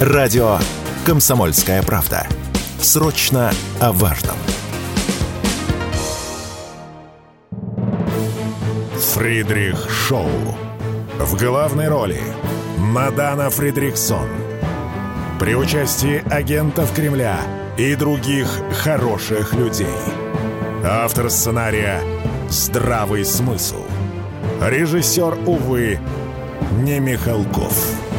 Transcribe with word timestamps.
Радио 0.00 0.56
«Комсомольская 1.04 1.82
правда». 1.82 2.26
Срочно 2.80 3.52
о 3.80 3.92
важном. 3.92 4.36
Фридрих 8.96 9.90
Шоу. 9.90 10.30
В 11.18 11.36
главной 11.36 11.88
роли 11.88 12.18
Мадана 12.78 13.50
Фридриксон. 13.50 14.26
При 15.38 15.54
участии 15.54 16.26
агентов 16.32 16.94
Кремля 16.94 17.38
и 17.76 17.94
других 17.94 18.48
хороших 18.82 19.52
людей. 19.52 19.86
Автор 20.82 21.28
сценария 21.28 22.00
«Здравый 22.48 23.26
смысл». 23.26 23.84
Режиссер, 24.62 25.40
увы, 25.46 26.00
не 26.78 27.00
Михалков. 27.00 28.09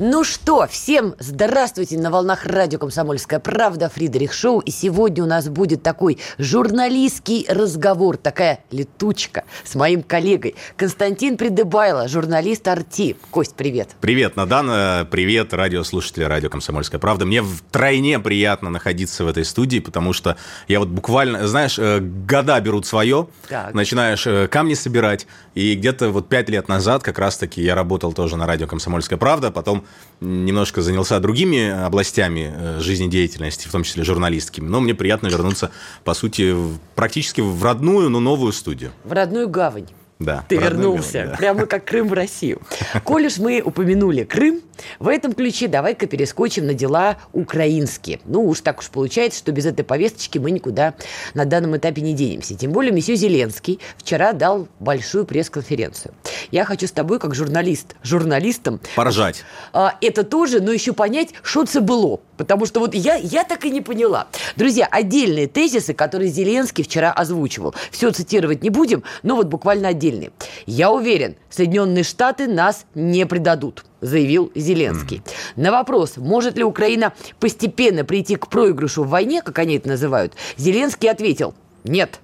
Ну 0.00 0.22
что, 0.22 0.68
всем 0.68 1.16
здравствуйте 1.18 1.98
на 1.98 2.12
волнах 2.12 2.46
радио 2.46 2.78
«Комсомольская 2.78 3.40
правда» 3.40 3.88
Фридерих 3.88 4.32
Шоу. 4.32 4.60
И 4.60 4.70
сегодня 4.70 5.24
у 5.24 5.26
нас 5.26 5.48
будет 5.48 5.82
такой 5.82 6.18
журналистский 6.38 7.44
разговор, 7.48 8.16
такая 8.16 8.60
летучка 8.70 9.42
с 9.64 9.74
моим 9.74 10.04
коллегой 10.04 10.54
Константин 10.76 11.36
Придыбайло, 11.36 12.06
журналист 12.06 12.68
«Арти». 12.68 13.16
Кость, 13.32 13.56
привет. 13.56 13.88
Привет, 14.00 14.36
Надана, 14.36 15.04
привет, 15.10 15.52
радиослушатели 15.52 16.22
радио 16.22 16.48
«Комсомольская 16.48 17.00
правда». 17.00 17.26
Мне 17.26 17.42
втройне 17.42 18.20
приятно 18.20 18.70
находиться 18.70 19.24
в 19.24 19.26
этой 19.26 19.44
студии, 19.44 19.80
потому 19.80 20.12
что 20.12 20.36
я 20.68 20.78
вот 20.78 20.90
буквально, 20.90 21.48
знаешь, 21.48 21.76
э, 21.76 21.98
года 21.98 22.60
берут 22.60 22.86
свое, 22.86 23.26
так. 23.48 23.74
начинаешь 23.74 24.24
э, 24.28 24.46
камни 24.46 24.74
собирать, 24.74 25.26
и 25.56 25.74
где-то 25.74 26.10
вот 26.10 26.28
пять 26.28 26.48
лет 26.48 26.68
назад 26.68 27.02
как 27.02 27.18
раз-таки 27.18 27.60
я 27.60 27.74
работал 27.74 28.12
тоже 28.12 28.36
на 28.36 28.46
радио 28.46 28.68
«Комсомольская 28.68 29.18
правда», 29.18 29.50
потом 29.50 29.87
немножко 30.20 30.82
занялся 30.82 31.18
другими 31.20 31.68
областями 31.68 32.52
э, 32.54 32.80
жизнедеятельности, 32.80 33.68
в 33.68 33.72
том 33.72 33.84
числе 33.84 34.04
журналистскими. 34.04 34.66
Но 34.68 34.80
мне 34.80 34.94
приятно 34.94 35.28
вернуться, 35.28 35.70
по 36.04 36.14
сути, 36.14 36.54
практически 36.94 37.40
в 37.40 37.62
родную, 37.62 38.10
но 38.10 38.20
новую 38.20 38.52
студию. 38.52 38.92
В 39.04 39.12
родную 39.12 39.48
гавань. 39.48 39.86
Да, 40.18 40.44
Ты 40.48 40.56
вернулся, 40.56 41.12
гавань, 41.18 41.30
да. 41.30 41.36
прямо 41.36 41.66
как 41.66 41.84
Крым 41.84 42.08
в 42.08 42.12
Россию. 42.12 42.60
Коль 43.04 43.26
уж 43.26 43.38
мы 43.38 43.62
упомянули 43.64 44.24
Крым, 44.24 44.62
в 44.98 45.08
этом 45.08 45.32
ключе 45.32 45.68
давай-ка 45.68 46.06
перескочим 46.06 46.66
на 46.66 46.74
дела 46.74 47.18
украинские. 47.32 48.20
Ну 48.24 48.44
уж 48.46 48.60
так 48.60 48.80
уж 48.80 48.88
получается, 48.88 49.38
что 49.38 49.52
без 49.52 49.66
этой 49.66 49.84
повесточки 49.84 50.38
мы 50.38 50.50
никуда 50.50 50.94
на 51.34 51.44
данном 51.44 51.76
этапе 51.76 52.02
не 52.02 52.14
денемся. 52.14 52.56
Тем 52.56 52.72
более 52.72 52.92
месье 52.92 53.14
Зеленский 53.14 53.78
вчера 53.96 54.32
дал 54.32 54.68
большую 54.80 55.24
пресс-конференцию. 55.24 56.14
Я 56.50 56.64
хочу 56.64 56.86
с 56.86 56.92
тобой, 56.92 57.18
как 57.18 57.34
журналист, 57.34 57.96
журналистом... 58.02 58.80
Поражать. 58.96 59.44
А, 59.72 59.94
это 60.00 60.24
тоже, 60.24 60.60
но 60.60 60.72
еще 60.72 60.92
понять, 60.92 61.30
что 61.42 61.62
это 61.62 61.80
было. 61.80 62.20
Потому 62.36 62.66
что 62.66 62.80
вот 62.80 62.94
я, 62.94 63.16
я 63.16 63.44
так 63.44 63.64
и 63.64 63.70
не 63.70 63.80
поняла. 63.80 64.28
Друзья, 64.56 64.86
отдельные 64.90 65.46
тезисы, 65.46 65.92
которые 65.94 66.30
Зеленский 66.30 66.84
вчера 66.84 67.12
озвучивал. 67.12 67.74
Все 67.90 68.10
цитировать 68.10 68.62
не 68.62 68.70
будем, 68.70 69.02
но 69.22 69.36
вот 69.36 69.46
буквально 69.48 69.88
отдельные. 69.88 70.30
Я 70.66 70.90
уверен, 70.90 71.36
Соединенные 71.50 72.04
Штаты 72.04 72.46
нас 72.46 72.86
не 72.94 73.26
предадут 73.26 73.84
заявил 74.00 74.52
Зеленский. 74.54 75.16
Mm. 75.16 75.32
На 75.56 75.72
вопрос, 75.72 76.18
может 76.18 76.56
ли 76.56 76.62
Украина 76.62 77.12
постепенно 77.40 78.04
прийти 78.04 78.36
к 78.36 78.46
проигрышу 78.46 79.02
в 79.02 79.08
войне, 79.08 79.42
как 79.42 79.58
они 79.58 79.76
это 79.76 79.88
называют, 79.88 80.34
Зеленский 80.56 81.10
ответил– 81.10 81.52
нет. 81.84 82.20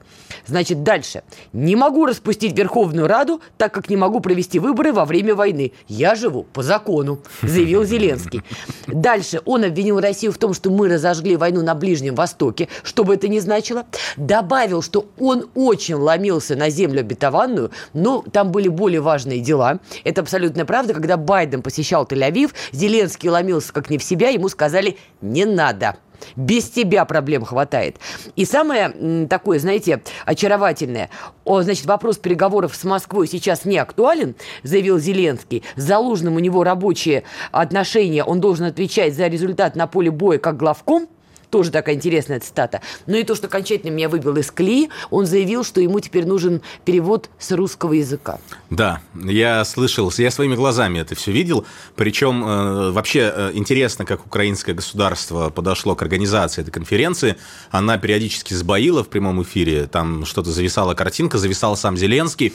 Значит, 0.46 0.82
дальше. 0.82 1.22
Не 1.52 1.76
могу 1.76 2.06
распустить 2.06 2.56
Верховную 2.56 3.06
Раду, 3.06 3.40
так 3.56 3.72
как 3.72 3.88
не 3.88 3.96
могу 3.96 4.20
провести 4.20 4.58
выборы 4.58 4.92
во 4.92 5.04
время 5.04 5.34
войны. 5.34 5.72
Я 5.88 6.14
живу 6.14 6.44
по 6.44 6.62
закону, 6.62 7.20
заявил 7.42 7.84
Зеленский. 7.84 8.42
Дальше 8.86 9.40
он 9.44 9.64
обвинил 9.64 10.00
Россию 10.00 10.32
в 10.32 10.38
том, 10.38 10.54
что 10.54 10.70
мы 10.70 10.88
разожгли 10.88 11.36
войну 11.36 11.62
на 11.62 11.74
Ближнем 11.74 12.14
Востоке, 12.14 12.68
что 12.82 13.04
бы 13.04 13.14
это 13.14 13.28
ни 13.28 13.38
значило. 13.38 13.84
Добавил, 14.16 14.82
что 14.82 15.06
он 15.18 15.48
очень 15.54 15.94
ломился 15.94 16.56
на 16.56 16.70
землю 16.70 17.00
обетованную, 17.00 17.70
но 17.92 18.22
там 18.32 18.50
были 18.50 18.68
более 18.68 19.00
важные 19.00 19.40
дела. 19.40 19.80
Это 20.04 20.20
абсолютная 20.20 20.64
правда. 20.64 20.94
Когда 20.94 21.16
Байден 21.16 21.62
посещал 21.62 22.04
Тель-Авив, 22.04 22.52
Зеленский 22.72 23.28
ломился 23.28 23.72
как 23.72 23.90
не 23.90 23.98
в 23.98 24.04
себя, 24.04 24.28
ему 24.28 24.48
сказали 24.48 24.96
«не 25.20 25.44
надо». 25.44 25.96
Без 26.36 26.68
тебя 26.68 27.04
проблем 27.04 27.44
хватает. 27.44 27.96
И 28.36 28.44
самое 28.44 29.26
такое, 29.28 29.58
знаете, 29.58 30.02
очаровательное, 30.24 31.10
о, 31.44 31.62
значит, 31.62 31.86
вопрос 31.86 32.18
переговоров 32.18 32.74
с 32.74 32.84
Москвой 32.84 33.28
сейчас 33.28 33.64
не 33.64 33.78
актуален, 33.78 34.34
заявил 34.62 34.98
Зеленский. 34.98 35.62
Залужным 35.76 36.36
у 36.36 36.38
него 36.38 36.64
рабочие 36.64 37.24
отношения, 37.52 38.24
он 38.24 38.40
должен 38.40 38.66
отвечать 38.66 39.14
за 39.14 39.26
результат 39.26 39.76
на 39.76 39.86
поле 39.86 40.10
боя 40.10 40.38
как 40.38 40.56
главком– 40.56 41.08
тоже 41.50 41.70
такая 41.70 41.94
интересная 41.94 42.40
цитата. 42.40 42.80
Ну 43.06 43.16
и 43.16 43.24
то, 43.24 43.34
что 43.34 43.46
окончательно 43.46 43.90
меня 43.90 44.08
выбил 44.08 44.36
из 44.36 44.50
колеи, 44.50 44.88
он 45.10 45.26
заявил, 45.26 45.64
что 45.64 45.80
ему 45.80 46.00
теперь 46.00 46.26
нужен 46.26 46.62
перевод 46.84 47.30
с 47.38 47.52
русского 47.52 47.92
языка. 47.92 48.38
Да, 48.70 49.00
я 49.14 49.64
слышал, 49.64 50.12
я 50.16 50.30
своими 50.30 50.54
глазами 50.54 50.98
это 50.98 51.14
все 51.14 51.32
видел. 51.32 51.66
Причем 51.96 52.44
э, 52.44 52.90
вообще 52.90 53.32
э, 53.34 53.50
интересно, 53.54 54.04
как 54.04 54.26
украинское 54.26 54.74
государство 54.74 55.50
подошло 55.50 55.94
к 55.94 56.02
организации 56.02 56.62
этой 56.62 56.70
конференции. 56.70 57.36
Она 57.70 57.98
периодически 57.98 58.54
сбоила 58.54 59.04
в 59.04 59.08
прямом 59.08 59.42
эфире, 59.42 59.86
там 59.86 60.24
что-то 60.24 60.50
зависала 60.50 60.94
картинка, 60.94 61.38
зависал 61.38 61.76
сам 61.76 61.96
Зеленский 61.96 62.54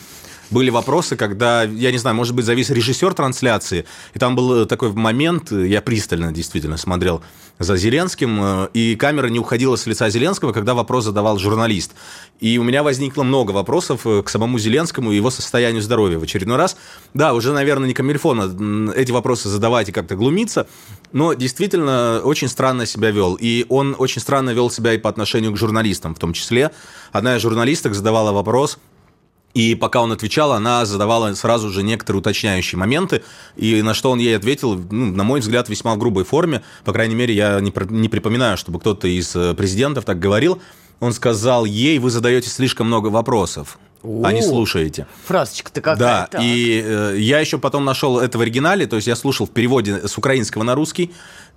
были 0.50 0.70
вопросы, 0.70 1.16
когда, 1.16 1.64
я 1.64 1.92
не 1.92 1.98
знаю, 1.98 2.16
может 2.16 2.36
быть, 2.36 2.46
завис 2.46 2.70
режиссер 2.70 3.14
трансляции, 3.14 3.86
и 4.14 4.20
там 4.20 4.36
был 4.36 4.66
такой 4.66 4.92
момент, 4.92 5.52
я 5.52 5.82
пристально 5.82 6.32
действительно 6.32 6.78
смотрел 6.78 7.22
за 7.60 7.76
Зеленским, 7.76 8.40
э, 8.42 8.70
и 8.74 8.96
камера 8.96 9.28
не 9.28 9.38
уходила 9.38 9.76
с 9.76 9.86
лица 9.86 10.10
Зеленского, 10.10 10.54
когда 10.54 10.74
вопрос 10.74 11.04
задавал 11.04 11.38
журналист. 11.38 11.92
И 12.40 12.58
у 12.58 12.64
меня 12.64 12.84
возникло 12.84 13.24
много 13.24 13.52
вопросов 13.52 14.08
э, 14.08 14.24
к 14.24 14.30
самому 14.30 14.58
Зеленскому 14.58 15.12
и 15.12 15.18
его 15.18 15.30
состоянию 15.30 15.82
здоровья 15.82 16.18
в 16.18 16.24
очередной 16.24 16.58
раз. 16.58 16.78
Да, 17.14 17.34
уже, 17.34 17.52
наверное, 17.52 17.88
не 17.88 17.94
камильфона 17.94 18.94
эти 18.94 19.12
вопросы 19.12 19.50
задавать 19.50 19.90
и 19.90 19.92
как-то 19.92 20.16
глумиться, 20.16 20.68
но 21.12 21.34
действительно 21.34 22.22
очень 22.24 22.48
странно 22.48 22.86
себя 22.86 23.12
вел. 23.12 23.38
И 23.40 23.66
он 23.68 23.96
очень 24.00 24.22
странно 24.22 24.52
вел 24.52 24.72
себя 24.72 24.94
и 24.94 24.98
по 24.98 25.10
отношению 25.10 25.52
к 25.52 25.58
журналистам 25.58 26.16
в 26.16 26.20
том 26.20 26.32
числе. 26.32 26.72
Одна 27.12 27.36
из 27.36 27.42
журналисток 27.42 27.94
задавала 27.94 28.32
вопрос– 28.32 28.80
и 29.54 29.76
пока 29.76 30.02
он 30.02 30.12
отвечал, 30.12 30.54
она 30.54 30.86
задавала 30.86 31.34
сразу 31.34 31.70
же 31.70 31.84
некоторые 31.84 32.20
уточняющие 32.20 32.78
моменты, 32.78 33.24
и 33.56 33.82
на 33.82 33.94
что 33.94 34.12
он 34.12 34.20
ей 34.20 34.38
ответил, 34.38 34.76
ну, 34.92 35.08
на 35.08 35.24
мой 35.24 35.40
взгляд, 35.40 35.70
весьма 35.70 35.96
в 35.96 35.98
грубой 35.98 36.24
форме. 36.24 36.62
По 36.86 36.94
крайней 36.94 37.16
мере, 37.16 37.34
я 37.34 37.60
не, 37.60 37.74
не 37.90 38.10
припоминаю, 38.10 38.58
чтобы 38.58 38.80
кто-то 38.80 39.08
из 39.08 39.36
э, 39.36 39.54
президентов 39.56 40.06
так 40.06 40.20
говорил. 40.20 40.62
Он 41.00 41.14
сказал 41.14 41.66
ей, 41.66 41.98
вы 41.98 42.10
задаете 42.10 42.50
слишком 42.50 42.88
много 42.88 43.08
вопросов. 43.08 43.80
О, 44.04 44.24
а 44.24 44.32
не 44.32 44.42
слушаете. 44.42 45.08
Фразочка-то 45.26 45.82
какая 45.82 45.98
Да, 46.00 46.28
так. 46.32 46.42
и 46.42 46.82
э, 46.84 47.16
я 47.18 47.40
еще 47.40 47.58
потом 47.58 47.84
нашел 47.84 48.20
это 48.20 48.38
в 48.38 48.42
оригинале, 48.42 48.88
то 48.88 48.96
есть 48.96 49.08
я 49.08 49.16
слушал 49.16 49.46
в 49.46 49.52
переводе 49.52 50.08
с 50.08 50.18
украинского 50.18 50.64
на 50.64 50.74
русский, 50.76 51.12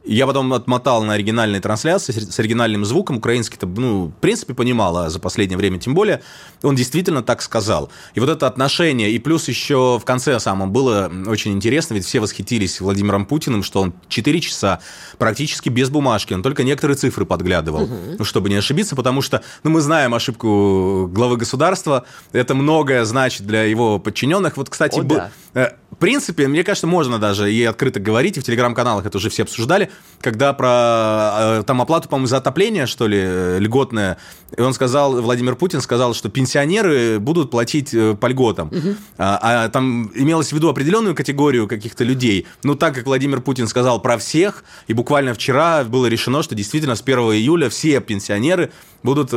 я 0.04 0.26
потом 0.26 0.52
отмотал 0.52 1.02
на 1.04 1.14
оригинальной 1.14 1.60
трансляции 1.60 2.12
с 2.12 2.38
оригинальным 2.38 2.84
звуком. 2.84 3.18
Украинский-то, 3.18 3.66
ну, 3.66 4.06
в 4.06 4.20
принципе, 4.20 4.54
понимала 4.54 5.10
за 5.10 5.20
последнее 5.20 5.56
время, 5.56 5.78
тем 5.78 5.94
более. 5.94 6.22
Он 6.62 6.74
действительно 6.74 7.22
так 7.22 7.42
сказал. 7.42 7.90
И 8.14 8.20
вот 8.20 8.28
это 8.28 8.46
отношение, 8.46 9.10
и 9.10 9.18
плюс 9.18 9.48
еще 9.48 9.98
в 10.00 10.04
конце 10.04 10.38
самом 10.40 10.72
было 10.72 11.10
очень 11.26 11.52
интересно, 11.52 11.94
ведь 11.94 12.04
все 12.04 12.20
восхитились 12.20 12.80
Владимиром 12.80 13.26
Путиным, 13.26 13.62
что 13.62 13.80
он 13.80 13.94
4 14.08 14.40
часа 14.40 14.80
практически 15.18 15.68
без 15.68 15.88
бумажки, 15.88 16.34
он 16.34 16.42
только 16.42 16.64
некоторые 16.64 16.96
цифры 16.96 17.24
подглядывал, 17.24 17.84
угу. 17.84 17.94
ну, 18.18 18.24
чтобы 18.24 18.48
не 18.48 18.56
ошибиться, 18.56 18.96
потому 18.96 19.22
что, 19.22 19.42
ну, 19.62 19.70
мы 19.70 19.80
знаем 19.80 20.14
ошибку 20.14 21.08
главы 21.12 21.36
государства, 21.36 22.04
это 22.32 22.54
многое 22.54 23.04
значит 23.04 23.46
для 23.46 23.62
его 23.64 23.98
подчиненных. 23.98 24.56
Вот, 24.56 24.68
кстати, 24.68 24.98
О, 24.98 25.02
был, 25.02 25.16
да. 25.16 25.30
Э, 25.54 25.70
в 25.90 25.96
принципе, 25.96 26.48
мне 26.48 26.64
кажется, 26.64 26.86
можно 26.86 27.18
даже 27.18 27.52
и 27.52 27.62
открыто 27.64 28.00
говорить, 28.00 28.36
и 28.36 28.40
в 28.40 28.44
телеграм-каналах 28.44 29.06
это 29.06 29.18
уже 29.18 29.28
все 29.30 29.42
обсуждали, 29.42 29.90
когда 30.22 30.52
про 30.52 31.58
э, 31.58 31.62
там 31.66 31.82
оплату, 31.82 32.08
по-моему, 32.08 32.28
за 32.28 32.38
отопление, 32.38 32.86
что 32.86 33.06
ли, 33.06 33.18
э, 33.20 33.58
льготное, 33.58 34.16
и 34.56 34.60
он 34.60 34.72
сказал, 34.72 35.20
Владимир 35.20 35.56
Путин 35.56 35.80
сказал, 35.80 36.14
что 36.14 36.28
пенсионеры 36.28 37.18
будут 37.18 37.50
платить 37.50 37.92
э, 37.92 38.14
по 38.14 38.26
льготам. 38.26 38.68
Угу. 38.68 38.96
А, 39.18 39.64
а 39.64 39.68
там 39.68 40.10
имелось 40.14 40.50
в 40.50 40.52
виду 40.52 40.68
определенную 40.68 41.14
категорию 41.14 41.66
каких-то 41.66 42.04
людей. 42.04 42.46
Но 42.62 42.74
так 42.74 42.94
как 42.94 43.06
Владимир 43.06 43.40
Путин 43.40 43.66
сказал 43.66 44.00
про 44.00 44.16
всех, 44.16 44.64
и 44.86 44.94
буквально 44.94 45.34
вчера 45.34 45.84
было 45.84 46.06
решено, 46.06 46.42
что 46.42 46.54
действительно 46.54 46.94
с 46.94 47.02
1 47.02 47.18
июля 47.18 47.68
все 47.68 48.00
пенсионеры 48.00 48.70
будут 49.02 49.30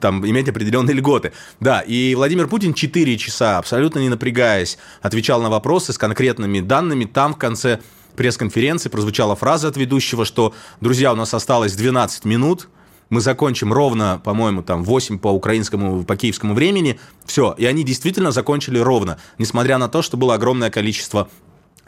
там, 0.00 0.26
иметь 0.26 0.48
определенные 0.48 0.94
льготы. 0.94 1.32
Да, 1.60 1.80
и 1.80 2.14
Владимир 2.14 2.46
Путин 2.46 2.74
4 2.74 3.16
часа, 3.16 3.58
абсолютно 3.58 4.00
не 4.00 4.10
напрягаясь, 4.10 4.76
отвечал 5.00 5.40
на 5.40 5.48
вопросы 5.48 5.92
с 5.94 5.98
конкретными 5.98 6.60
данными. 6.60 7.06
Там 7.06 7.34
в 7.34 7.38
конце 7.38 7.80
пресс-конференции 8.18 8.88
прозвучала 8.88 9.36
фраза 9.36 9.68
от 9.68 9.76
ведущего, 9.76 10.24
что, 10.24 10.52
друзья, 10.80 11.12
у 11.12 11.16
нас 11.16 11.32
осталось 11.32 11.74
12 11.74 12.24
минут, 12.24 12.68
мы 13.10 13.20
закончим 13.20 13.72
ровно, 13.72 14.20
по-моему, 14.22 14.62
там 14.62 14.82
8 14.82 15.18
по 15.18 15.28
украинскому, 15.28 16.04
по 16.04 16.16
киевскому 16.16 16.52
времени, 16.52 16.98
все, 17.24 17.54
и 17.56 17.64
они 17.64 17.84
действительно 17.84 18.32
закончили 18.32 18.78
ровно, 18.78 19.18
несмотря 19.38 19.78
на 19.78 19.88
то, 19.88 20.02
что 20.02 20.16
было 20.16 20.34
огромное 20.34 20.70
количество 20.70 21.28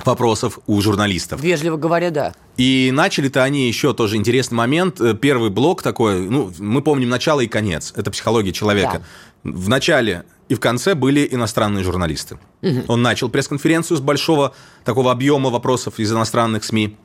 вопросов 0.07 0.61
у 0.67 0.81
журналистов. 0.81 1.43
Вежливо 1.43 1.77
говоря, 1.77 2.11
да. 2.11 2.35
И 2.57 2.91
начали-то 2.93 3.43
они 3.43 3.67
еще 3.69 3.93
тоже 3.93 4.17
интересный 4.17 4.55
момент. 4.55 5.01
Э, 5.01 5.15
первый 5.15 5.51
блок 5.51 5.83
такой, 5.83 6.29
ну, 6.29 6.53
мы 6.59 6.81
помним 6.81 7.09
начало 7.09 7.41
и 7.41 7.49
конец. 7.49 7.93
Это 7.97 8.11
психология 8.11 8.53
человека. 8.53 8.95
Да. 8.95 9.03
В 9.45 9.69
начале 9.69 10.25
и 10.49 10.55
в 10.55 10.61
конце 10.61 10.95
были 10.95 11.27
иностранные 11.31 11.85
журналисты. 11.85 12.39
Угу. 12.63 12.85
Он 12.89 13.03
начал 13.03 13.29
пресс-конференцию 13.29 13.97
с 13.97 14.01
большого 14.01 14.53
такого 14.85 15.13
объема 15.13 15.49
вопросов 15.51 15.99
из 15.99 16.13
иностранных 16.13 16.65
СМИ. 16.65 16.97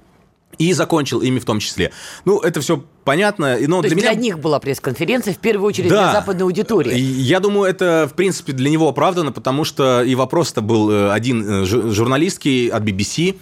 И 0.57 0.73
закончил 0.73 1.21
ими 1.21 1.39
в 1.39 1.45
том 1.45 1.59
числе. 1.59 1.91
Ну, 2.23 2.39
это 2.39 2.61
все 2.61 2.83
понятно. 3.03 3.57
Но 3.67 3.81
То 3.81 3.89
для, 3.89 3.89
есть 3.89 3.95
меня... 3.95 4.13
для 4.13 4.21
них 4.21 4.39
была 4.39 4.59
пресс-конференция, 4.59 5.33
в 5.33 5.37
первую 5.37 5.67
очередь 5.67 5.89
да. 5.89 6.11
для 6.11 6.19
западной 6.19 6.43
аудитории. 6.43 6.97
Я 6.97 7.39
думаю, 7.41 7.69
это, 7.69 8.07
в 8.09 8.15
принципе, 8.15 8.53
для 8.53 8.69
него 8.69 8.87
оправдано, 8.87 9.31
потому 9.33 9.65
что 9.65 10.01
и 10.01 10.15
вопрос-то 10.15 10.61
был 10.61 10.89
э, 10.89 11.11
один 11.11 11.63
э, 11.63 11.65
журналистский 11.65 12.69
от 12.69 12.83
BBC, 12.83 13.35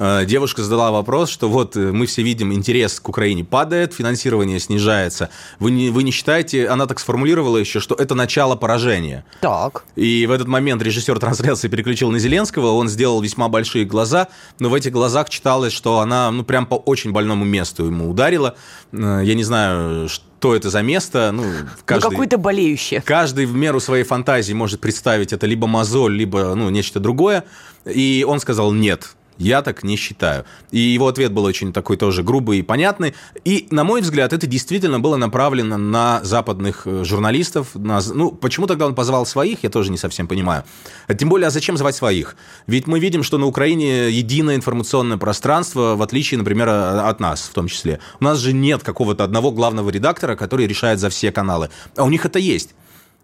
девушка 0.00 0.62
задала 0.62 0.90
вопрос, 0.90 1.28
что 1.28 1.48
вот 1.48 1.76
э, 1.76 1.92
мы 1.92 2.06
все 2.06 2.22
видим, 2.22 2.52
интерес 2.52 2.98
к 3.00 3.08
Украине 3.08 3.44
падает, 3.44 3.92
финансирование 3.92 4.58
снижается. 4.58 5.28
Вы 5.58 5.70
не, 5.72 5.90
вы 5.90 6.02
не 6.02 6.10
считаете, 6.10 6.68
она 6.68 6.86
так 6.86 6.98
сформулировала 6.98 7.58
еще, 7.58 7.80
что 7.80 7.94
это 7.94 8.14
начало 8.14 8.56
поражения. 8.56 9.24
Так. 9.40 9.84
И 9.96 10.26
в 10.26 10.30
этот 10.30 10.48
момент 10.48 10.82
режиссер 10.82 11.18
трансляции 11.18 11.68
переключил 11.68 12.10
на 12.10 12.18
Зеленского, 12.18 12.68
он 12.68 12.88
сделал 12.88 13.20
весьма 13.20 13.48
большие 13.48 13.84
глаза, 13.84 14.28
но 14.58 14.70
в 14.70 14.74
этих 14.74 14.92
глазах 14.92 15.28
читалось, 15.28 15.72
что 15.72 16.00
она, 16.00 16.30
ну, 16.30 16.44
прям 16.44 16.64
по 16.64 16.76
очень 16.76 17.12
больному 17.12 17.44
месту 17.44 17.84
ему 17.84 18.08
ударила. 18.10 18.56
Э, 18.92 19.20
я 19.22 19.34
не 19.34 19.44
знаю, 19.44 20.08
что 20.40 20.54
это 20.54 20.70
за 20.70 20.80
место. 20.80 21.30
Ну, 21.32 21.42
ну 21.42 21.50
каждый, 21.84 22.04
ну 22.04 22.10
какое-то 22.10 22.38
болеющее. 22.38 23.02
Каждый 23.02 23.44
в 23.44 23.54
меру 23.54 23.80
своей 23.80 24.04
фантазии 24.04 24.54
может 24.54 24.80
представить 24.80 25.34
это 25.34 25.46
либо 25.46 25.66
мозоль, 25.66 26.16
либо 26.16 26.54
ну, 26.54 26.70
нечто 26.70 27.00
другое. 27.00 27.44
И 27.84 28.24
он 28.26 28.40
сказал 28.40 28.72
нет. 28.72 29.14
Я 29.38 29.62
так 29.62 29.82
не 29.82 29.96
считаю. 29.96 30.44
И 30.70 30.78
его 30.78 31.08
ответ 31.08 31.32
был 31.32 31.44
очень 31.44 31.72
такой 31.72 31.96
тоже 31.96 32.22
грубый 32.22 32.58
и 32.58 32.62
понятный. 32.62 33.14
И, 33.44 33.66
на 33.70 33.84
мой 33.84 34.02
взгляд, 34.02 34.32
это 34.32 34.46
действительно 34.46 35.00
было 35.00 35.16
направлено 35.16 35.78
на 35.78 36.20
западных 36.22 36.82
э, 36.86 37.04
журналистов. 37.04 37.68
На... 37.74 38.00
Ну, 38.02 38.32
почему 38.32 38.66
тогда 38.66 38.86
он 38.86 38.94
позвал 38.94 39.24
своих, 39.24 39.62
я 39.62 39.70
тоже 39.70 39.90
не 39.90 39.98
совсем 39.98 40.28
понимаю. 40.28 40.64
А 41.06 41.14
тем 41.14 41.30
более, 41.30 41.48
а 41.48 41.50
зачем 41.50 41.76
звать 41.78 41.94
своих? 41.94 42.36
Ведь 42.66 42.86
мы 42.86 43.00
видим, 43.00 43.22
что 43.22 43.38
на 43.38 43.46
Украине 43.46 44.10
единое 44.10 44.56
информационное 44.56 45.16
пространство, 45.16 45.96
в 45.96 46.02
отличие, 46.02 46.36
например, 46.38 46.68
от 46.68 47.20
нас 47.20 47.42
в 47.42 47.54
том 47.54 47.66
числе. 47.66 47.98
У 48.20 48.24
нас 48.24 48.38
же 48.38 48.52
нет 48.52 48.82
какого-то 48.82 49.24
одного 49.24 49.52
главного 49.52 49.90
редактора, 49.90 50.36
который 50.36 50.66
решает 50.66 51.00
за 51.00 51.08
все 51.08 51.32
каналы. 51.32 51.70
А 51.96 52.04
у 52.04 52.10
них 52.10 52.26
это 52.26 52.38
есть. 52.38 52.74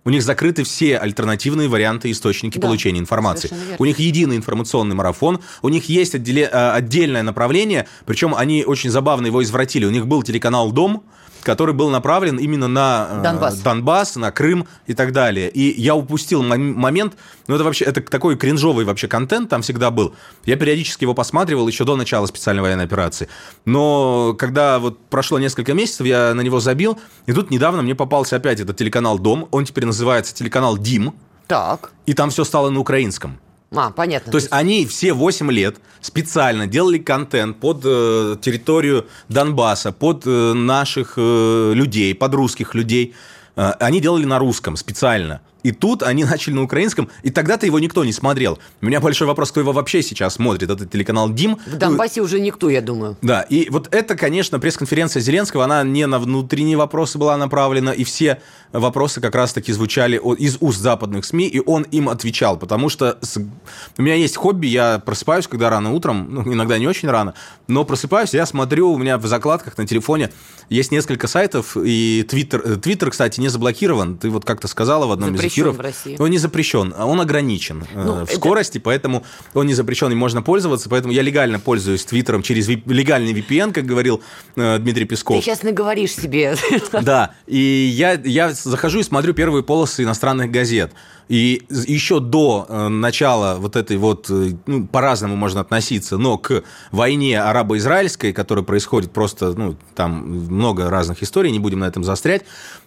У 0.06 0.10
них 0.10 0.22
закрыты 0.22 0.62
все 0.62 0.98
альтернативные 0.98 1.68
варианты 1.68 2.12
источники 2.12 2.58
да, 2.58 2.68
получения 2.68 3.00
информации. 3.00 3.50
У 3.78 3.84
них 3.84 3.98
единый 3.98 4.36
информационный 4.36 4.94
марафон, 4.94 5.40
у 5.62 5.68
них 5.68 5.86
есть 5.86 6.14
отделе, 6.14 6.44
э, 6.44 6.70
отдельное 6.70 7.24
направление, 7.24 7.88
причем 8.06 8.32
они 8.32 8.64
очень 8.64 8.88
забавно 8.88 9.26
его 9.26 9.42
извратили. 9.42 9.84
У 9.84 9.90
них 9.90 10.06
был 10.06 10.22
телеканал 10.22 10.70
«Дом», 10.70 11.02
который 11.46 11.74
был 11.74 11.90
направлен 11.90 12.38
именно 12.38 12.66
на 12.66 13.06
э, 13.08 13.22
Донбасс, 13.22 13.60
Донбасс 13.60 14.16
на 14.16 14.32
Крым 14.32 14.66
и 14.86 14.94
так 14.94 15.12
далее. 15.12 15.48
И 15.48 15.80
я 15.80 15.94
упустил 15.94 16.42
момент, 16.42 17.14
ну 17.46 17.54
это 17.54 17.62
вообще, 17.62 17.84
это 17.84 18.00
такой 18.02 18.36
кринжовый 18.36 18.84
вообще 18.84 19.06
контент 19.06 19.48
там 19.48 19.62
всегда 19.62 19.92
был. 19.92 20.14
Я 20.44 20.56
периодически 20.56 21.04
его 21.04 21.14
посматривал 21.14 21.68
еще 21.68 21.84
до 21.84 21.94
начала 21.94 22.26
специальной 22.26 22.62
военной 22.62 22.84
операции. 22.84 23.28
Но 23.64 24.34
когда 24.36 24.80
вот 24.80 24.98
прошло 25.08 25.38
несколько 25.38 25.72
месяцев, 25.72 26.04
я 26.04 26.34
на 26.34 26.40
него 26.40 26.58
забил, 26.58 26.98
и 27.26 27.32
тут 27.32 27.50
недавно 27.52 27.82
мне 27.82 27.94
попался 27.94 28.34
опять 28.36 28.58
этот 28.58 28.76
телеканал 28.76 29.20
«Дом», 29.20 29.46
он 29.52 29.64
теперь 29.64 29.86
называется 29.86 30.34
телеканал 30.34 30.76
«Дим». 30.76 31.14
Так. 31.46 31.92
И 32.06 32.14
там 32.14 32.30
все 32.30 32.42
стало 32.42 32.70
на 32.70 32.80
украинском. 32.80 33.38
А, 33.78 33.90
понятно. 33.90 34.32
То 34.32 34.38
есть 34.38 34.48
они 34.50 34.86
все 34.86 35.12
8 35.12 35.50
лет 35.50 35.76
специально 36.00 36.66
делали 36.66 36.98
контент 36.98 37.58
под 37.58 37.82
э, 37.84 38.36
территорию 38.40 39.06
Донбасса, 39.28 39.92
под 39.92 40.26
э, 40.26 40.52
наших 40.52 41.14
э, 41.16 41.72
людей, 41.74 42.14
под 42.14 42.34
русских 42.34 42.74
людей. 42.74 43.14
Э, 43.56 43.72
они 43.80 44.00
делали 44.00 44.24
на 44.24 44.38
русском 44.38 44.76
специально. 44.76 45.40
И 45.66 45.72
тут 45.72 46.04
они 46.04 46.24
начали 46.30 46.54
на 46.54 46.62
украинском, 46.62 47.08
и 47.24 47.30
тогда-то 47.30 47.66
его 47.66 47.80
никто 47.80 48.04
не 48.04 48.12
смотрел. 48.12 48.58
У 48.80 48.86
меня 48.86 49.00
большой 49.00 49.26
вопрос, 49.26 49.50
кто 49.50 49.60
его 49.60 49.72
вообще 49.72 50.00
сейчас 50.00 50.34
смотрит, 50.34 50.70
этот 50.70 50.90
телеканал 50.90 51.32
ДИМ. 51.32 51.58
В 51.66 51.76
Донбассе 51.76 52.20
уже 52.20 52.38
никто, 52.38 52.70
я 52.70 52.80
думаю. 52.80 53.16
Да, 53.20 53.42
и 53.42 53.68
вот 53.68 53.92
это, 53.92 54.14
конечно, 54.14 54.60
пресс-конференция 54.60 55.20
Зеленского, 55.20 55.64
она 55.64 55.82
не 55.82 56.06
на 56.06 56.20
внутренние 56.20 56.76
вопросы 56.76 57.18
была 57.18 57.36
направлена, 57.36 57.92
и 57.92 58.04
все 58.04 58.40
вопросы 58.72 59.20
как 59.20 59.34
раз-таки 59.34 59.72
звучали 59.72 60.20
из 60.38 60.58
уст 60.60 60.78
западных 60.78 61.24
СМИ, 61.24 61.48
и 61.48 61.60
он 61.64 61.82
им 61.82 62.08
отвечал, 62.08 62.56
потому 62.58 62.88
что 62.88 63.18
с... 63.22 63.38
у 63.38 64.02
меня 64.02 64.14
есть 64.14 64.36
хобби, 64.36 64.66
я 64.66 64.98
просыпаюсь, 64.98 65.48
когда 65.48 65.70
рано 65.70 65.92
утром, 65.92 66.26
ну, 66.30 66.52
иногда 66.52 66.78
не 66.78 66.86
очень 66.86 67.08
рано, 67.08 67.34
но 67.68 67.84
просыпаюсь, 67.84 68.34
я 68.34 68.46
смотрю, 68.46 68.92
у 68.92 68.98
меня 68.98 69.18
в 69.18 69.26
закладках 69.26 69.78
на 69.78 69.86
телефоне 69.86 70.30
есть 70.68 70.92
несколько 70.92 71.26
сайтов, 71.26 71.76
и 71.76 72.24
Твиттер, 72.28 72.76
Твиттер, 72.78 73.10
кстати, 73.10 73.40
не 73.40 73.48
заблокирован, 73.48 74.18
ты 74.18 74.30
вот 74.30 74.44
как-то 74.44 74.68
сказала 74.68 75.06
в 75.06 75.12
одном 75.12 75.36
Запрещен 75.36 75.55
из 75.56 75.62
эфиров. 75.62 75.76
в 75.76 75.80
России. 75.80 76.16
Он 76.18 76.30
не 76.30 76.38
запрещен, 76.38 76.94
а 76.96 77.06
он 77.06 77.20
ограничен 77.20 77.84
э, 77.94 78.02
ну, 78.04 78.14
в 78.14 78.22
это... 78.24 78.34
скорости, 78.34 78.78
поэтому 78.78 79.24
он 79.54 79.66
не 79.66 79.74
запрещен, 79.74 80.10
и 80.12 80.14
можно 80.14 80.42
пользоваться, 80.42 80.88
поэтому 80.88 81.12
я 81.12 81.22
легально 81.22 81.58
пользуюсь 81.58 82.04
Твиттером 82.04 82.42
через 82.42 82.68
легальный 82.68 83.32
VPN, 83.32 83.72
как 83.72 83.86
говорил 83.86 84.22
э, 84.56 84.78
Дмитрий 84.78 85.04
Песков. 85.04 85.36
Ты 85.36 85.42
сейчас 85.42 85.62
наговоришь 85.62 86.12
себе. 86.12 86.56
Да, 87.02 87.34
и 87.46 87.58
я, 87.58 88.12
я 88.12 88.52
захожу 88.52 89.00
и 89.00 89.02
смотрю 89.02 89.34
первые 89.34 89.62
полосы 89.62 90.02
иностранных 90.02 90.50
газет. 90.50 90.92
И 91.28 91.64
еще 91.68 92.20
до 92.20 92.66
э, 92.68 92.88
начала 92.88 93.56
вот 93.56 93.76
этой 93.76 93.96
вот, 93.96 94.28
ну, 94.28 94.86
по-разному 94.86 95.36
можно 95.36 95.60
относиться, 95.60 96.16
но 96.16 96.38
к 96.38 96.62
войне 96.90 97.40
арабо-израильской, 97.40 98.32
которая 98.32 98.64
происходит 98.64 99.10
просто, 99.10 99.52
ну, 99.52 99.76
там 99.94 100.26
много 100.28 100.88
разных 100.88 101.22
историй, 101.22 101.50
не 101.50 101.58
будем 101.58 101.80
на 101.80 101.86
этом 101.86 102.04
заострять, 102.04 102.44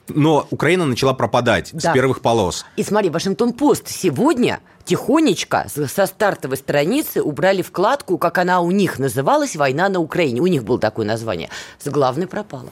но 0.10 0.48
Украина 0.52 0.86
начала 0.86 1.14
пропадать 1.14 1.70
да. 1.74 1.92
с 1.92 1.94
первых 1.94 2.22
полос. 2.22 2.66
И 2.76 2.84
смотри, 2.84 3.10
Вашингтон-Пост 3.10 3.88
сегодня 3.88 4.60
тихонечко 4.86 5.68
со 5.70 6.06
стартовой 6.06 6.58
страницы 6.58 7.22
убрали 7.22 7.62
вкладку, 7.62 8.18
как 8.18 8.38
она 8.38 8.62
у 8.62 8.72
них 8.72 9.00
называлась, 9.00 9.56
«Война 9.56 9.90
на 9.90 10.00
Украине». 10.00 10.42
У 10.42 10.48
них 10.48 10.64
было 10.64 10.80
такое 10.80 11.06
название. 11.06 11.50
С 11.80 11.90
главной 11.90 12.28
пропала. 12.28 12.70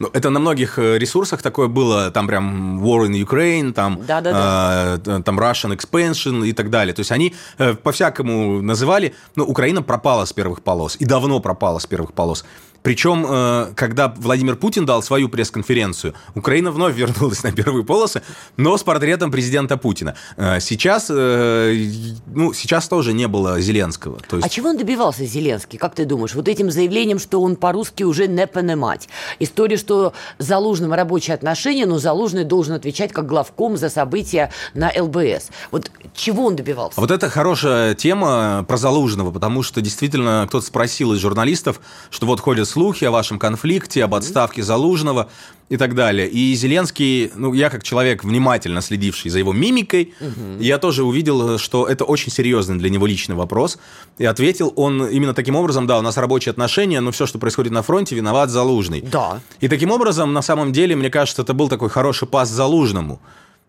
Ну, 0.00 0.08
это 0.14 0.30
на 0.30 0.40
многих 0.40 0.78
э, 0.78 0.98
ресурсах 0.98 1.42
такое 1.42 1.68
было, 1.68 2.10
там 2.10 2.26
прям 2.26 2.82
War 2.82 3.06
in 3.06 3.22
Ukraine, 3.22 3.72
там, 3.74 4.00
да, 4.06 4.22
да, 4.22 4.32
да. 4.32 5.18
Э, 5.18 5.22
там 5.22 5.38
Russian 5.38 5.76
Expansion 5.76 6.48
и 6.48 6.52
так 6.54 6.70
далее. 6.70 6.94
То 6.94 7.00
есть 7.00 7.12
они 7.12 7.34
э, 7.58 7.74
по-всякому 7.74 8.62
называли, 8.62 9.14
но 9.36 9.44
Украина 9.44 9.82
пропала 9.82 10.24
с 10.24 10.32
первых 10.32 10.62
полос, 10.62 10.96
и 11.00 11.04
давно 11.04 11.38
пропала 11.40 11.78
с 11.78 11.86
первых 11.86 12.14
полос. 12.14 12.46
Причем, 12.82 13.26
э, 13.28 13.72
когда 13.74 14.08
Владимир 14.16 14.56
Путин 14.56 14.86
дал 14.86 15.02
свою 15.02 15.28
пресс-конференцию, 15.28 16.14
Украина 16.34 16.70
вновь 16.70 16.96
вернулась 16.96 17.42
на 17.42 17.52
первые 17.52 17.84
полосы, 17.84 18.22
но 18.56 18.76
с 18.76 18.82
портретом 18.82 19.30
президента 19.30 19.76
Путина. 19.76 20.14
Э, 20.36 20.60
сейчас, 20.60 21.08
э, 21.10 21.86
ну, 22.26 22.52
сейчас 22.52 22.88
тоже 22.88 23.12
не 23.12 23.28
было 23.28 23.60
Зеленского. 23.60 24.18
То 24.28 24.36
есть... 24.36 24.46
А 24.46 24.50
чего 24.50 24.70
он 24.70 24.78
добивался, 24.78 25.24
Зеленский, 25.26 25.78
как 25.78 25.94
ты 25.94 26.04
думаешь? 26.04 26.34
Вот 26.34 26.48
этим 26.48 26.70
заявлением, 26.70 27.18
что 27.18 27.42
он 27.42 27.56
по-русски 27.56 28.02
уже 28.04 28.26
не 28.26 28.46
понимать. 28.46 29.08
История, 29.38 29.76
что 29.76 30.12
Залужным 30.38 30.92
рабочие 30.92 31.34
отношения, 31.34 31.86
но 31.86 31.98
Залужный 31.98 32.44
должен 32.44 32.74
отвечать 32.74 33.12
как 33.12 33.26
главком 33.26 33.76
за 33.76 33.90
события 33.90 34.50
на 34.74 34.90
ЛБС. 34.96 35.50
Вот 35.70 35.90
чего 36.14 36.46
он 36.46 36.56
добивался? 36.56 37.00
Вот 37.00 37.10
это 37.10 37.28
хорошая 37.28 37.94
тема 37.94 38.64
про 38.66 38.76
Залужного, 38.76 39.30
потому 39.30 39.62
что 39.62 39.80
действительно 39.80 40.46
кто-то 40.48 40.64
спросил 40.64 41.12
из 41.12 41.18
журналистов, 41.18 41.80
что 42.10 42.26
вот 42.26 42.40
ходят 42.40 42.69
слухи 42.70 43.04
о 43.04 43.10
вашем 43.10 43.38
конфликте, 43.38 44.04
об 44.04 44.14
отставке 44.14 44.62
Залужного 44.62 45.28
и 45.68 45.76
так 45.76 45.94
далее. 45.94 46.28
И 46.28 46.54
Зеленский, 46.54 47.30
ну, 47.34 47.52
я 47.52 47.70
как 47.70 47.82
человек, 47.82 48.24
внимательно 48.24 48.80
следивший 48.80 49.30
за 49.30 49.38
его 49.38 49.52
мимикой, 49.52 50.14
угу. 50.20 50.60
я 50.60 50.78
тоже 50.78 51.04
увидел, 51.04 51.58
что 51.58 51.86
это 51.86 52.04
очень 52.04 52.32
серьезный 52.32 52.76
для 52.76 52.90
него 52.90 53.06
личный 53.06 53.36
вопрос. 53.36 53.78
И 54.18 54.24
ответил 54.24 54.72
он 54.76 55.06
именно 55.06 55.34
таким 55.34 55.56
образом, 55.56 55.86
да, 55.86 55.98
у 55.98 56.02
нас 56.02 56.16
рабочие 56.16 56.50
отношения, 56.50 57.00
но 57.00 57.12
все, 57.12 57.26
что 57.26 57.38
происходит 57.38 57.72
на 57.72 57.82
фронте, 57.82 58.16
виноват 58.16 58.50
Залужный. 58.50 59.02
Да. 59.02 59.40
И 59.60 59.68
таким 59.68 59.90
образом, 59.90 60.32
на 60.32 60.42
самом 60.42 60.72
деле, 60.72 60.96
мне 60.96 61.10
кажется, 61.10 61.42
это 61.42 61.54
был 61.54 61.68
такой 61.68 61.88
хороший 61.88 62.26
пас 62.26 62.48
Залужному. 62.48 63.20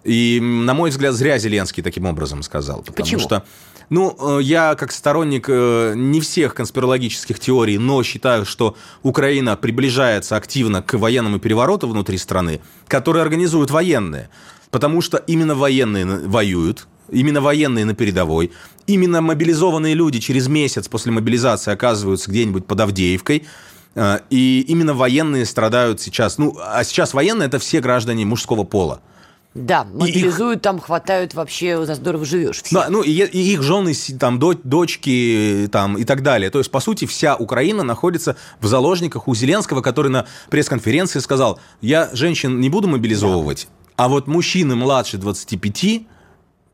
И, 0.04 0.40
на 0.42 0.74
мой 0.74 0.90
взгляд, 0.90 1.14
зря 1.14 1.38
Зеленский 1.38 1.84
таким 1.84 2.06
образом 2.06 2.42
сказал. 2.42 2.80
Потому 2.80 2.96
Почему? 2.96 3.22
что 3.22 3.44
ну, 3.92 4.16
э, 4.18 4.42
я 4.42 4.76
как 4.76 4.94
сторонник 4.94 5.48
э, 5.50 5.94
не 5.98 6.22
всех 6.22 6.56
конспирологических 6.56 7.38
теорий, 7.42 7.78
но 7.78 8.02
считаю, 8.04 8.46
что 8.46 8.78
Украина 9.04 9.58
приближается 9.58 10.38
активно 10.38 10.82
к 10.82 10.98
военному 10.98 11.40
перевороту 11.40 11.90
внутри 11.90 12.18
страны, 12.18 12.62
который 12.88 13.22
организуют 13.22 13.70
военные. 13.70 14.30
Потому 14.70 15.02
что 15.02 15.18
именно 15.18 15.56
военные 15.56 16.06
воюют, 16.06 16.88
именно 17.10 17.42
военные 17.42 17.84
на 17.84 17.94
передовой, 17.94 18.54
именно 18.88 19.20
мобилизованные 19.22 19.94
люди 19.94 20.22
через 20.22 20.48
месяц 20.48 20.88
после 20.88 21.12
мобилизации 21.12 21.74
оказываются 21.74 22.32
где-нибудь 22.32 22.66
под 22.66 22.80
Авдеевкой, 22.80 23.46
э, 23.96 24.20
и 24.30 24.62
именно 24.70 24.94
военные 24.94 25.46
страдают 25.46 26.00
сейчас. 26.00 26.38
Ну, 26.38 26.58
а 26.64 26.86
сейчас 26.86 27.14
военные– 27.14 27.48
это 27.48 27.60
все 27.60 27.82
граждане 27.82 28.26
мужского 28.26 28.64
пола. 28.64 29.02
Да, 29.54 29.84
мобилизуют, 29.84 30.62
там 30.62 30.80
хватают 30.80 31.34
вообще, 31.34 31.86
за 31.86 31.96
здорово 31.96 32.24
живешь. 32.24 32.64
Да, 32.72 32.88
ну 32.90 33.02
и, 33.02 33.12
и 33.12 33.54
их 33.54 33.62
жены, 33.62 33.94
там, 34.18 34.40
дочки 34.40 35.68
там, 35.72 35.98
и 35.98 36.06
так 36.06 36.24
далее. 36.24 36.50
То 36.50 36.60
есть, 36.60 36.72
по 36.72 36.80
сути, 36.80 37.06
вся 37.06 37.36
Украина 37.36 37.84
находится 37.84 38.38
в 38.62 38.68
заложниках 38.68 39.28
у 39.28 39.36
Зеленского, 39.36 39.82
который 39.82 40.10
на 40.10 40.26
пресс-конференции 40.50 41.20
сказал, 41.20 41.60
я 41.82 42.10
женщин 42.14 42.62
не 42.62 42.70
буду 42.70 42.88
мобилизовывать, 42.88 43.68
да. 43.68 44.06
а 44.06 44.08
вот 44.08 44.28
мужчины 44.28 44.76
младше 44.76 45.18
25 45.18 46.04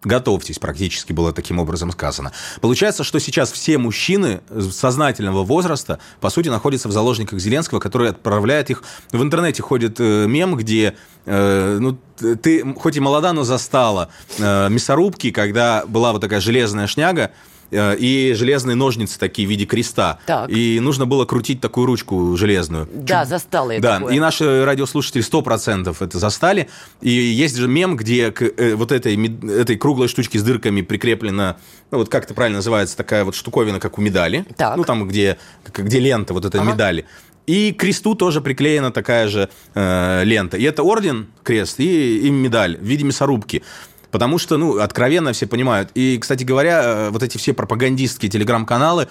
Готовьтесь, 0.07 0.57
практически 0.57 1.11
было 1.11 1.33
таким 1.33 1.59
образом 1.59 1.91
сказано. 1.91 2.31
Получается, 2.61 3.03
что 3.03 3.19
сейчас 3.19 3.51
все 3.51 3.77
мужчины 3.77 4.39
сознательного 4.71 5.43
возраста, 5.43 5.99
по 6.21 6.29
сути, 6.29 6.47
находятся 6.47 6.87
в 6.87 6.93
заложниках 6.93 7.39
Зеленского, 7.39 7.79
который 7.79 8.11
отправляет 8.11 8.69
их... 8.69 8.83
В 9.11 9.21
интернете 9.21 9.61
ходит 9.61 9.99
э, 9.99 10.25
мем, 10.27 10.55
где 10.55 10.95
э, 11.25 11.77
ну, 11.81 11.97
ты 12.41 12.73
хоть 12.75 12.95
и 12.95 13.01
молода, 13.01 13.33
но 13.33 13.43
застала 13.43 14.09
э, 14.39 14.69
мясорубки, 14.69 15.31
когда 15.31 15.83
была 15.85 16.13
вот 16.13 16.21
такая 16.21 16.39
железная 16.39 16.87
шняга, 16.87 17.31
и 17.71 18.33
железные 18.35 18.75
ножницы 18.75 19.19
такие 19.19 19.47
в 19.47 19.51
виде 19.51 19.65
креста. 19.65 20.19
Так. 20.25 20.49
И 20.49 20.79
нужно 20.79 21.05
было 21.05 21.25
крутить 21.25 21.61
такую 21.61 21.85
ручку 21.85 22.35
железную. 22.37 22.87
Да, 22.93 23.25
застала 23.25 23.71
я 23.71 23.79
Да, 23.79 23.99
такое. 23.99 24.15
и 24.15 24.19
наши 24.19 24.65
радиослушатели 24.65 25.23
100% 25.23 25.95
это 25.99 26.19
застали. 26.19 26.69
И 27.01 27.09
есть 27.09 27.57
же 27.57 27.67
мем, 27.67 27.95
где 27.97 28.31
к 28.31 28.41
э, 28.41 28.75
вот 28.75 28.91
этой, 28.91 29.17
этой 29.49 29.75
круглой 29.77 30.07
штучке 30.07 30.39
с 30.39 30.43
дырками 30.43 30.81
прикреплена, 30.81 31.57
ну 31.91 31.99
вот 31.99 32.09
как 32.09 32.25
это 32.25 32.33
правильно 32.33 32.57
называется, 32.57 32.95
такая 32.95 33.23
вот 33.23 33.35
штуковина, 33.35 33.79
как 33.79 33.97
у 33.97 34.01
медали. 34.01 34.45
Так. 34.55 34.77
Ну 34.77 34.83
там, 34.83 35.07
где, 35.07 35.37
где 35.73 35.99
лента 35.99 36.33
вот 36.33 36.45
этой 36.45 36.61
ага. 36.61 36.71
медали. 36.71 37.05
И 37.47 37.71
к 37.71 37.79
кресту 37.79 38.13
тоже 38.13 38.41
приклеена 38.41 38.91
такая 38.91 39.29
же 39.29 39.49
э, 39.73 40.23
лента. 40.25 40.57
И 40.57 40.63
это 40.63 40.83
орден, 40.83 41.27
крест, 41.43 41.79
и, 41.79 42.27
и 42.27 42.29
медаль 42.29 42.77
в 42.77 42.83
виде 42.83 43.05
мясорубки. 43.05 43.63
Потому 44.11 44.37
что, 44.37 44.57
ну, 44.57 44.79
откровенно 44.79 45.33
все 45.33 45.47
понимают. 45.47 45.89
И, 45.93 46.17
кстати 46.17 46.43
говоря, 46.43 46.81
э, 46.83 47.09
вот 47.09 47.23
эти 47.23 47.37
все 47.37 47.53
пропагандистские 47.53 48.29
телеграм-каналы, 48.29 49.07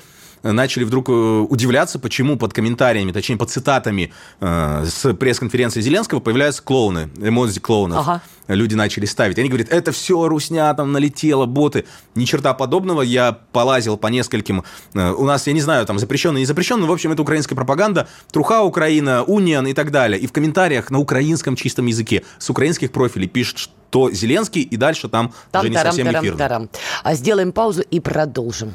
начали 0.53 0.85
вдруг 0.85 1.09
э, 1.09 1.13
удивляться, 1.13 1.99
почему 1.99 2.37
под 2.37 2.53
комментариями, 2.53 3.13
точнее, 3.13 3.37
под 3.37 3.51
цитатами 3.51 4.13
э, 4.41 4.87
с 4.87 5.15
пресс-конференции 5.15 5.81
Зеленского 5.81 6.21
появляются 6.21 6.63
клоуны, 6.63 7.11
эмодзи 7.21 7.61
клоунов. 7.61 7.99
Ага. 8.01 8.23
Люди 8.49 8.75
начали 8.75 9.07
ставить. 9.07 9.39
Они 9.39 9.49
говорят, 9.49 9.71
это 9.71 9.91
все 9.93 10.29
русня, 10.29 10.73
там 10.75 10.93
налетело, 10.93 11.47
боты. 11.47 11.85
Ни 12.15 12.25
черта 12.25 12.55
подобного. 12.55 13.03
Я 13.03 13.33
полазил 13.53 13.97
по 13.97 14.07
нескольким... 14.07 14.65
Э, 14.95 15.13
у 15.13 15.25
нас, 15.25 15.47
я 15.47 15.53
не 15.53 15.61
знаю, 15.61 15.85
там 15.87 15.99
запрещенный, 15.99 16.41
не 16.41 16.47
запрещенный, 16.47 16.83
но, 16.83 16.89
в 16.89 16.93
общем, 16.93 17.13
это 17.13 17.23
украинская 17.23 17.57
пропаганда. 17.57 18.09
Труха 18.31 18.63
Украина, 18.63 19.25
Униан 19.25 19.67
и 19.67 19.73
так 19.73 19.91
далее. 19.91 20.21
И 20.21 20.27
в 20.27 20.33
комментариях 20.33 20.91
на 20.91 20.99
украинском 20.99 21.57
чистом 21.57 21.87
языке 21.87 22.25
с 22.39 22.49
украинских 22.49 22.93
профилей 22.93 23.29
пишут, 23.29 23.59
что 23.59 24.11
Зеленский, 24.11 24.63
и 24.63 24.77
дальше 24.77 25.09
там, 25.09 25.33
там 25.51 25.63
уже 25.63 25.71
не 25.71 25.77
совсем 25.77 26.09
эфирно. 26.09 26.69
А 27.03 27.15
сделаем 27.15 27.53
паузу 27.53 27.83
и 27.83 28.01
продолжим. 28.01 28.75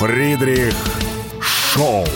Фридрих 0.00 0.72
Шоу. 1.42 2.06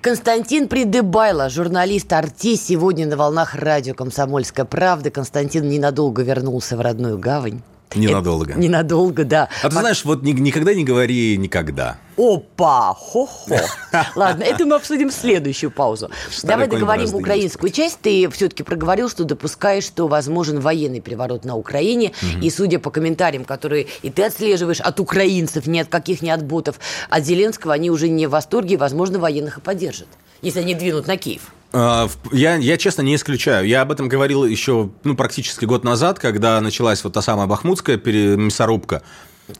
Константин 0.00 0.68
Придыбайло, 0.68 1.48
журналист 1.48 2.12
Арти, 2.12 2.54
сегодня 2.54 3.04
на 3.04 3.16
волнах 3.16 3.56
радио 3.56 3.94
«Комсомольская 3.94 4.64
правда». 4.64 5.10
Константин 5.10 5.68
ненадолго 5.68 6.22
вернулся 6.22 6.76
в 6.76 6.80
родную 6.82 7.18
гавань. 7.18 7.62
Ненадолго. 7.94 8.52
Это, 8.52 8.60
ненадолго, 8.60 9.24
да. 9.24 9.48
А 9.62 9.68
ты 9.68 9.78
знаешь, 9.78 10.04
вот 10.04 10.22
ни, 10.22 10.32
никогда 10.32 10.74
не 10.74 10.84
говори 10.84 11.36
никогда. 11.36 11.96
Опа, 12.18 12.94
хо-хо. 12.94 13.56
Ладно, 14.16 14.42
это 14.42 14.66
мы 14.66 14.74
обсудим 14.74 15.10
следующую 15.10 15.70
паузу. 15.70 16.10
Давай 16.42 16.66
договорим 16.66 17.14
украинскую 17.14 17.70
часть. 17.70 18.00
Ты 18.00 18.28
все-таки 18.30 18.62
проговорил, 18.62 19.08
что 19.08 19.24
допускаешь, 19.24 19.84
что 19.84 20.08
возможен 20.08 20.60
военный 20.60 21.00
переворот 21.00 21.44
на 21.44 21.56
Украине. 21.56 22.12
И 22.42 22.50
судя 22.50 22.78
по 22.78 22.90
комментариям, 22.90 23.44
которые 23.44 23.86
и 24.02 24.10
ты 24.10 24.24
отслеживаешь 24.24 24.80
от 24.80 25.00
украинцев, 25.00 25.66
ни 25.66 25.78
от 25.78 25.88
каких, 25.88 26.20
ни 26.20 26.28
от 26.28 26.44
ботов, 26.44 26.80
от 27.08 27.24
Зеленского, 27.24 27.72
они 27.72 27.90
уже 27.90 28.08
не 28.08 28.26
в 28.26 28.30
восторге, 28.30 28.76
возможно, 28.76 29.18
военных 29.18 29.58
и 29.58 29.60
поддержат, 29.60 30.08
если 30.42 30.60
они 30.60 30.74
двинут 30.74 31.06
на 31.06 31.16
Киев. 31.16 31.52
А, 31.72 32.08
я, 32.32 32.56
я, 32.56 32.76
честно, 32.76 33.02
не 33.02 33.14
исключаю. 33.14 33.66
Я 33.66 33.82
об 33.82 33.92
этом 33.92 34.08
говорил 34.08 34.44
еще 34.44 34.90
ну, 35.04 35.14
практически 35.14 35.64
год 35.64 35.84
назад, 35.84 36.18
когда 36.18 36.60
началась 36.60 37.04
вот 37.04 37.12
та 37.12 37.22
самая 37.22 37.46
бахмутская 37.46 37.98
мясорубка. 37.98 39.02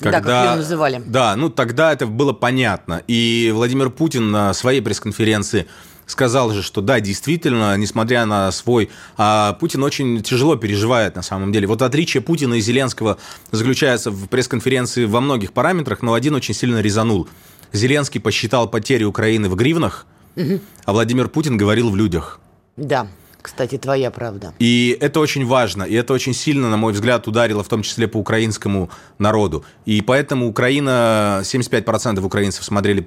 Когда, 0.00 0.20
да, 0.20 0.42
как 0.42 0.50
ее 0.50 0.56
называли. 0.56 1.02
Да, 1.06 1.34
ну 1.36 1.48
тогда 1.48 1.92
это 1.92 2.06
было 2.06 2.32
понятно. 2.32 3.02
И 3.06 3.50
Владимир 3.54 3.90
Путин 3.90 4.30
на 4.30 4.52
своей 4.52 4.82
пресс-конференции 4.82 5.66
сказал 6.04 6.50
же, 6.52 6.62
что 6.62 6.80
да, 6.80 7.00
действительно, 7.00 7.76
несмотря 7.76 8.24
на 8.24 8.50
свой... 8.52 8.90
А 9.16 9.54
Путин 9.54 9.82
очень 9.82 10.22
тяжело 10.22 10.56
переживает 10.56 11.16
на 11.16 11.22
самом 11.22 11.52
деле. 11.52 11.66
Вот 11.66 11.82
отличие 11.82 12.22
Путина 12.22 12.54
и 12.54 12.60
Зеленского 12.60 13.18
заключается 13.50 14.10
в 14.10 14.28
пресс-конференции 14.28 15.04
во 15.04 15.20
многих 15.20 15.52
параметрах, 15.52 16.02
но 16.02 16.14
один 16.14 16.34
очень 16.34 16.54
сильно 16.54 16.80
резанул. 16.80 17.28
Зеленский 17.72 18.20
посчитал 18.20 18.68
потери 18.68 19.04
Украины 19.04 19.48
в 19.50 19.54
гривнах– 19.54 20.06
а 20.84 20.92
Владимир 20.92 21.28
Путин 21.28 21.56
говорил 21.56 21.90
в 21.90 21.96
людях. 21.96 22.40
Да. 22.76 23.08
Кстати, 23.40 23.78
твоя 23.78 24.10
правда. 24.10 24.52
И 24.58 24.96
это 25.00 25.20
очень 25.20 25.46
важно, 25.46 25.84
и 25.84 25.94
это 25.94 26.12
очень 26.12 26.34
сильно, 26.34 26.68
на 26.68 26.76
мой 26.76 26.92
взгляд, 26.92 27.28
ударило 27.28 27.62
в 27.62 27.68
том 27.68 27.82
числе 27.82 28.08
по 28.08 28.18
украинскому 28.18 28.90
народу. 29.18 29.64
И 29.86 30.02
поэтому 30.02 30.48
Украина, 30.48 31.40
75% 31.44 32.20
украинцев 32.20 32.64
смотрели 32.64 33.06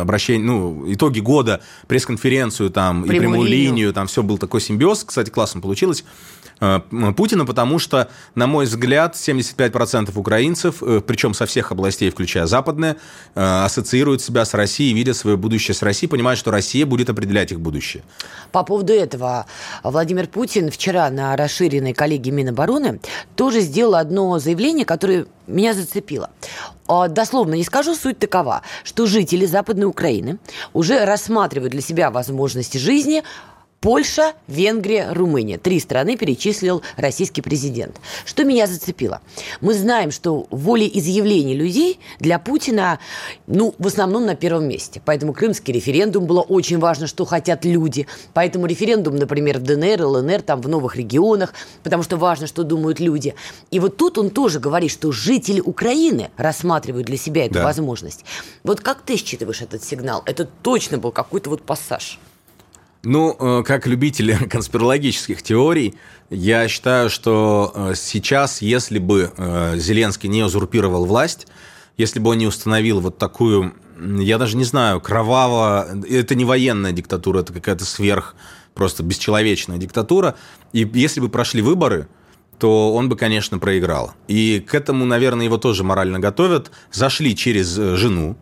обращение, 0.00 0.44
ну, 0.44 0.84
итоги 0.92 1.20
года, 1.20 1.62
пресс-конференцию 1.86 2.70
там, 2.70 3.04
прямую 3.04 3.16
и 3.16 3.20
прямую 3.20 3.48
линию. 3.48 3.68
линию, 3.68 3.92
там 3.92 4.08
все 4.08 4.22
был 4.22 4.36
такой 4.36 4.60
симбиоз. 4.60 5.04
Кстати, 5.04 5.30
классно 5.30 5.60
получилось. 5.60 6.04
Э, 6.60 6.80
Путина, 7.16 7.44
потому 7.44 7.78
что, 7.78 8.08
на 8.34 8.46
мой 8.46 8.64
взгляд, 8.64 9.14
75% 9.14 10.18
украинцев, 10.18 10.82
э, 10.82 11.00
причем 11.06 11.34
со 11.34 11.46
всех 11.46 11.72
областей, 11.72 12.10
включая 12.10 12.46
западные, 12.46 12.96
э, 13.34 13.64
ассоциируют 13.64 14.22
себя 14.22 14.44
с 14.44 14.54
Россией, 14.54 14.94
видят 14.94 15.16
свое 15.16 15.36
будущее 15.36 15.74
с 15.74 15.82
Россией, 15.82 16.10
понимают, 16.10 16.38
что 16.38 16.50
Россия 16.50 16.86
будет 16.86 17.10
определять 17.10 17.52
их 17.52 17.60
будущее. 17.60 18.02
По 18.52 18.64
поводу 18.64 18.92
этого, 18.92 19.46
Владимир 19.82 20.26
Путин 20.26 20.70
вчера 20.70 21.10
на 21.10 21.36
расширенной 21.36 21.92
коллегии 21.92 22.30
Минобороны 22.30 23.00
тоже 23.36 23.60
сделал 23.60 23.94
одно 23.94 24.38
заявление, 24.38 24.84
которое 24.84 25.26
меня 25.46 25.74
зацепило. 25.74 26.30
А, 26.86 27.08
дословно 27.08 27.54
не 27.54 27.64
скажу, 27.64 27.94
суть 27.94 28.18
такова, 28.18 28.62
что 28.84 29.06
жители 29.06 29.46
Западной 29.46 29.86
Украины 29.86 30.38
уже 30.72 31.04
рассматривают 31.04 31.72
для 31.72 31.82
себя 31.82 32.10
возможности 32.10 32.78
жизни 32.78 33.22
Польша, 33.80 34.32
Венгрия, 34.48 35.12
Румыния. 35.12 35.56
Три 35.56 35.78
страны 35.78 36.16
перечислил 36.16 36.82
российский 36.96 37.42
президент. 37.42 38.00
Что 38.24 38.42
меня 38.42 38.66
зацепило? 38.66 39.20
Мы 39.60 39.72
знаем, 39.72 40.10
что 40.10 40.48
волеизъявление 40.50 41.54
людей 41.54 42.00
для 42.18 42.40
Путина, 42.40 42.98
ну, 43.46 43.76
в 43.78 43.86
основном 43.86 44.26
на 44.26 44.34
первом 44.34 44.66
месте. 44.66 45.00
Поэтому 45.04 45.32
крымский 45.32 45.72
референдум 45.72 46.26
было 46.26 46.40
очень 46.40 46.80
важно, 46.80 47.06
что 47.06 47.24
хотят 47.24 47.64
люди. 47.64 48.08
Поэтому 48.34 48.66
референдум, 48.66 49.14
например, 49.14 49.58
в 49.58 49.62
ДНР, 49.62 50.02
ЛНР, 50.02 50.42
там 50.42 50.60
в 50.60 50.68
новых 50.68 50.96
регионах, 50.96 51.54
потому 51.84 52.02
что 52.02 52.16
важно, 52.16 52.48
что 52.48 52.64
думают 52.64 52.98
люди. 52.98 53.36
И 53.70 53.78
вот 53.78 53.96
тут 53.96 54.18
он 54.18 54.30
тоже 54.30 54.58
говорит, 54.58 54.90
что 54.90 55.12
жители 55.12 55.60
Украины 55.60 56.30
рассматривают 56.36 57.06
для 57.06 57.16
себя 57.16 57.46
эту 57.46 57.54
да. 57.54 57.64
возможность. 57.64 58.24
Вот 58.64 58.80
как 58.80 59.02
ты 59.02 59.16
считываешь 59.16 59.62
этот 59.62 59.84
сигнал? 59.84 60.24
Это 60.26 60.46
точно 60.46 60.98
был 60.98 61.12
какой-то 61.12 61.48
вот 61.48 61.62
пассаж. 61.62 62.18
Ну, 63.04 63.36
э, 63.38 63.62
как 63.64 63.86
любитель 63.86 64.36
конспирологических 64.48 65.42
теорий, 65.42 65.94
я 66.30 66.66
считаю, 66.68 67.10
что 67.10 67.72
э, 67.74 67.92
сейчас, 67.94 68.60
если 68.60 68.98
бы 68.98 69.32
э, 69.36 69.74
Зеленский 69.76 70.28
не 70.28 70.42
узурпировал 70.42 71.06
власть, 71.06 71.46
если 71.96 72.18
бы 72.18 72.30
он 72.30 72.38
не 72.38 72.46
установил 72.46 73.00
вот 73.00 73.18
такую, 73.18 73.74
я 73.98 74.38
даже 74.38 74.56
не 74.56 74.64
знаю, 74.64 75.00
кроваво, 75.00 75.88
это 76.08 76.34
не 76.34 76.44
военная 76.44 76.92
диктатура, 76.92 77.40
это 77.40 77.52
какая-то 77.52 77.84
сверх, 77.84 78.34
просто 78.74 79.02
бесчеловечная 79.02 79.78
диктатура, 79.78 80.36
и 80.72 80.88
если 80.94 81.20
бы 81.20 81.28
прошли 81.28 81.62
выборы, 81.62 82.08
то 82.58 82.94
он 82.94 83.08
бы, 83.08 83.16
конечно, 83.16 83.58
проиграл. 83.58 84.12
И 84.26 84.60
к 84.60 84.74
этому, 84.74 85.04
наверное, 85.04 85.44
его 85.44 85.58
тоже 85.58 85.84
морально 85.84 86.18
готовят. 86.18 86.72
Зашли 86.90 87.36
через 87.36 87.68
жену, 87.72 88.36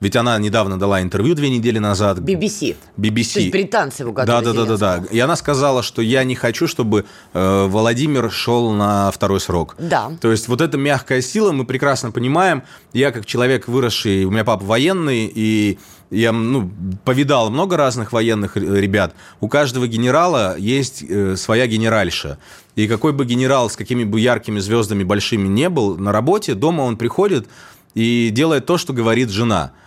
ведь 0.00 0.14
она 0.16 0.38
недавно 0.38 0.78
дала 0.78 1.02
интервью 1.02 1.34
две 1.34 1.50
недели 1.50 1.78
назад. 1.78 2.18
BBC. 2.18 2.76
BBC. 2.96 3.34
То 3.34 3.40
есть 3.40 3.52
британцы 3.52 4.02
его. 4.02 4.12
Да, 4.12 4.40
да, 4.40 4.52
да, 4.52 4.64
да, 4.64 4.76
да. 4.76 5.04
И 5.10 5.18
она 5.18 5.34
сказала, 5.36 5.82
что 5.82 6.02
я 6.02 6.24
не 6.24 6.34
хочу, 6.34 6.68
чтобы 6.68 7.04
э, 7.32 7.66
Владимир 7.66 8.30
шел 8.30 8.72
на 8.72 9.10
второй 9.10 9.40
срок. 9.40 9.74
Да. 9.78 10.12
То 10.20 10.30
есть 10.30 10.48
вот 10.48 10.60
эта 10.60 10.78
мягкая 10.78 11.20
сила, 11.20 11.52
мы 11.52 11.64
прекрасно 11.64 12.12
понимаем. 12.12 12.62
Я 12.92 13.10
как 13.10 13.26
человек 13.26 13.66
выросший, 13.66 14.24
у 14.24 14.30
меня 14.30 14.44
папа 14.44 14.64
военный, 14.64 15.30
и 15.34 15.78
я 16.10 16.32
ну, 16.32 16.70
повидал 17.04 17.50
много 17.50 17.76
разных 17.76 18.12
военных 18.12 18.56
ребят. 18.56 19.14
У 19.40 19.48
каждого 19.48 19.88
генерала 19.88 20.56
есть 20.56 21.02
э, 21.02 21.34
своя 21.36 21.66
генеральша. 21.66 22.38
И 22.76 22.86
какой 22.86 23.12
бы 23.12 23.24
генерал 23.24 23.68
с 23.68 23.76
какими 23.76 24.04
бы 24.04 24.20
яркими 24.20 24.60
звездами 24.60 25.02
большими 25.02 25.48
не 25.48 25.68
был 25.68 25.96
на 25.98 26.12
работе, 26.12 26.54
дома 26.54 26.82
он 26.82 26.96
приходит 26.96 27.48
и 27.94 28.30
делает 28.30 28.64
то, 28.66 28.78
что 28.78 28.92
говорит 28.92 29.30
жена– 29.30 29.72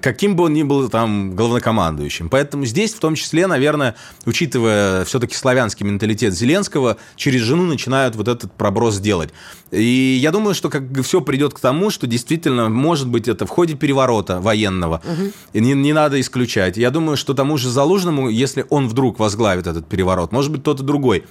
каким 0.00 0.36
бы 0.36 0.44
он 0.44 0.54
ни 0.54 0.62
был 0.62 0.88
там 0.88 1.36
главнокомандующим. 1.36 2.28
Поэтому 2.28 2.64
здесь, 2.64 2.94
в 2.94 2.98
том 2.98 3.14
числе, 3.14 3.46
наверное, 3.46 3.94
учитывая 4.26 5.04
все-таки 5.04 5.34
славянский 5.34 5.86
менталитет 5.86 6.34
Зеленского, 6.34 6.96
через 7.16 7.42
жену 7.42 7.64
начинают 7.64 8.16
вот 8.16 8.28
этот 8.28 8.52
проброс 8.52 8.98
делать. 8.98 9.30
И 9.70 10.18
я 10.20 10.30
думаю, 10.32 10.54
что 10.54 10.68
как 10.68 10.82
все 11.02 11.20
придет 11.20 11.54
к 11.54 11.60
тому, 11.60 11.90
что 11.90 12.06
действительно, 12.06 12.68
может 12.68 13.08
быть, 13.08 13.28
это 13.28 13.46
в 13.46 13.50
ходе 13.50 13.74
переворота 13.74 14.40
военного. 14.40 15.00
Угу. 15.04 15.32
И 15.54 15.60
не, 15.60 15.72
не 15.72 15.92
надо 15.92 16.20
исключать. 16.20 16.76
Я 16.76 16.90
думаю, 16.90 17.16
что 17.16 17.34
тому 17.34 17.56
же 17.56 17.70
Залужному, 17.70 18.28
если 18.28 18.66
он 18.68 18.88
вдруг 18.88 19.18
возглавит 19.18 19.66
этот 19.66 19.86
переворот, 19.86 20.32
может 20.32 20.52
быть, 20.52 20.60
кто-то 20.60 20.82
другой, 20.82 21.24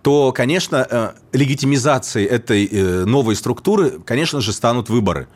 то, 0.00 0.32
конечно, 0.32 0.86
э, 0.88 1.10
легитимизацией 1.32 2.26
этой 2.26 2.66
э, 2.66 3.04
новой 3.04 3.36
структуры, 3.36 4.00
конечно 4.04 4.40
же, 4.40 4.52
станут 4.52 4.88
выборы. 4.88 5.28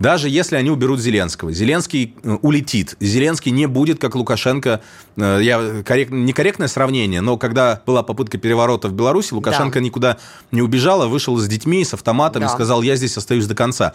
Даже 0.00 0.30
если 0.30 0.56
они 0.56 0.70
уберут 0.70 0.98
Зеленского. 0.98 1.52
Зеленский 1.52 2.16
э, 2.22 2.38
улетит. 2.40 2.96
Зеленский 3.00 3.52
не 3.52 3.66
будет, 3.66 4.00
как 4.00 4.14
Лукашенко. 4.14 4.80
Я 5.16 5.82
коррект, 5.84 6.10
некорректное 6.10 6.68
сравнение, 6.68 7.20
но 7.20 7.36
когда 7.36 7.82
была 7.84 8.02
попытка 8.02 8.38
переворота 8.38 8.88
в 8.88 8.94
Беларуси, 8.94 9.34
Лукашенко 9.34 9.78
да. 9.78 9.84
никуда 9.84 10.16
не 10.50 10.62
убежал, 10.62 11.02
а 11.02 11.08
вышел 11.08 11.36
с 11.36 11.46
детьми, 11.46 11.84
с 11.84 11.92
автоматом 11.92 12.40
да. 12.40 12.48
и 12.48 12.50
сказал, 12.50 12.80
я 12.80 12.96
здесь 12.96 13.16
остаюсь 13.18 13.46
до 13.46 13.54
конца. 13.54 13.92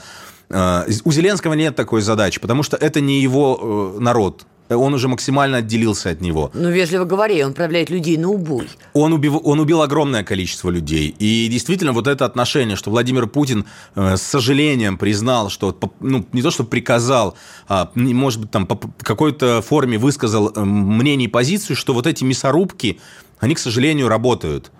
У 0.49 1.11
Зеленского 1.11 1.53
нет 1.53 1.75
такой 1.75 2.01
задачи, 2.01 2.39
потому 2.39 2.61
что 2.61 2.77
это 2.77 3.01
не 3.01 3.19
его 3.19 3.95
народ 3.99 4.45
он 4.69 4.93
уже 4.93 5.07
максимально 5.07 5.57
отделился 5.57 6.09
от 6.09 6.21
него. 6.21 6.51
Ну, 6.53 6.69
вежливо 6.69 7.05
говоря, 7.05 7.45
он 7.45 7.51
отправляет 7.51 7.89
людей 7.89 8.17
на 8.17 8.29
убой. 8.29 8.67
Он 8.93 9.13
убил, 9.13 9.41
он 9.43 9.59
убил 9.59 9.81
огромное 9.81 10.23
количество 10.23 10.69
людей. 10.69 11.15
И 11.19 11.47
действительно, 11.47 11.93
вот 11.93 12.07
это 12.07 12.25
отношение, 12.25 12.75
что 12.75 12.89
Владимир 12.89 13.27
Путин 13.27 13.65
э, 13.95 14.17
с 14.17 14.21
сожалением 14.21 14.97
признал, 14.97 15.49
что, 15.49 15.77
ну, 15.99 16.25
не 16.31 16.41
то, 16.41 16.51
что 16.51 16.63
приказал, 16.63 17.35
а, 17.67 17.91
может 17.95 18.41
быть, 18.41 18.51
там, 18.51 18.65
по 18.65 18.79
какой-то 19.01 19.61
форме 19.61 19.97
высказал 19.97 20.51
э, 20.55 20.63
мнение 20.63 21.27
и 21.27 21.31
позицию, 21.31 21.75
что 21.75 21.93
вот 21.93 22.07
эти 22.07 22.23
мясорубки, 22.23 22.99
они, 23.39 23.55
к 23.55 23.59
сожалению, 23.59 24.07
работают. 24.07 24.71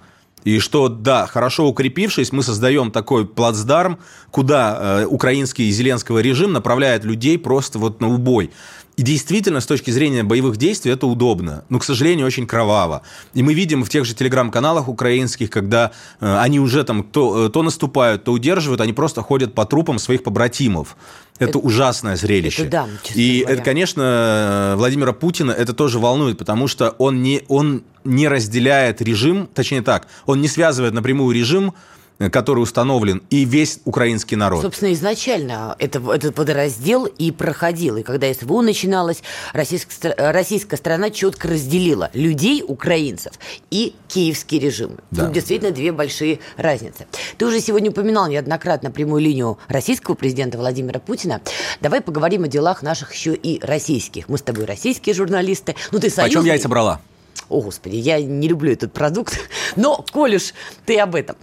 И 0.46 0.60
что, 0.60 0.90
да, 0.90 1.26
хорошо 1.26 1.68
укрепившись, 1.68 2.32
мы 2.32 2.44
создаем 2.44 2.92
такой 2.92 3.26
плацдарм, 3.26 3.98
куда 4.30 5.02
э, 5.02 5.06
украинский 5.06 5.70
и 5.70 5.72
зеленского 5.72 6.20
режим 6.20 6.54
направляет 6.54 7.04
людей 7.04 7.40
просто 7.40 7.80
вот 7.80 8.00
на 8.00 8.14
убой. 8.14 8.52
И 8.98 9.02
действительно, 9.02 9.60
с 9.60 9.66
точки 9.66 9.92
зрения 9.92 10.24
боевых 10.24 10.58
действий, 10.58 10.92
это 10.92 11.06
удобно. 11.08 11.66
Но, 11.70 11.80
к 11.80 11.84
сожалению, 11.84 12.26
очень 12.26 12.48
кроваво. 12.48 13.02
И 13.34 13.44
мы 13.44 13.54
видим 13.54 13.84
в 13.84 13.90
тех 13.90 14.06
же 14.06 14.14
телеграм-каналах 14.14 14.88
украинских, 14.88 15.50
когда 15.50 15.92
э, 16.22 16.38
они 16.38 16.60
уже 16.60 16.84
там 16.84 17.04
то, 17.04 17.48
э, 17.48 17.50
то 17.50 17.62
наступают, 17.62 18.24
то 18.24 18.32
удерживают, 18.32 18.80
они 18.80 18.94
просто 18.94 19.22
ходят 19.22 19.54
по 19.54 19.66
трупам 19.66 20.00
своих 20.00 20.24
побратимов. 20.24 20.96
Это, 21.38 21.50
это 21.50 21.60
ужасное 21.60 22.16
зрелище. 22.16 22.64
Это 22.64 22.72
да, 22.72 22.88
И 23.14 23.40
говоря. 23.42 23.54
это, 23.54 23.64
конечно, 23.64 24.02
э, 24.02 24.76
Владимира 24.78 25.12
Путина 25.12 25.52
это 25.52 25.74
тоже 25.74 26.00
волнует, 26.00 26.38
потому 26.38 26.68
что 26.68 26.92
он 26.92 27.22
не, 27.22 27.44
он 27.50 27.84
не 28.06 28.30
разделяет 28.30 29.02
режим, 29.02 29.50
точнее 29.54 29.82
так, 29.82 30.08
он 30.26 30.40
не 30.40 30.48
связывает 30.48 30.94
напрямую 30.94 31.36
режим 31.36 31.74
который 32.18 32.60
установлен, 32.60 33.22
и 33.30 33.46
весь 33.46 33.80
украинский 33.86 34.38
народ. 34.38 34.62
Собственно, 34.62 34.94
изначально 34.94 35.76
это, 35.80 36.00
этот 36.12 36.38
водораздел 36.38 37.06
и 37.06 37.32
проходил. 37.32 37.98
И 37.98 38.04
когда 38.04 38.34
СВО 38.34 38.62
начиналось, 38.62 39.22
российская, 39.54 40.16
российская 40.32 40.78
страна 40.78 41.10
четко 41.10 41.50
разделила 41.50 42.10
людей, 42.14 42.64
украинцев, 42.66 43.34
и 43.70 43.96
киевский 44.08 44.60
режим. 44.60 44.98
Да. 45.12 45.26
Тут 45.26 45.34
действительно 45.34 45.72
две 45.72 45.92
большие 45.92 46.40
разницы. 46.58 47.08
Ты 47.38 47.46
уже 47.46 47.60
сегодня 47.60 47.92
упоминал 47.92 48.28
неоднократно 48.28 48.92
прямую 48.92 49.22
линию 49.22 49.58
российского 49.68 50.16
президента 50.16 50.58
Владимира 50.58 51.00
Путина. 51.00 51.42
Давай 51.82 52.02
поговорим 52.02 52.44
о 52.44 52.48
делах 52.48 52.82
наших 52.82 53.14
еще 53.14 53.36
и 53.36 53.60
российских. 53.66 54.30
Мы 54.30 54.38
с 54.38 54.42
тобой 54.42 54.66
российские 54.66 55.16
журналисты. 55.16 55.76
Ну, 55.92 56.00
ты 56.00 56.10
союзный. 56.10 56.40
Почем 56.40 56.46
яйца 56.46 56.70
брала? 56.70 57.02
О, 57.50 57.62
Господи, 57.62 57.96
я 57.96 58.22
не 58.22 58.48
люблю 58.48 58.72
этот 58.72 58.92
продукт, 58.94 59.40
но, 59.76 60.04
коль 60.12 60.40
ты 60.86 61.00
об 61.00 61.16
этом. 61.16 61.36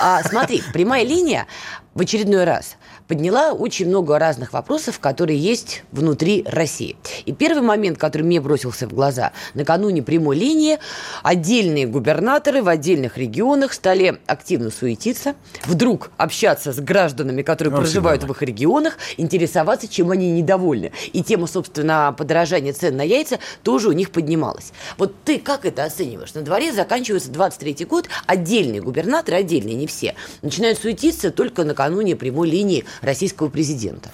А, 0.00 0.22
смотри, 0.22 0.62
прямая 0.72 1.04
линия 1.04 1.46
в 1.94 2.00
очередной 2.00 2.44
раз 2.44 2.76
подняла 3.08 3.52
очень 3.52 3.88
много 3.88 4.18
разных 4.18 4.52
вопросов, 4.52 5.00
которые 5.00 5.38
есть 5.38 5.82
внутри 5.90 6.44
России. 6.46 6.96
И 7.24 7.32
первый 7.32 7.62
момент, 7.62 7.98
который 7.98 8.22
мне 8.22 8.40
бросился 8.40 8.86
в 8.86 8.92
глаза, 8.92 9.32
накануне 9.54 10.02
прямой 10.02 10.36
линии 10.36 10.78
отдельные 11.22 11.86
губернаторы 11.86 12.62
в 12.62 12.68
отдельных 12.68 13.16
регионах 13.16 13.72
стали 13.72 14.20
активно 14.26 14.70
суетиться, 14.70 15.34
вдруг 15.64 16.10
общаться 16.18 16.72
с 16.72 16.78
гражданами, 16.78 17.42
которые 17.42 17.72
ну, 17.72 17.78
проживают 17.78 18.20
всегда. 18.22 18.34
в 18.34 18.36
их 18.36 18.42
регионах, 18.42 18.98
интересоваться, 19.16 19.88
чем 19.88 20.10
они 20.10 20.30
недовольны. 20.30 20.92
И 21.12 21.22
тема, 21.22 21.46
собственно, 21.46 22.14
подорожания 22.16 22.74
цен 22.74 22.96
на 22.96 23.02
яйца 23.02 23.38
тоже 23.62 23.88
у 23.88 23.92
них 23.92 24.10
поднималась. 24.10 24.72
Вот 24.98 25.14
ты 25.24 25.38
как 25.38 25.64
это 25.64 25.84
оцениваешь? 25.84 26.34
На 26.34 26.42
дворе 26.42 26.72
заканчивается 26.72 27.30
23 27.30 27.86
год, 27.86 28.08
отдельные 28.26 28.82
губернаторы, 28.82 29.38
отдельные, 29.38 29.74
не 29.74 29.86
все, 29.86 30.14
начинают 30.42 30.78
суетиться 30.78 31.30
только 31.30 31.64
накануне 31.64 32.14
прямой 32.14 32.50
линии 32.50 32.84
российского 33.00 33.48
президента. 33.48 34.10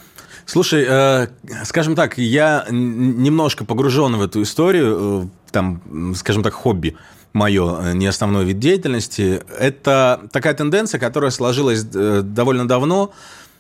Слушай, 0.47 0.85
э, 0.87 1.29
скажем 1.65 1.95
так, 1.95 2.19
я 2.19 2.67
немножко 2.71 3.65
погружен 3.65 4.17
в 4.17 4.23
эту 4.23 4.43
историю, 4.43 5.25
э, 5.25 5.51
там, 5.51 6.15
скажем 6.15 6.43
так, 6.43 6.53
хобби 6.53 6.97
мое, 7.35 7.81
э, 7.81 7.93
не 7.95 8.07
основной 8.07 8.45
вид 8.45 8.59
деятельности. 8.59 9.43
Это 9.59 10.23
такая 10.33 10.55
тенденция, 10.55 10.99
которая 10.99 11.31
сложилась 11.31 11.85
э, 11.95 12.23
довольно 12.23 12.67
давно, 12.67 13.13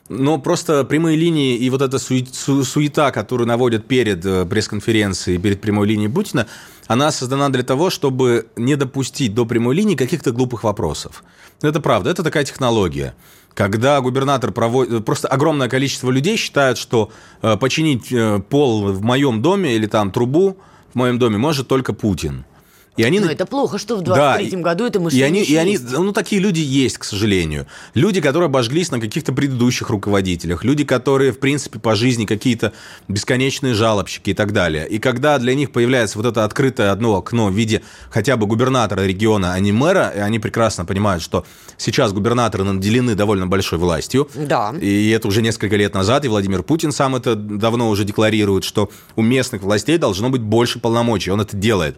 но 0.08 0.38
просто 0.38 0.84
прямые 0.84 1.16
линии 1.16 1.56
и 1.56 1.70
вот 1.70 1.82
эта 1.82 1.98
суета, 1.98 3.10
которую 3.10 3.48
наводят 3.48 3.86
перед 3.86 4.24
э, 4.24 4.46
пресс-конференцией, 4.46 5.38
перед 5.38 5.60
прямой 5.60 5.88
линией 5.88 6.08
Путина, 6.08 6.46
она 6.86 7.10
создана 7.10 7.48
для 7.48 7.62
того, 7.62 7.90
чтобы 7.90 8.46
не 8.56 8.76
допустить 8.76 9.34
до 9.34 9.44
прямой 9.44 9.74
линии 9.74 9.96
каких-то 9.96 10.32
глупых 10.32 10.64
вопросов. 10.64 11.24
Это 11.62 11.80
правда, 11.80 12.10
это 12.10 12.22
такая 12.22 12.44
технология. 12.44 13.14
Когда 13.54 14.00
губернатор 14.00 14.50
проводит... 14.52 15.04
Просто 15.04 15.28
огромное 15.28 15.68
количество 15.68 16.10
людей 16.10 16.36
считают, 16.36 16.76
что 16.76 17.10
э, 17.40 17.56
починить 17.56 18.12
э, 18.12 18.40
пол 18.40 18.92
в 18.92 19.02
моем 19.02 19.42
доме 19.42 19.76
или 19.76 19.86
там 19.86 20.10
трубу 20.10 20.58
в 20.92 20.96
моем 20.96 21.18
доме 21.18 21.38
может 21.38 21.68
только 21.68 21.92
Путин. 21.92 22.44
И 22.96 23.02
они... 23.02 23.18
Но 23.18 23.30
это 23.30 23.44
плохо, 23.44 23.78
что 23.78 23.96
в 23.96 24.02
23 24.02 24.50
да, 24.50 24.56
году 24.58 24.84
это 24.86 25.00
мышление 25.00 25.44
и 25.44 25.56
они, 25.56 25.74
и 25.74 25.76
они, 25.76 25.78
Ну, 25.92 26.12
такие 26.12 26.40
люди 26.40 26.60
есть, 26.60 26.98
к 26.98 27.04
сожалению. 27.04 27.66
Люди, 27.94 28.20
которые 28.20 28.46
обожглись 28.46 28.90
на 28.92 29.00
каких-то 29.00 29.32
предыдущих 29.32 29.90
руководителях. 29.90 30.64
Люди, 30.64 30.84
которые, 30.84 31.32
в 31.32 31.40
принципе, 31.40 31.80
по 31.80 31.96
жизни 31.96 32.24
какие-то 32.24 32.72
бесконечные 33.08 33.74
жалобщики 33.74 34.30
и 34.30 34.34
так 34.34 34.52
далее. 34.52 34.88
И 34.88 34.98
когда 34.98 35.38
для 35.38 35.54
них 35.54 35.72
появляется 35.72 36.18
вот 36.18 36.26
это 36.26 36.44
открытое 36.44 36.92
одно 36.92 37.16
окно 37.16 37.48
в 37.48 37.54
виде 37.54 37.82
хотя 38.10 38.36
бы 38.36 38.46
губернатора 38.46 39.02
региона, 39.02 39.54
а 39.54 39.60
не 39.60 39.72
мэра, 39.72 40.12
и 40.14 40.20
они 40.20 40.38
прекрасно 40.38 40.84
понимают, 40.84 41.22
что 41.22 41.44
сейчас 41.76 42.12
губернаторы 42.12 42.62
наделены 42.62 43.16
довольно 43.16 43.48
большой 43.48 43.78
властью. 43.78 44.28
Да. 44.34 44.72
И 44.80 45.10
это 45.10 45.26
уже 45.26 45.42
несколько 45.42 45.74
лет 45.76 45.94
назад, 45.94 46.24
и 46.24 46.28
Владимир 46.28 46.62
Путин 46.62 46.92
сам 46.92 47.16
это 47.16 47.34
давно 47.34 47.88
уже 47.88 48.04
декларирует, 48.04 48.62
что 48.62 48.90
у 49.16 49.22
местных 49.22 49.62
властей 49.62 49.98
должно 49.98 50.30
быть 50.30 50.42
больше 50.42 50.78
полномочий. 50.78 51.32
Он 51.32 51.40
это 51.40 51.56
делает. 51.56 51.96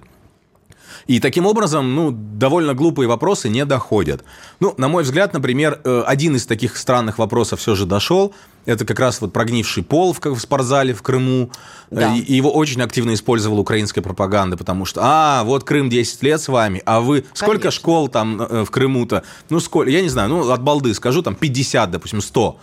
И 1.07 1.21
таким 1.21 1.47
образом, 1.47 1.95
ну, 1.95 2.11
довольно 2.11 2.75
глупые 2.75 3.09
вопросы 3.09 3.49
не 3.49 3.65
доходят. 3.65 4.25
Ну, 4.59 4.75
на 4.77 4.89
мой 4.89 5.05
взгляд, 5.05 5.33
например, 5.33 5.81
э, 5.85 6.03
один 6.05 6.35
из 6.35 6.47
таких 6.47 6.77
странных 6.77 7.19
вопросов 7.19 7.61
все 7.61 7.77
же 7.77 7.87
дошел. 7.87 8.35
Это 8.65 8.85
как 8.85 8.99
раз 8.99 9.21
вот 9.21 9.33
прогнивший 9.33 9.85
пол 9.85 10.13
в, 10.13 10.21
в 10.21 10.41
спортзале 10.41 10.95
в 10.95 11.03
Крыму. 11.03 11.53
Да. 11.91 12.13
И 12.13 12.35
его 12.35 12.53
очень 12.53 12.83
активно 12.83 13.15
использовала 13.15 13.61
украинская 13.61 14.03
пропаганда, 14.03 14.57
потому 14.57 14.85
что, 14.85 15.01
а, 15.05 15.45
вот 15.45 15.63
Крым 15.63 15.89
10 15.89 16.23
лет 16.25 16.41
с 16.41 16.49
вами, 16.49 16.83
а 16.85 17.01
вы... 17.01 17.21
Конечно. 17.21 17.47
Сколько 17.47 17.71
школ 17.71 18.09
там 18.09 18.43
э, 18.43 18.65
в 18.65 18.71
Крыму-то? 18.73 19.23
Ну, 19.49 19.61
сколько? 19.61 19.91
Я 19.91 20.03
не 20.03 20.09
знаю, 20.09 20.29
ну, 20.29 20.51
от 20.51 20.63
балды 20.63 20.93
скажу, 20.95 21.23
там 21.23 21.37
50, 21.37 21.93
допустим, 21.93 22.21
100. 22.21 22.59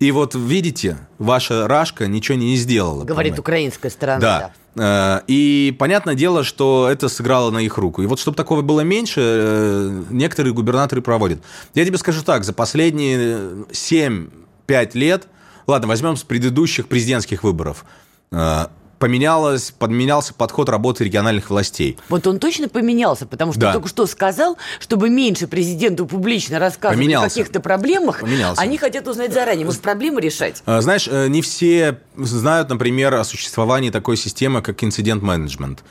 И 0.00 0.10
вот 0.10 0.34
видите, 0.34 0.98
ваша 1.18 1.68
Рашка 1.68 2.08
ничего 2.08 2.36
не 2.36 2.56
сделала. 2.56 3.04
Говорит 3.04 3.38
украинская 3.38 3.90
сторона. 3.92 4.20
Да. 4.20 4.38
да. 4.38 4.52
Э, 4.76 5.20
и 5.26 5.74
понятное 5.78 6.14
дело, 6.14 6.44
что 6.44 6.88
это 6.90 7.08
сыграло 7.08 7.50
на 7.50 7.58
их 7.58 7.78
руку. 7.78 8.02
И 8.02 8.06
вот 8.06 8.18
чтобы 8.18 8.36
такого 8.36 8.62
было 8.62 8.80
меньше, 8.80 9.20
э, 9.20 10.02
некоторые 10.10 10.52
губернаторы 10.52 11.02
проводят. 11.02 11.40
Я 11.74 11.84
тебе 11.84 11.98
скажу 11.98 12.22
так, 12.22 12.44
за 12.44 12.52
последние 12.52 13.66
7-5 13.70 14.94
лет, 14.94 15.28
ладно, 15.66 15.88
возьмем 15.88 16.16
с 16.16 16.22
предыдущих 16.22 16.88
президентских 16.88 17.44
выборов, 17.44 17.84
э, 18.32 18.66
поменялось, 18.98 19.70
подменялся 19.70 20.34
подход 20.34 20.68
работы 20.68 21.04
региональных 21.04 21.50
властей. 21.50 21.98
Вот 22.08 22.26
он 22.26 22.38
точно 22.38 22.68
поменялся, 22.68 23.26
потому 23.26 23.52
что 23.52 23.60
да. 23.60 23.72
только 23.72 23.88
что 23.88 24.06
сказал, 24.06 24.56
чтобы 24.80 25.10
меньше 25.10 25.46
президенту 25.46 26.06
публично 26.06 26.58
рассказывать 26.58 26.98
поменялся. 26.98 27.26
о 27.26 27.28
каких-то 27.30 27.60
проблемах, 27.60 28.20
поменялся. 28.20 28.60
они 28.60 28.78
хотят 28.78 29.06
узнать 29.08 29.32
заранее, 29.32 29.66
может, 29.66 29.80
проблемы 29.80 30.20
решать. 30.20 30.62
А, 30.66 30.80
знаешь, 30.80 31.08
э, 31.10 31.28
не 31.28 31.42
все 31.42 32.00
знают, 32.16 32.68
например, 32.68 33.14
о 33.14 33.24
существовании 33.24 33.90
такой 33.90 34.16
системы, 34.16 34.62
как 34.62 34.82
инцидент-менеджмент. 34.82 35.82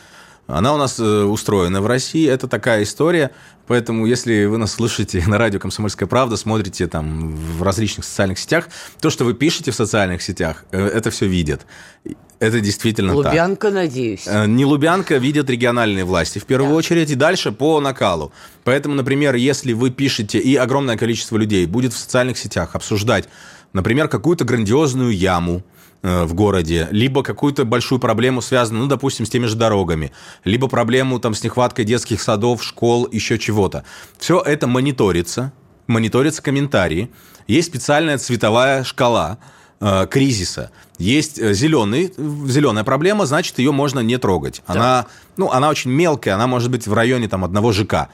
Она 0.47 0.73
у 0.73 0.77
нас 0.77 0.99
э, 0.99 1.03
устроена 1.03 1.81
в 1.81 1.87
России, 1.87 2.27
это 2.27 2.47
такая 2.47 2.83
история. 2.83 3.31
Поэтому, 3.65 4.05
если 4.05 4.43
вы 4.43 4.57
нас 4.57 4.73
слышите 4.73 5.23
на 5.25 5.37
радио 5.37 5.59
«Комсомольская 5.59 6.07
правда», 6.07 6.35
смотрите 6.35 6.87
там 6.87 7.33
в 7.33 7.63
различных 7.63 8.05
социальных 8.05 8.37
сетях, 8.37 8.67
то, 8.99 9.09
что 9.09 9.23
вы 9.23 9.33
пишете 9.33 9.71
в 9.71 9.75
социальных 9.75 10.21
сетях, 10.21 10.65
э, 10.71 10.85
это 10.85 11.11
все 11.11 11.27
видят. 11.27 11.65
Это 12.43 12.60
действительно 12.60 13.15
Лубянка, 13.15 13.67
так. 13.67 13.73
надеюсь. 13.73 14.23
Э, 14.27 14.45
не 14.47 14.65
Лубянка, 14.65 15.15
видят 15.15 15.49
региональные 15.49 16.03
власти 16.03 16.39
в 16.39 16.45
первую 16.45 16.71
Да. 16.71 16.75
очередь, 16.75 17.10
и 17.10 17.15
дальше 17.15 17.53
по 17.53 17.79
накалу. 17.79 18.34
Поэтому, 18.65 18.95
например, 18.95 19.36
если 19.36 19.71
вы 19.71 19.91
пишете, 19.91 20.39
и 20.39 20.58
огромное 20.58 20.97
количество 20.97 21.38
людей 21.38 21.65
будет 21.65 21.93
в 21.93 21.97
социальных 21.97 22.38
сетях 22.38 22.75
обсуждать, 22.75 23.29
например, 23.71 24.10
какую-то 24.10 24.43
грандиозную 24.43 25.12
яму, 25.15 25.63
э, 26.01 26.25
в 26.25 26.34
городе, 26.34 26.89
либо 26.91 27.23
какую-то 27.23 27.63
большую 27.63 27.99
проблему, 27.99 28.41
связанную, 28.41 28.84
ну, 28.84 28.89
допустим, 28.89 29.25
с 29.25 29.29
теми 29.29 29.45
же 29.45 29.56
дорогами, 29.56 30.12
либо 30.43 30.67
проблему 30.67 31.19
там 31.21 31.34
с 31.34 31.43
нехваткой 31.45 31.86
детских 31.86 32.21
садов, 32.21 32.62
школ, 32.62 33.08
еще 33.10 33.39
чего-то. 33.39 33.86
Все 34.17 34.41
это 34.41 34.67
мониторится, 34.67 35.53
мониторятся 35.88 36.41
комментарии. 36.41 37.10
Есть 37.47 37.69
специальная 37.69 38.17
цветовая 38.17 38.84
шкала 38.84 39.38
э, 39.83 40.07
кризиса. 40.07 40.71
Есть 40.97 41.39
э, 41.39 41.53
зеленый, 41.53 42.13
зеленая 42.17 42.83
проблема, 42.83 43.25
значит, 43.25 43.59
ее 43.59 43.71
можно 43.71 43.99
не 43.99 44.17
трогать. 44.17 44.61
Она, 44.65 45.07
ну, 45.37 45.51
она 45.51 45.69
очень 45.69 45.91
мелкая, 45.91 46.35
она 46.35 46.47
может 46.47 46.71
быть 46.71 46.87
в 46.87 46.93
районе 46.93 47.27
там, 47.27 47.43
одного 47.43 47.73
ЖК. 47.73 48.07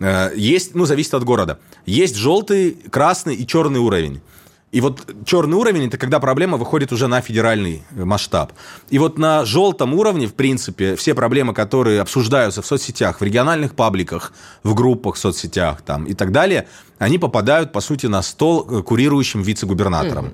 Э, 0.00 0.30
Есть, 0.36 0.74
ну, 0.74 0.84
зависит 0.84 1.14
от 1.14 1.24
города. 1.24 1.58
Есть 1.86 2.16
желтый, 2.16 2.76
красный 2.90 3.34
и 3.34 3.46
черный 3.46 3.80
уровень. 3.80 4.20
И 4.70 4.80
вот 4.80 5.06
черный 5.24 5.56
уровень 5.56 5.86
это 5.86 5.98
когда 5.98 6.18
проблема 6.18 6.58
выходит 6.58 6.92
уже 6.92 7.06
на 7.06 7.20
федеральный 7.20 7.84
масштаб. 7.92 8.52
И 8.90 8.98
вот 8.98 9.18
на 9.18 9.44
желтом 9.44 9.94
уровне, 9.94 10.26
в 10.26 10.34
принципе, 10.34 10.96
все 10.96 11.14
проблемы, 11.14 11.54
которые 11.54 12.00
обсуждаются 12.00 12.60
в 12.60 12.66
соцсетях, 12.66 13.20
в 13.20 13.22
региональных 13.22 13.76
пабликах, 13.76 14.32
в 14.64 14.74
группах 14.74 15.14
в 15.14 15.18
соцсетях 15.18 15.82
там, 15.82 16.06
и 16.06 16.14
так 16.14 16.32
далее, 16.32 16.66
они 16.98 17.18
попадают, 17.18 17.72
по 17.72 17.80
сути, 17.80 18.06
на 18.06 18.20
стол 18.22 18.82
курирующим 18.82 19.42
вице-губернаторам. 19.42 20.32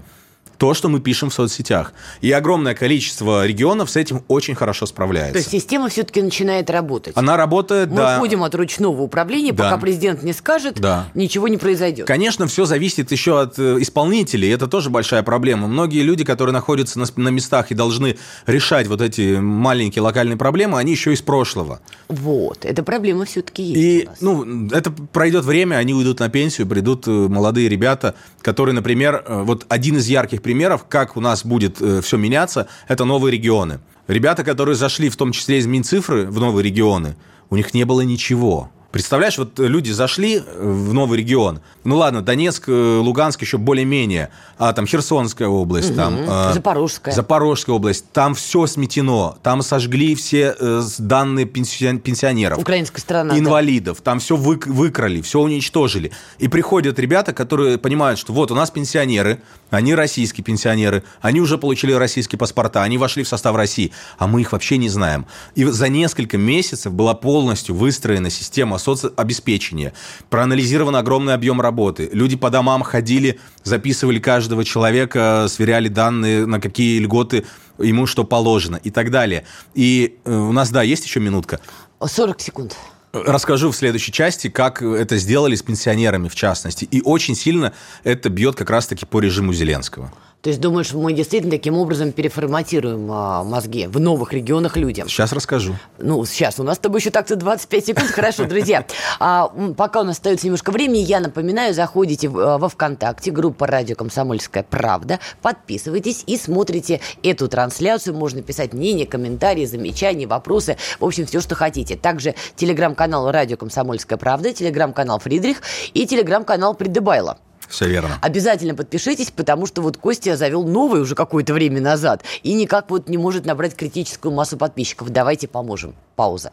То, 0.61 0.75
что 0.75 0.91
мы 0.91 1.01
пишем 1.01 1.31
в 1.31 1.33
соцсетях. 1.33 1.95
И 2.21 2.31
огромное 2.31 2.75
количество 2.75 3.47
регионов 3.47 3.89
с 3.89 3.97
этим 3.97 4.23
очень 4.29 4.55
хорошо 4.55 4.85
справляется. 4.85 5.33
То 5.33 5.39
есть 5.39 5.51
система 5.51 5.89
все-таки 5.89 6.21
начинает 6.21 6.69
работать. 6.69 7.17
Она 7.17 7.39
работает, 7.39 7.89
Мы 7.89 7.97
да. 7.97 8.17
уходим 8.19 8.43
от 8.43 8.55
ручного 8.55 9.01
управления, 9.01 9.55
Да. 9.55 9.65
пока 9.65 9.79
президент 9.79 10.23
не 10.23 10.35
скажет, 10.35 10.79
Да. 10.79 11.07
ничего 11.15 11.49
не 11.49 11.57
произойдет. 11.57 12.07
Конечно, 12.07 12.47
все 12.47 12.67
зависит 12.67 13.11
еще 13.11 13.41
от 13.41 13.59
э, 13.59 13.79
исполнителей. 13.81 14.53
Это 14.53 14.67
тоже 14.67 14.91
большая 14.91 15.23
проблема. 15.23 15.67
Многие 15.67 16.03
люди, 16.03 16.25
которые 16.27 16.53
находятся 16.53 16.99
на, 16.99 17.07
на 17.17 17.29
местах 17.31 17.71
и 17.71 17.75
должны 17.75 18.19
решать 18.47 18.87
вот 18.87 19.01
эти 19.01 19.39
маленькие 19.39 20.03
локальные 20.03 20.37
проблемы, 20.37 20.79
они 20.79 20.93
еще 20.93 21.15
из 21.15 21.23
прошлого. 21.23 21.81
Вот, 22.09 22.67
эта 22.67 22.83
проблема 22.83 23.25
все-таки 23.25 23.63
есть 23.63 23.79
И, 23.81 24.09
ну, 24.21 24.69
это 24.73 24.91
пройдет 24.91 25.47
время, 25.47 25.77
они 25.77 25.95
уйдут 25.95 26.21
на 26.21 26.29
пенсию, 26.29 26.67
придут 26.67 27.09
э, 27.09 27.11
молодые 27.11 27.71
ребята, 27.71 28.15
которые, 28.43 28.75
например, 28.75 29.25
э, 29.27 29.43
вот 29.43 29.65
один 29.71 29.97
из 29.97 30.07
ярких 30.07 30.43
примеров, 30.51 30.87
как 30.89 31.17
у 31.17 31.21
нас 31.21 31.45
будет 31.45 31.77
все 31.77 32.17
меняться, 32.17 32.67
это 32.89 33.05
новые 33.05 33.31
регионы. 33.31 33.79
Ребята, 34.09 34.43
которые 34.43 34.75
зашли, 34.75 35.09
в 35.09 35.17
том 35.17 35.31
числе 35.31 35.59
из 35.59 35.67
Минцифры, 35.67 36.27
в 36.27 36.41
новые 36.41 36.65
регионы, 36.65 37.15
у 37.51 37.57
них 37.57 37.73
не 37.73 37.85
было 37.85 38.01
ничего. 38.01 38.69
Представляешь, 38.93 39.39
вот 39.39 39.59
люди 39.59 39.93
зашли 39.93 40.39
э, 40.39 40.43
в 40.59 40.93
новый 40.93 41.19
регион. 41.19 41.61
Ну 41.85 41.97
ладно, 41.97 42.23
Донецк, 42.23 42.69
э, 42.69 42.99
Луганск 42.99 43.41
еще 43.41 43.57
более-менее, 43.57 44.31
а 44.59 44.73
там 44.73 44.85
Херсонская 44.87 45.47
область, 45.47 45.95
там 45.95 46.17
э, 46.19 46.53
Запорожская. 46.55 47.15
Запорожская 47.15 47.77
область, 47.77 48.11
там 48.13 48.35
все 48.35 48.67
сметено, 48.67 49.37
там 49.45 49.63
сожгли 49.63 50.17
все 50.17 50.57
э, 50.59 50.83
данные 50.99 51.47
пенсион- 51.47 52.01
пенсионеров 52.01 52.59
Украинская 52.59 53.01
страна. 53.01 53.33
да. 53.33 53.39
инвалидов, 53.39 54.01
там 54.03 54.19
все 54.19 54.35
выкрали, 54.35 55.21
все 55.21 55.39
уничтожили. 55.41 56.11
И 56.39 56.49
приходят 56.49 56.99
ребята, 56.99 57.33
которые 57.33 57.79
понимают, 57.79 58.19
что 58.19 58.33
вот 58.33 58.51
у 58.51 58.57
нас 58.57 58.73
пенсионеры, 58.73 59.41
они 59.71 59.95
российские 59.95 60.45
пенсионеры, 60.45 61.05
они 61.21 61.41
уже 61.41 61.59
получили 61.59 61.93
российские 61.93 62.41
паспорта, 62.41 62.83
они 62.83 62.99
вошли 62.99 63.23
в 63.23 63.29
состав 63.29 63.55
России, 63.55 63.93
а 64.19 64.27
мы 64.27 64.41
их 64.41 64.51
вообще 64.51 64.79
не 64.79 64.89
знаем. 64.89 65.27
И 65.55 65.65
за 65.65 65.89
несколько 65.89 66.39
месяцев 66.39 66.93
была 66.93 67.15
полностью 67.15 67.77
выстроена 67.77 68.31
система 68.31 68.80
соцобеспечения, 68.81 69.93
проанализирован 70.29 70.97
огромный 70.97 71.35
объем 71.35 71.61
работы. 71.61 72.09
Люди 72.13 72.37
по 72.37 72.51
домам 72.51 72.83
ходили, 72.83 73.39
записывали 73.63 74.19
каждого 74.19 74.65
человека, 74.65 75.47
сверяли 75.49 75.89
данные, 75.89 76.47
на 76.47 76.61
какие 76.61 76.99
льготы 76.99 77.45
ему 77.79 78.07
что 78.07 78.25
положено 78.25 78.81
и 78.83 78.91
так 78.91 79.11
далее. 79.11 79.45
И 79.75 80.19
э, 80.25 80.35
у 80.35 80.53
нас, 80.53 80.71
да, 80.71 80.83
есть 80.83 81.05
еще 81.05 81.21
минутка. 81.21 81.61
40 82.05 82.41
секунд. 82.41 82.77
Расскажу 83.13 83.73
в 83.73 83.77
следующей 83.77 84.13
части, 84.13 84.49
как 84.49 84.83
это 84.83 85.17
сделали 85.17 85.57
с 85.57 85.63
пенсионерами, 85.63 86.29
в 86.29 86.35
частности. 86.37 86.85
И 86.85 87.03
очень 87.03 87.35
сильно 87.35 87.73
это 88.05 88.29
бьет 88.29 88.55
как 88.55 88.71
раз-таки 88.71 89.05
по 89.05 89.19
режиму 89.19 89.53
Зеленского. 89.53 90.13
То 90.43 90.49
есть 90.49 90.59
думаешь, 90.61 90.95
мы 90.95 91.13
действительно 91.13 91.51
таким 91.51 91.77
образом 91.77 92.13
переформатируем 92.13 93.11
а, 93.13 93.45
мозги 93.45 93.87
в 93.87 94.01
новых 94.01 94.33
регионах 94.33 94.79
людям? 94.79 95.07
Сейчас 95.07 95.33
расскажу. 95.33 95.77
Ну, 95.99 96.25
сейчас 96.25 96.59
у 96.59 96.63
нас 96.63 96.77
с 96.77 96.81
тобой 96.81 97.01
еще 97.01 97.11
так-то 97.11 97.37
25 97.37 97.87
секунд. 97.87 98.11
Хорошо, 98.11 98.47
друзья. 98.47 98.87
А, 99.19 99.53
пока 99.77 100.01
у 100.01 100.05
нас 100.05 100.17
остается 100.17 100.47
немножко 100.47 100.71
времени, 100.71 101.01
я 101.01 101.21
напоминаю, 101.21 101.75
заходите 101.75 102.29
в- 102.29 102.39
а, 102.39 102.57
во 102.57 102.71
ВКонтакте, 102.71 103.31
группа 103.31 103.67
«Радио 103.67 103.97
Комсомольская 103.97 104.63
правда», 104.63 105.21
подписывайтесь 105.43 106.25
и 106.27 106.39
смотрите 106.39 107.03
эту 107.23 107.47
трансляцию. 107.47 108.17
Можно 108.17 108.41
писать 108.41 108.73
мнения, 108.73 109.05
комментарии, 109.05 109.67
замечания, 109.67 110.27
вопросы, 110.27 110.79
в 111.01 111.05
общем, 111.05 111.27
все, 111.27 111.43
что 111.43 111.55
хотите. 111.55 111.97
Также 111.97 112.35
телеграм-канал 112.57 113.31
«Радио 113.31 113.59
Комсомольская 113.59 114.17
правда», 114.17 114.55
телеграм-канал 114.55 115.19
«Фридрих» 115.19 115.61
и 115.93 116.07
телеграм-канал 116.07 116.73
«Придыбайло». 116.75 117.37
Все 117.71 117.89
верно. 117.89 118.19
Обязательно 118.21 118.75
подпишитесь, 118.75 119.31
потому 119.31 119.67
что 119.67 119.81
вот 119.81 119.97
Костя 119.97 120.37
завел 120.37 120.67
новый 120.67 121.01
уже 121.01 121.15
какое-то 121.15 121.55
время 121.55 121.81
назад 121.81 122.23
и 122.43 122.53
никак 122.53 122.91
вот 122.91 123.09
не 123.09 123.17
может 123.17 123.47
набрать 123.47 123.75
критическую 123.77 124.35
массу 124.35 124.57
подписчиков. 124.57 125.11
Давайте 125.11 125.49
поможем. 125.49 125.95
Пауза. 126.17 126.53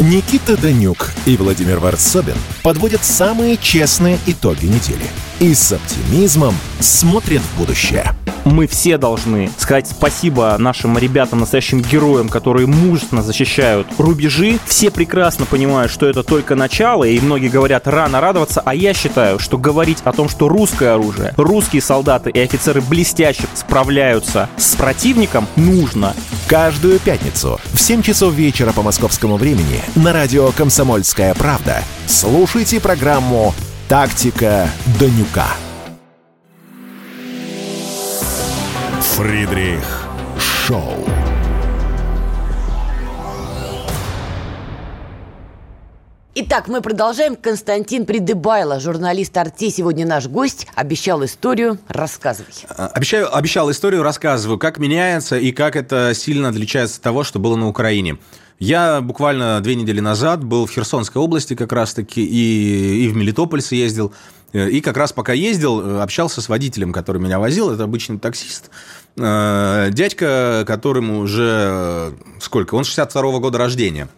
Никита 0.00 0.56
Данюк 0.56 1.12
и 1.26 1.36
Владимир 1.36 1.78
Варсобин 1.78 2.36
подводят 2.62 3.04
самые 3.04 3.58
честные 3.58 4.18
итоги 4.26 4.64
недели 4.64 5.04
и 5.40 5.52
с 5.54 5.72
оптимизмом 5.72 6.54
смотрят 6.80 7.42
в 7.42 7.58
будущее. 7.58 8.14
мы 8.46 8.66
все 8.66 8.96
должны 8.96 9.50
сказать 9.58 9.88
спасибо 9.88 10.56
нашим 10.58 10.96
ребятам, 10.96 11.40
настоящим 11.40 11.82
героям, 11.82 12.30
которые 12.30 12.66
мужественно 12.66 13.22
защищают 13.22 13.86
рубежи. 13.98 14.58
Все 14.64 14.90
прекрасно 14.90 15.44
понимают, 15.44 15.92
что 15.92 16.06
это 16.06 16.22
только 16.22 16.54
начало, 16.54 17.04
и 17.04 17.20
многие 17.20 17.48
говорят 17.48 17.86
рано 17.86 18.22
радоваться, 18.22 18.62
а 18.64 18.74
я 18.74 18.94
считаю, 18.94 19.38
что 19.38 19.58
говорить 19.58 19.98
о 20.04 20.12
том, 20.12 20.30
что 20.30 20.48
русское 20.48 20.94
оружие, 20.94 21.34
русские 21.36 21.82
солдаты 21.82 22.30
и 22.30 22.40
офицеры 22.40 22.80
блестяще 22.80 23.44
справляются 23.54 24.48
с 24.56 24.74
противником, 24.76 25.46
нужно. 25.56 26.14
Каждую 26.48 26.98
пятницу 26.98 27.60
в 27.72 27.80
7 27.80 28.02
часов 28.02 28.34
вечера 28.34 28.72
по 28.72 28.82
московскому 28.82 29.36
времени 29.36 29.80
на 29.96 30.12
радио 30.12 30.52
«Комсомольская 30.52 31.34
правда» 31.34 31.82
слушайте 32.06 32.80
программу 32.80 33.54
«Тактика 33.88 34.68
Данюка». 34.98 35.46
Фридрих 39.00 40.08
Шоу. 40.38 40.94
Итак, 46.36 46.68
мы 46.68 46.80
продолжаем. 46.80 47.36
Константин 47.36 48.06
Придыбайло, 48.06 48.78
журналист 48.80 49.36
Арти, 49.36 49.68
сегодня 49.68 50.06
наш 50.06 50.26
гость. 50.26 50.68
Обещал 50.74 51.24
историю. 51.24 51.78
Рассказывай. 51.88 52.54
А, 52.68 52.86
Обещаю, 52.86 53.36
обещал 53.36 53.70
историю, 53.70 54.02
рассказываю, 54.02 54.58
как 54.58 54.78
меняется 54.78 55.36
и 55.36 55.50
как 55.52 55.76
это 55.76 56.12
сильно 56.14 56.48
отличается 56.48 56.96
от 56.98 57.02
того, 57.02 57.24
что 57.24 57.40
было 57.40 57.56
на 57.56 57.68
Украине. 57.68 58.16
Я 58.60 59.00
буквально 59.00 59.58
две 59.62 59.74
недели 59.74 60.00
назад 60.00 60.44
был 60.44 60.66
в 60.66 60.70
Херсонской 60.70 61.20
области 61.20 61.56
как 61.56 61.72
раз-таки 61.72 62.22
и, 62.22 63.04
и 63.06 63.08
в 63.08 63.16
Мелитополь 63.16 63.62
съездил. 63.62 64.12
Э, 64.52 64.68
И 64.68 64.82
как 64.82 64.98
раз 64.98 65.14
пока 65.14 65.32
ездил, 65.32 65.80
э, 65.80 66.02
общался 66.02 66.42
с 66.42 66.48
водителем, 66.50 66.92
который 66.92 67.22
меня 67.22 67.38
возил. 67.38 67.70
Это 67.70 67.84
обычный 67.84 68.18
таксист. 68.18 68.70
Э, 69.16 69.88
Дядька, 69.90 70.64
которому 70.66 71.20
уже 71.20 72.12
сколько? 72.38 72.74
Он 72.74 72.82
62-го 72.82 73.40
года 73.40 73.56
рождения. 73.56 74.08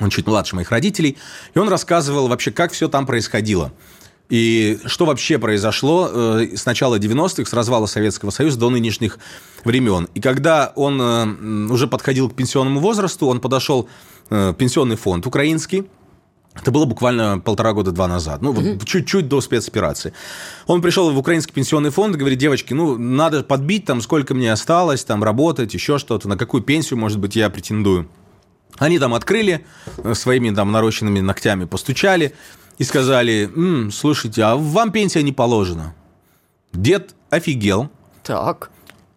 Он 0.00 0.08
чуть 0.08 0.24
младше 0.24 0.54
моих 0.54 0.70
родителей. 0.70 1.18
И 1.54 1.58
он 1.58 1.68
рассказывал 1.68 2.28
вообще, 2.28 2.52
как 2.52 2.70
все 2.70 2.88
там 2.88 3.06
происходило. 3.06 3.72
И 4.30 4.78
что 4.86 5.06
вообще 5.06 5.38
произошло 5.38 6.08
э, 6.10 6.56
с 6.56 6.64
начала 6.64 6.98
90-х, 6.98 7.50
с 7.50 7.52
развала 7.52 7.86
Советского 7.86 8.30
Союза 8.30 8.60
до 8.60 8.70
нынешних 8.70 9.18
времен. 9.64 10.08
И 10.14 10.20
когда 10.20 10.72
он 10.76 11.00
э, 11.02 11.72
уже 11.72 11.88
подходил 11.88 12.30
к 12.30 12.36
пенсионному 12.36 12.78
возрасту, 12.78 13.26
он 13.26 13.40
подошел 13.40 13.88
э, 14.30 14.50
в 14.50 14.54
пенсионный 14.54 14.96
фонд 14.96 15.26
украинский, 15.26 15.84
это 16.54 16.70
было 16.72 16.84
буквально 16.84 17.38
полтора 17.38 17.72
года-два 17.72 18.08
назад, 18.08 18.42
ну, 18.42 18.52
вот 18.52 18.84
чуть-чуть 18.84 19.28
до 19.28 19.40
спецоперации. 19.40 20.12
Он 20.66 20.82
пришел 20.82 21.10
в 21.10 21.18
украинский 21.18 21.52
пенсионный 21.52 21.90
фонд 21.90 22.16
и 22.16 22.18
говорит, 22.18 22.38
девочки, 22.38 22.74
ну, 22.74 22.98
надо 22.98 23.44
подбить, 23.44 23.84
там, 23.84 24.00
сколько 24.00 24.34
мне 24.34 24.52
осталось, 24.52 25.04
там, 25.04 25.22
работать, 25.22 25.74
еще 25.74 25.98
что-то, 25.98 26.28
на 26.28 26.36
какую 26.36 26.62
пенсию, 26.62 26.98
может 26.98 27.18
быть, 27.18 27.36
я 27.36 27.50
претендую. 27.50 28.08
Они 28.78 28.98
там 28.98 29.14
открыли, 29.14 29.64
э, 29.98 30.14
своими 30.14 30.50
там 30.54 30.72
нарощенными 30.72 31.20
ногтями 31.20 31.64
постучали 31.64 32.34
и 32.80 32.84
сказали, 32.84 33.50
«М, 33.54 33.90
слушайте, 33.92 34.42
а 34.42 34.56
вам 34.56 34.90
пенсия 34.90 35.22
не 35.22 35.32
положена. 35.32 35.94
Дед 36.72 37.14
офигел, 37.28 37.90
Так. 38.22 38.70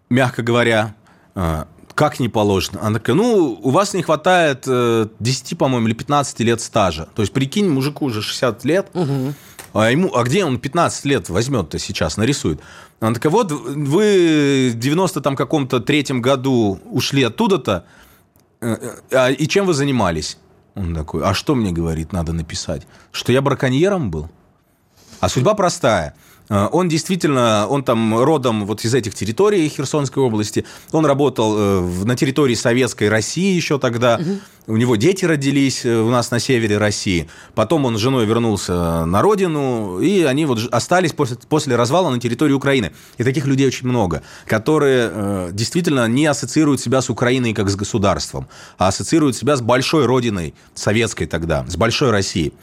мягко 0.10 0.44
говоря, 0.44 0.96
«А, 1.34 1.68
как 1.96 2.20
не 2.20 2.28
положено? 2.28 2.80
Она 2.82 3.00
такая, 3.00 3.16
ну, 3.16 3.58
у 3.64 3.70
вас 3.70 3.94
не 3.94 4.02
хватает 4.04 4.66
э, 4.68 5.08
10, 5.18 5.58
по-моему, 5.58 5.88
или 5.88 5.94
15 5.94 6.42
лет 6.42 6.60
стажа. 6.60 7.08
То 7.16 7.22
есть, 7.22 7.32
прикинь, 7.32 7.70
мужику 7.70 8.06
уже 8.06 8.22
60 8.22 8.66
лет, 8.66 8.92
а, 9.74 9.90
ему, 9.92 10.14
а 10.14 10.24
где 10.24 10.44
он 10.44 10.60
15 10.60 11.06
лет 11.06 11.30
возьмет-то 11.30 11.80
сейчас, 11.80 12.18
нарисует? 12.18 12.60
Она 13.00 13.14
такая, 13.14 13.32
вот 13.32 13.52
вы 13.52 14.72
в 14.74 14.78
90 14.78 15.22
там 15.22 15.38
каком-то 15.38 15.80
третьем 15.80 16.22
году 16.22 16.80
ушли 16.84 17.24
оттуда-то, 17.24 17.86
э, 18.60 18.76
э, 18.76 19.16
а, 19.16 19.32
и 19.32 19.48
чем 19.48 19.68
вы 19.68 19.74
занимались? 19.74 20.38
Он 20.76 20.96
такой, 20.96 21.24
а 21.24 21.34
что 21.34 21.56
мне, 21.56 21.72
говорит, 21.72 22.12
надо 22.14 22.34
написать? 22.34 22.88
Что 23.12 23.32
я 23.32 23.42
браконьером 23.42 24.10
был? 24.10 24.30
А 25.20 25.30
судьба 25.30 25.54
простая. 25.54 26.16
Э, 26.50 26.68
Он 26.72 26.90
действительно, 26.90 27.68
он 27.68 27.84
там 27.84 28.20
родом 28.20 28.66
вот 28.66 28.84
из 28.86 28.94
этих 28.94 29.16
территорий 29.16 29.68
Херсонской 29.70 30.24
области. 30.24 30.66
Он 30.92 31.06
работал 31.06 31.56
э, 31.58 32.04
на 32.06 32.16
территории 32.16 32.56
Советской 32.56 33.10
России 33.10 33.56
еще 33.56 33.80
тогда. 33.80 34.20
У 34.66 34.78
него 34.78 34.96
дети 34.96 35.26
родились 35.26 35.86
э, 35.86 35.94
у 35.94 36.10
нас 36.10 36.32
на 36.32 36.40
севере 36.40 36.78
России. 36.78 37.28
Потом 37.54 37.86
он 37.86 37.98
с 37.98 38.00
женой 38.00 38.26
вернулся 38.26 39.06
на 39.06 39.22
родину, 39.22 40.00
и 40.00 40.24
они 40.24 40.46
вот 40.46 40.60
остались 40.72 41.12
после, 41.12 41.38
после 41.50 41.76
развала 41.76 42.10
на 42.10 42.20
территории 42.20 42.54
Украины. 42.54 42.94
И 43.18 43.24
таких 43.24 43.46
людей 43.46 43.68
очень 43.68 43.88
много, 43.88 44.24
которые 44.46 45.10
э, 45.12 45.50
действительно 45.52 46.08
не 46.08 46.26
ассоциируют 46.26 46.80
себя 46.80 47.02
с 47.02 47.10
Украиной 47.10 47.54
как 47.54 47.70
с 47.70 47.76
государством, 47.76 48.48
а 48.78 48.88
ассоциируют 48.88 49.36
себя 49.36 49.58
с 49.58 49.62
большой 49.62 50.06
родиной, 50.06 50.54
советской 50.76 51.26
тогда, 51.26 51.66
с 51.68 51.76
большой 51.76 52.12
Россией. 52.12 52.54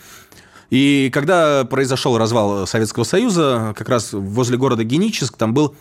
И 0.70 1.10
когда 1.12 1.64
произошел 1.64 2.16
развал 2.16 2.66
Советского 2.66 3.04
Союза, 3.04 3.74
как 3.76 3.88
раз 3.88 4.12
возле 4.12 4.56
города 4.56 4.84
Геническ, 4.84 5.36
там 5.36 5.52
был 5.52 5.74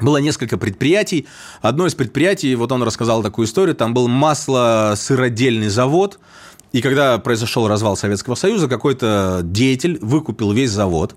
было 0.00 0.16
несколько 0.18 0.58
предприятий. 0.58 1.28
Одно 1.62 1.86
из 1.86 1.94
предприятий, 1.94 2.56
вот 2.56 2.72
он 2.72 2.82
рассказал 2.82 3.22
такую 3.22 3.46
историю, 3.46 3.76
там 3.76 3.94
был 3.94 4.08
масло-сыродельный 4.08 5.68
завод. 5.68 6.18
И 6.72 6.82
когда 6.82 7.18
произошел 7.18 7.68
развал 7.68 7.96
Советского 7.96 8.34
Союза, 8.34 8.66
какой-то 8.66 9.42
деятель 9.44 9.98
выкупил 10.00 10.50
весь 10.50 10.72
завод. 10.72 11.14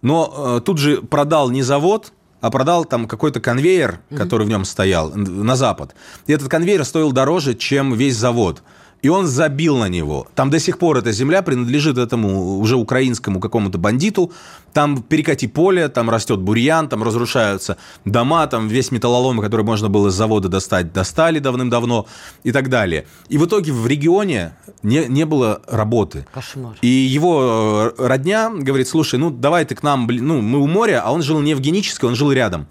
Но 0.00 0.32
э, 0.56 0.60
тут 0.64 0.78
же 0.78 1.02
продал 1.02 1.50
не 1.50 1.62
завод, 1.62 2.14
а 2.40 2.50
продал 2.50 2.86
там 2.86 3.06
какой-то 3.06 3.40
конвейер, 3.40 4.00
который 4.16 4.46
в 4.46 4.48
нем 4.48 4.64
стоял, 4.64 5.10
на 5.14 5.56
запад. 5.56 5.94
И 6.26 6.32
этот 6.32 6.48
конвейер 6.48 6.86
стоил 6.86 7.12
дороже, 7.12 7.54
чем 7.54 7.92
весь 7.92 8.16
завод. 8.16 8.62
И 9.02 9.08
он 9.08 9.26
забил 9.26 9.78
на 9.78 9.88
него. 9.88 10.26
Там 10.34 10.50
до 10.50 10.58
сих 10.58 10.78
пор 10.78 10.98
эта 10.98 11.12
земля 11.12 11.42
принадлежит 11.42 11.96
этому 11.96 12.58
уже 12.58 12.76
украинскому 12.76 13.40
какому-то 13.40 13.78
бандиту. 13.78 14.32
Там 14.72 15.02
перекати 15.02 15.48
поле, 15.48 15.88
там 15.88 16.10
растет 16.10 16.40
бурьян, 16.40 16.88
там 16.88 17.02
разрушаются 17.02 17.76
дома, 18.04 18.46
там 18.46 18.68
весь 18.68 18.90
металлолом, 18.90 19.40
который 19.40 19.64
можно 19.64 19.88
было 19.88 20.08
из 20.08 20.14
завода 20.14 20.48
достать, 20.48 20.92
достали 20.92 21.38
давным-давно 21.38 22.06
и 22.44 22.52
так 22.52 22.68
далее. 22.68 23.06
И 23.28 23.38
в 23.38 23.46
итоге 23.46 23.72
в 23.72 23.86
регионе 23.86 24.54
не, 24.82 25.06
не 25.06 25.24
было 25.24 25.62
работы. 25.66 26.26
Кошмар. 26.32 26.76
И 26.82 26.88
его 26.88 27.92
э, 27.96 28.06
родня 28.06 28.50
говорит, 28.50 28.86
слушай, 28.88 29.18
ну 29.18 29.30
давай 29.30 29.64
ты 29.64 29.74
к 29.74 29.82
нам, 29.82 30.06
блин, 30.06 30.26
ну 30.26 30.40
мы 30.40 30.58
у 30.58 30.66
моря, 30.66 31.02
а 31.04 31.12
он 31.12 31.22
жил 31.22 31.40
не 31.40 31.54
в 31.54 31.60
Генической, 31.60 32.06
он 32.06 32.14
жил 32.14 32.32
рядом. 32.32 32.66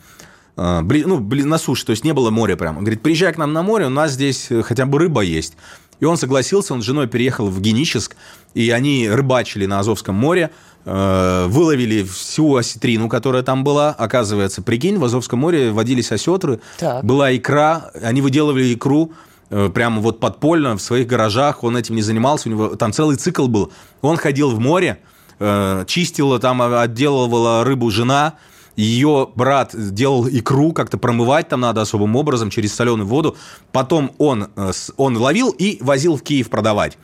Э, 0.57 0.81
Ну, 0.81 1.19
на 1.19 1.57
суше, 1.57 1.85
то 1.85 1.91
есть 1.91 2.03
не 2.03 2.13
было 2.13 2.29
моря 2.29 2.55
прям. 2.55 2.77
Он 2.77 2.83
говорит, 2.83 3.01
приезжай 3.01 3.33
к 3.33 3.37
нам 3.37 3.53
на 3.53 3.63
море, 3.63 3.87
у 3.87 3.89
нас 3.89 4.11
здесь 4.11 4.47
э, 4.51 4.61
хотя 4.61 4.85
бы 4.85 4.99
рыба 4.99 5.21
есть. 5.21 5.55
И 5.99 6.05
он 6.05 6.17
согласился, 6.17 6.73
он 6.73 6.81
с 6.81 6.85
женой 6.85 7.07
переехал 7.07 7.47
в 7.49 7.59
Геническ, 7.61 8.15
и 8.53 8.69
они 8.69 9.09
рыбачили 9.09 9.65
на 9.65 9.79
Азовском 9.79 10.15
море, 10.15 10.51
э, 10.85 11.45
выловили 11.49 12.03
всю 12.03 12.55
осетрину, 12.55 13.09
которая 13.09 13.43
там 13.43 13.63
была. 13.63 13.89
Оказывается, 13.91 14.61
прикинь, 14.61 14.97
в 14.97 15.03
Азовском 15.03 15.39
море 15.39 15.71
водились 15.71 16.11
осетры, 16.11 16.61
Так. 16.77 17.03
была 17.03 17.35
икра, 17.35 17.91
они 18.01 18.21
выделывали 18.21 18.73
икру 18.73 19.11
э, 19.49 19.69
прямо 19.73 19.99
вот 20.01 20.19
подпольно 20.19 20.77
в 20.77 20.81
своих 20.81 21.07
гаражах, 21.07 21.63
он 21.63 21.75
этим 21.75 21.95
не 21.95 22.01
занимался, 22.01 22.49
у 22.49 22.51
него 22.51 22.75
там 22.75 22.93
целый 22.93 23.17
цикл 23.17 23.47
был. 23.47 23.71
Он 24.01 24.15
ходил 24.15 24.51
в 24.51 24.59
море, 24.59 24.99
э, 25.39 25.83
чистила 25.87 26.39
там, 26.39 26.61
отделывала 26.61 27.63
рыбу 27.63 27.89
жена, 27.91 28.35
ее 28.79 29.29
брат 29.35 29.75
делал 29.75 30.27
икру, 30.27 30.71
как-то 30.71 30.97
промывать 30.97 31.49
там 31.49 31.59
надо 31.59 31.81
особым 31.81 32.15
образом 32.15 32.49
через 32.49 32.73
соленую 32.73 33.07
воду. 33.07 33.35
Потом 33.71 34.11
он, 34.17 34.49
э, 34.55 34.71
он 34.95 35.17
ловил 35.17 35.49
и 35.49 35.77
возил 35.81 36.15
в 36.15 36.23
Киев 36.23 36.49
продавать. 36.49 36.97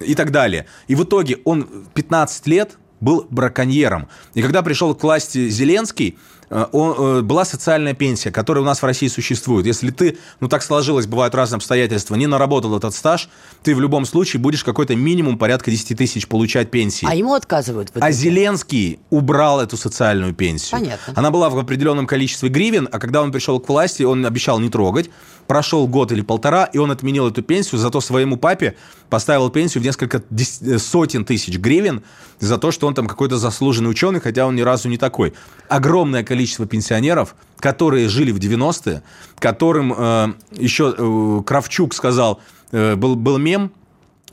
И 0.00 0.14
так 0.14 0.30
далее. 0.30 0.66
И 0.88 0.94
в 0.94 1.04
итоге 1.04 1.38
он 1.44 1.68
15 1.94 2.46
лет 2.46 2.78
был 3.00 3.26
браконьером. 3.28 4.08
И 4.34 4.42
когда 4.42 4.62
пришел 4.62 4.94
к 4.94 5.02
власти 5.02 5.48
Зеленский, 5.48 6.18
была 6.52 7.44
социальная 7.46 7.94
пенсия, 7.94 8.30
которая 8.30 8.62
у 8.62 8.66
нас 8.66 8.82
в 8.82 8.84
России 8.84 9.08
существует. 9.08 9.64
Если 9.64 9.90
ты, 9.90 10.18
ну 10.40 10.48
так 10.48 10.62
сложилось, 10.62 11.06
бывают 11.06 11.34
разные 11.34 11.56
обстоятельства, 11.56 12.14
не 12.14 12.26
наработал 12.26 12.76
этот 12.76 12.94
стаж, 12.94 13.30
ты 13.62 13.74
в 13.74 13.80
любом 13.80 14.04
случае 14.04 14.40
будешь 14.40 14.62
какой-то 14.62 14.94
минимум 14.94 15.38
порядка 15.38 15.70
10 15.70 15.96
тысяч 15.96 16.28
получать 16.28 16.70
пенсии. 16.70 17.08
А 17.10 17.14
ему 17.14 17.32
отказывают 17.32 17.90
А? 17.94 18.10
Зеленский 18.10 19.00
убрал 19.08 19.60
эту 19.60 19.76
социальную 19.78 20.34
пенсию. 20.34 20.80
Понятно. 20.80 21.14
Она 21.16 21.30
была 21.30 21.48
в 21.48 21.58
определенном 21.58 22.06
количестве 22.06 22.50
гривен, 22.50 22.88
а 22.92 22.98
когда 22.98 23.22
он 23.22 23.32
пришел 23.32 23.58
к 23.58 23.68
власти, 23.68 24.02
он 24.02 24.26
обещал 24.26 24.58
не 24.60 24.68
трогать. 24.68 25.10
Прошел 25.46 25.88
год 25.88 26.12
или 26.12 26.20
полтора, 26.20 26.66
и 26.66 26.78
он 26.78 26.90
отменил 26.90 27.28
эту 27.28 27.42
пенсию, 27.42 27.80
зато 27.80 28.00
своему 28.00 28.36
папе 28.36 28.76
поставил 29.12 29.50
пенсию 29.50 29.82
в 29.82 29.84
несколько 29.84 30.22
э, 30.30 30.78
сотен 30.78 31.26
тысяч 31.26 31.58
гривен 31.58 32.02
за 32.40 32.56
то, 32.56 32.70
что 32.70 32.86
он 32.86 32.94
там 32.94 33.06
какой-то 33.06 33.36
заслуженный 33.36 33.90
ученый, 33.90 34.20
хотя 34.20 34.46
он 34.46 34.56
ни 34.56 34.62
разу 34.62 34.88
не 34.88 34.96
такой. 34.96 35.34
Огромное 35.68 36.24
количество 36.24 36.64
пенсионеров, 36.64 37.34
которые 37.58 38.08
жили 38.08 38.32
в 38.32 38.38
90-е, 38.38 39.02
которым 39.38 39.92
э, 39.94 40.32
еще 40.52 40.94
э, 40.96 41.42
Кравчук 41.44 41.92
сказал, 41.92 42.40
э, 42.70 42.96
был, 42.96 43.14
был 43.14 43.36
мем, 43.36 43.72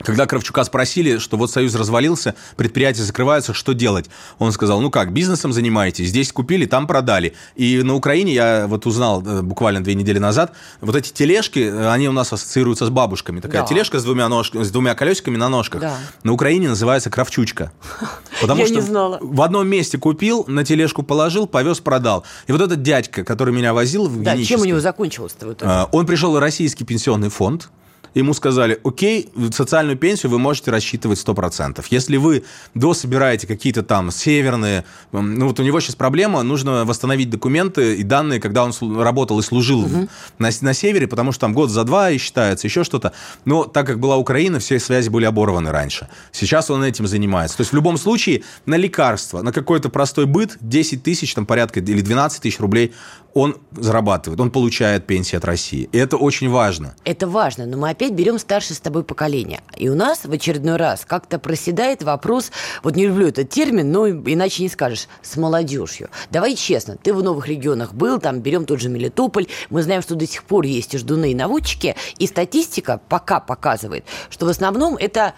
когда 0.02 0.26
Кравчука 0.26 0.64
спросили, 0.64 1.18
что 1.18 1.36
вот 1.36 1.50
Союз 1.50 1.74
развалился, 1.74 2.34
предприятия 2.56 3.02
закрываются, 3.02 3.54
что 3.54 3.72
делать? 3.72 4.06
Он 4.38 4.52
сказал, 4.52 4.80
ну 4.80 4.90
как, 4.90 5.12
бизнесом 5.12 5.52
занимаетесь, 5.52 6.08
здесь 6.08 6.32
купили, 6.32 6.66
там 6.66 6.86
продали. 6.86 7.34
И 7.54 7.82
на 7.82 7.94
Украине, 7.94 8.32
я 8.34 8.66
вот 8.66 8.86
узнал 8.86 9.22
э, 9.26 9.42
буквально 9.42 9.82
две 9.82 9.94
недели 9.94 10.18
назад, 10.18 10.52
вот 10.80 10.96
эти 10.96 11.12
тележки, 11.12 11.60
э, 11.60 11.90
они 11.90 12.08
у 12.08 12.12
нас 12.12 12.32
ассоциируются 12.32 12.86
с 12.86 12.90
бабушками. 12.90 13.40
Такая 13.40 13.62
Да. 13.62 13.66
тележка 13.66 13.98
с 13.98 14.04
двумя, 14.04 14.28
нож... 14.28 14.50
с 14.52 14.70
двумя 14.70 14.94
колесиками 14.94 15.36
на 15.36 15.48
ножках. 15.48 15.80
Да. 15.80 15.98
На 16.22 16.32
Украине 16.32 16.68
называется 16.68 17.10
кравчучка. 17.10 17.72
Потому 18.40 18.60
Я 18.60 18.66
что 18.66 18.74
не 18.76 18.80
знала. 18.80 19.18
в 19.20 19.42
одном 19.42 19.68
месте 19.68 19.98
купил, 19.98 20.44
на 20.46 20.64
тележку 20.64 21.02
положил, 21.02 21.46
повез, 21.46 21.80
продал. 21.80 22.24
И 22.46 22.52
вот 22.52 22.60
этот 22.60 22.82
дядька, 22.82 23.24
который 23.24 23.52
меня 23.54 23.74
возил 23.74 24.08
в 24.08 24.22
Да, 24.22 24.36
чем 24.42 24.60
у 24.60 24.64
него 24.64 24.80
закончилось-то 24.80 25.56
а, 25.62 25.88
Он 25.92 26.06
пришел 26.06 26.32
в 26.32 26.38
российский 26.38 26.84
пенсионный 26.84 27.28
фонд. 27.28 27.68
Ему 28.14 28.34
сказали, 28.34 28.80
окей, 28.84 29.28
социальную 29.52 29.96
пенсию 29.96 30.30
вы 30.32 30.38
можете 30.38 30.70
рассчитывать 30.70 31.18
100%. 31.18 31.84
Если 31.90 32.16
вы 32.16 32.44
дособираете 32.74 33.46
какие-то 33.46 33.82
там 33.82 34.10
северные... 34.10 34.84
Ну 35.12 35.46
вот 35.46 35.60
у 35.60 35.62
него 35.62 35.80
сейчас 35.80 35.94
проблема, 35.94 36.42
нужно 36.42 36.84
восстановить 36.84 37.30
документы 37.30 37.96
и 37.96 38.02
данные, 38.02 38.40
когда 38.40 38.64
он 38.64 38.72
работал 39.00 39.38
и 39.38 39.42
служил 39.42 39.82
в- 39.84 40.08
на, 40.38 40.50
на 40.60 40.74
севере, 40.74 41.06
потому 41.06 41.32
что 41.32 41.42
там 41.42 41.52
год 41.54 41.70
за 41.70 41.84
два 41.84 42.10
и 42.10 42.18
считается, 42.18 42.66
еще 42.66 42.84
что-то. 42.84 43.12
Но 43.44 43.64
так 43.64 43.86
как 43.86 44.00
была 44.00 44.16
Украина, 44.16 44.58
все 44.58 44.78
связи 44.80 45.08
были 45.08 45.24
оборваны 45.24 45.70
раньше. 45.70 46.08
Сейчас 46.32 46.70
он 46.70 46.82
этим 46.82 47.06
занимается. 47.06 47.56
То 47.56 47.62
есть 47.62 47.72
в 47.72 47.76
любом 47.76 47.96
случае 47.96 48.42
на 48.66 48.74
лекарства, 48.76 49.42
на 49.42 49.52
какой-то 49.52 49.88
простой 49.88 50.26
быт 50.26 50.56
10 50.60 51.02
тысяч, 51.02 51.34
там 51.34 51.46
порядка, 51.46 51.80
или 51.80 52.00
12 52.00 52.42
тысяч 52.42 52.58
рублей 52.58 52.92
он 53.34 53.56
зарабатывает, 53.72 54.40
он 54.40 54.50
получает 54.50 55.06
пенсии 55.06 55.36
от 55.36 55.44
России. 55.44 55.88
И 55.92 55.98
это 55.98 56.16
очень 56.16 56.50
важно. 56.50 56.94
Это 57.04 57.26
важно, 57.26 57.66
но 57.66 57.76
мы 57.76 57.90
опять 57.90 58.12
берем 58.12 58.38
старшее 58.38 58.76
с 58.76 58.80
тобой 58.80 59.04
поколение. 59.04 59.60
И 59.76 59.88
у 59.88 59.94
нас 59.94 60.24
в 60.24 60.32
очередной 60.32 60.76
раз 60.76 61.04
как-то 61.06 61.38
проседает 61.38 62.02
вопрос, 62.02 62.50
вот 62.82 62.96
не 62.96 63.06
люблю 63.06 63.28
этот 63.28 63.48
термин, 63.50 63.90
но 63.92 64.08
иначе 64.08 64.62
не 64.62 64.68
скажешь, 64.68 65.08
с 65.22 65.36
молодежью. 65.36 66.10
Давай 66.30 66.54
честно, 66.54 66.96
ты 66.96 67.14
в 67.14 67.22
новых 67.22 67.48
регионах 67.48 67.94
был, 67.94 68.18
там 68.18 68.40
берем 68.40 68.64
тот 68.64 68.80
же 68.80 68.88
Мелитополь, 68.88 69.46
мы 69.70 69.82
знаем, 69.82 70.02
что 70.02 70.14
до 70.14 70.26
сих 70.26 70.44
пор 70.44 70.64
есть 70.64 70.94
и 70.94 70.98
ждуны, 70.98 71.32
и 71.32 71.34
наводчики, 71.34 71.96
и 72.18 72.26
статистика 72.26 73.00
пока 73.08 73.40
показывает, 73.40 74.04
что 74.28 74.46
в 74.46 74.48
основном 74.48 74.96
это 74.96 75.34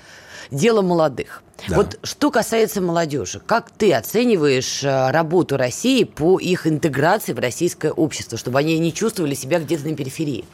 дело 0.50 0.82
молодых. 0.82 1.42
Да. 1.68 1.76
Вот 1.76 1.98
что 2.02 2.30
касается 2.30 2.80
молодежи, 2.80 3.40
как 3.44 3.70
ты 3.70 3.92
оцениваешь 3.92 4.82
э, 4.82 5.10
работу 5.10 5.56
России 5.56 6.04
по 6.04 6.38
их 6.38 6.66
интеграции 6.66 7.32
в 7.32 7.38
российское 7.38 7.92
общество, 7.92 8.36
чтобы 8.36 8.58
они 8.58 8.78
не 8.78 8.92
чувствовали 8.92 9.34
себя 9.34 9.60
где-то 9.60 9.88
на 9.88 9.94
периферии? 9.94 10.44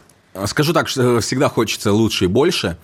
Скажу 0.46 0.72
так, 0.72 0.88
что 0.88 1.20
всегда 1.20 1.48
хочется 1.48 1.92
лучше 1.92 2.24
и 2.24 2.28
больше, 2.28 2.76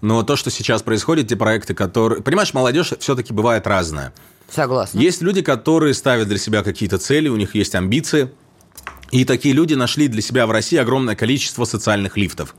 но 0.00 0.22
то, 0.22 0.36
что 0.36 0.50
сейчас 0.50 0.82
происходит, 0.82 1.28
те 1.28 1.36
проекты, 1.36 1.74
которые... 1.74 2.22
Понимаешь, 2.22 2.54
молодежь 2.54 2.92
все-таки 2.98 3.32
бывает 3.32 3.66
разная. 3.66 4.12
Согласна. 4.50 4.98
Есть 4.98 5.22
люди, 5.22 5.42
которые 5.42 5.94
ставят 5.94 6.28
для 6.28 6.38
себя 6.38 6.62
какие-то 6.62 6.98
цели, 6.98 7.28
у 7.28 7.36
них 7.36 7.54
есть 7.54 7.74
амбиции. 7.74 8.30
И 9.10 9.24
такие 9.24 9.54
люди 9.54 9.74
нашли 9.74 10.08
для 10.08 10.22
себя 10.22 10.46
в 10.46 10.50
России 10.50 10.78
огромное 10.78 11.14
количество 11.14 11.64
социальных 11.64 12.16
лифтов. 12.16 12.54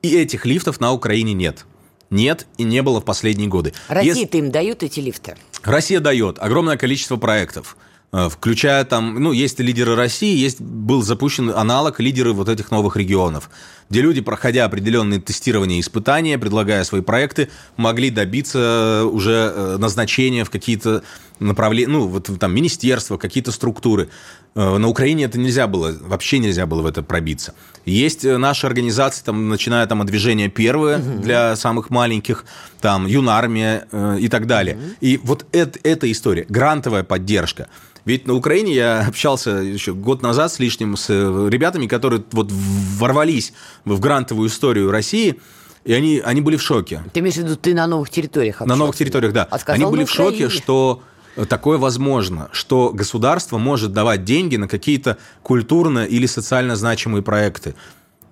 И 0.00 0.16
этих 0.16 0.46
лифтов 0.46 0.80
на 0.80 0.92
Украине 0.92 1.32
нет. 1.34 1.64
Нет 2.12 2.46
и 2.58 2.62
не 2.64 2.82
было 2.82 3.00
в 3.00 3.04
последние 3.04 3.48
годы. 3.48 3.72
Россия-то 3.88 4.36
им 4.36 4.50
дают 4.50 4.82
эти 4.82 5.00
лифты? 5.00 5.34
Россия 5.64 5.98
дает 5.98 6.38
огромное 6.38 6.76
количество 6.76 7.16
проектов 7.16 7.76
э, 8.12 8.28
включая 8.28 8.84
там, 8.84 9.14
ну, 9.14 9.32
есть 9.32 9.58
лидеры 9.60 9.96
России, 9.96 10.36
есть, 10.36 10.60
был 10.60 11.02
запущен 11.02 11.48
аналог 11.48 12.00
лидеры 12.00 12.34
вот 12.34 12.50
этих 12.50 12.70
новых 12.70 12.96
регионов, 12.96 13.48
где 13.88 14.02
люди, 14.02 14.20
проходя 14.20 14.66
определенные 14.66 15.22
тестирования 15.22 15.78
и 15.78 15.80
испытания, 15.80 16.36
предлагая 16.38 16.84
свои 16.84 17.00
проекты, 17.00 17.48
могли 17.78 18.10
добиться 18.10 19.04
уже 19.10 19.50
э, 19.54 19.76
назначения 19.78 20.44
в 20.44 20.50
какие-то 20.50 21.02
направления, 21.40 21.92
ну, 21.92 22.06
вот 22.06 22.30
там 22.38 22.54
министерства, 22.54 23.16
какие-то 23.16 23.52
структуры. 23.52 24.08
Э, 24.54 24.78
на 24.78 24.88
Украине 24.88 25.24
это 25.24 25.38
нельзя 25.38 25.66
было, 25.66 25.96
вообще 26.00 26.38
нельзя 26.38 26.66
было 26.66 26.82
в 26.82 26.86
это 26.86 27.02
пробиться. 27.02 27.54
Есть 27.84 28.24
э, 28.24 28.38
наши 28.38 28.66
организации, 28.66 29.22
там, 29.24 29.48
начиная 29.48 29.86
там 29.86 30.00
от 30.00 30.06
движения 30.06 30.48
«Первые» 30.48 30.98
угу. 30.98 31.22
для 31.22 31.56
самых 31.56 31.90
маленьких, 31.90 32.44
там, 32.80 33.06
«Юнармия» 33.06 33.86
э, 33.90 34.18
и 34.20 34.28
так 34.28 34.46
далее. 34.46 34.76
Угу. 34.76 34.84
И 35.00 35.20
вот 35.22 35.46
это, 35.52 35.78
эта 35.82 36.10
история, 36.10 36.46
грантовая 36.48 37.02
поддержка. 37.02 37.68
Ведь 38.04 38.26
на 38.26 38.34
Украине 38.34 38.74
я 38.74 39.06
общался 39.06 39.50
еще 39.50 39.94
год 39.94 40.22
назад 40.22 40.52
с 40.52 40.58
лишним 40.58 40.96
с 40.96 41.08
ребятами, 41.08 41.86
которые 41.86 42.24
вот 42.32 42.50
ворвались 42.50 43.52
в 43.84 44.00
грантовую 44.00 44.48
историю 44.48 44.90
России, 44.90 45.38
и 45.84 45.92
они, 45.92 46.20
они 46.24 46.40
были 46.40 46.56
в 46.56 46.62
шоке. 46.62 47.02
Ты 47.12 47.20
имеешь 47.20 47.36
в 47.36 47.38
виду, 47.38 47.56
ты 47.56 47.74
на 47.74 47.86
новых 47.86 48.10
территориях 48.10 48.56
общался? 48.56 48.68
На 48.68 48.76
новых 48.76 48.96
территориях, 48.96 49.32
да. 49.32 49.48
А 49.50 49.58
они 49.66 49.84
были 49.84 50.04
в 50.04 50.10
шоке, 50.10 50.48
что 50.48 51.02
такое 51.48 51.78
возможно, 51.78 52.48
что 52.52 52.90
государство 52.92 53.58
может 53.58 53.92
давать 53.92 54.24
деньги 54.24 54.56
на 54.56 54.68
какие-то 54.68 55.18
культурно 55.42 56.04
или 56.04 56.26
социально 56.26 56.76
значимые 56.76 57.22
проекты. 57.22 57.74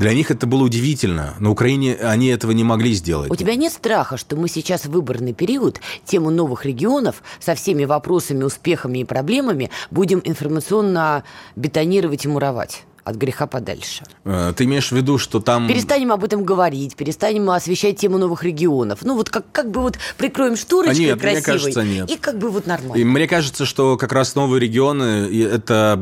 Для 0.01 0.15
них 0.15 0.31
это 0.31 0.47
было 0.47 0.63
удивительно. 0.65 1.35
На 1.41 1.51
Украине 1.51 1.95
они 1.95 2.29
этого 2.29 2.53
не 2.53 2.65
могли 2.65 2.95
сделать. 2.95 3.31
У 3.31 3.37
тебя 3.37 3.55
нет 3.55 3.71
страха, 3.71 4.17
что 4.17 4.35
мы 4.35 4.49
сейчас 4.49 4.87
в 4.87 4.91
выборный 4.91 5.35
период 5.35 5.79
тему 6.07 6.31
новых 6.31 6.65
регионов 6.65 7.23
со 7.39 7.55
всеми 7.55 7.85
вопросами, 7.85 8.43
успехами 8.43 9.01
и 9.01 9.05
проблемами 9.05 9.71
будем 9.91 10.23
информационно 10.25 11.23
бетонировать 11.55 12.25
и 12.25 12.29
муровать? 12.29 12.85
От 13.11 13.17
греха 13.17 13.47
подальше. 13.47 14.05
Э, 14.25 14.53
ты 14.57 14.65
имеешь 14.65 14.91
в 14.91 14.97
виду, 14.97 15.19
что 15.19 15.41
там... 15.41 15.69
Перестанем 15.69 16.13
об 16.13 16.25
этом 16.25 16.45
говорить, 16.45 16.97
перестанем 16.97 17.51
освещать 17.51 17.99
тему 17.99 18.19
новых 18.19 18.45
регионов. 18.45 19.01
Ну 19.03 19.15
вот 19.17 19.31
как, 19.31 19.45
как 19.53 19.71
бы 19.71 19.83
вот 19.83 19.99
прикроем 20.17 20.57
шторочкой 20.57 21.05
а 21.05 21.09
нет, 21.09 21.21
красивой, 21.21 21.33
мне 21.33 21.43
кажется, 21.43 21.83
нет. 21.83 22.11
и 22.11 22.17
как 22.17 22.39
бы 22.39 22.51
вот 22.51 22.67
нормально. 22.67 23.01
И 23.01 23.05
мне 23.05 23.27
кажется, 23.27 23.67
что 23.67 23.97
как 23.97 24.13
раз 24.13 24.35
новые 24.35 24.61
регионы, 24.61 25.29
это, 25.45 26.01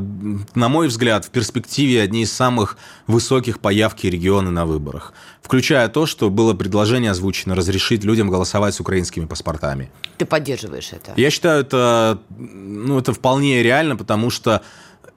на 0.55 0.69
мой 0.69 0.89
взгляд, 0.89 1.25
в 1.25 1.31
перспективе 1.31 2.03
одни 2.03 2.23
из 2.23 2.33
самых 2.33 2.77
высоких 3.07 3.61
по 3.61 3.69
явке 3.69 4.11
регионы 4.11 4.51
на 4.51 4.67
выборах. 4.67 5.13
Включая 5.43 5.89
то, 5.89 6.05
что 6.05 6.29
было 6.29 6.53
предложение 6.53 7.11
озвучено 7.11 7.55
разрешить 7.55 8.05
людям 8.05 8.29
голосовать 8.29 8.75
с 8.75 8.81
украинскими 8.81 9.25
паспортами. 9.25 9.91
Ты 10.19 10.27
поддерживаешь 10.27 10.91
это? 10.93 11.15
Я 11.17 11.31
считаю, 11.31 11.63
это, 11.63 12.19
ну, 12.29 12.99
это 12.99 13.15
вполне 13.15 13.63
реально, 13.63 13.97
потому 13.97 14.29
что 14.29 14.63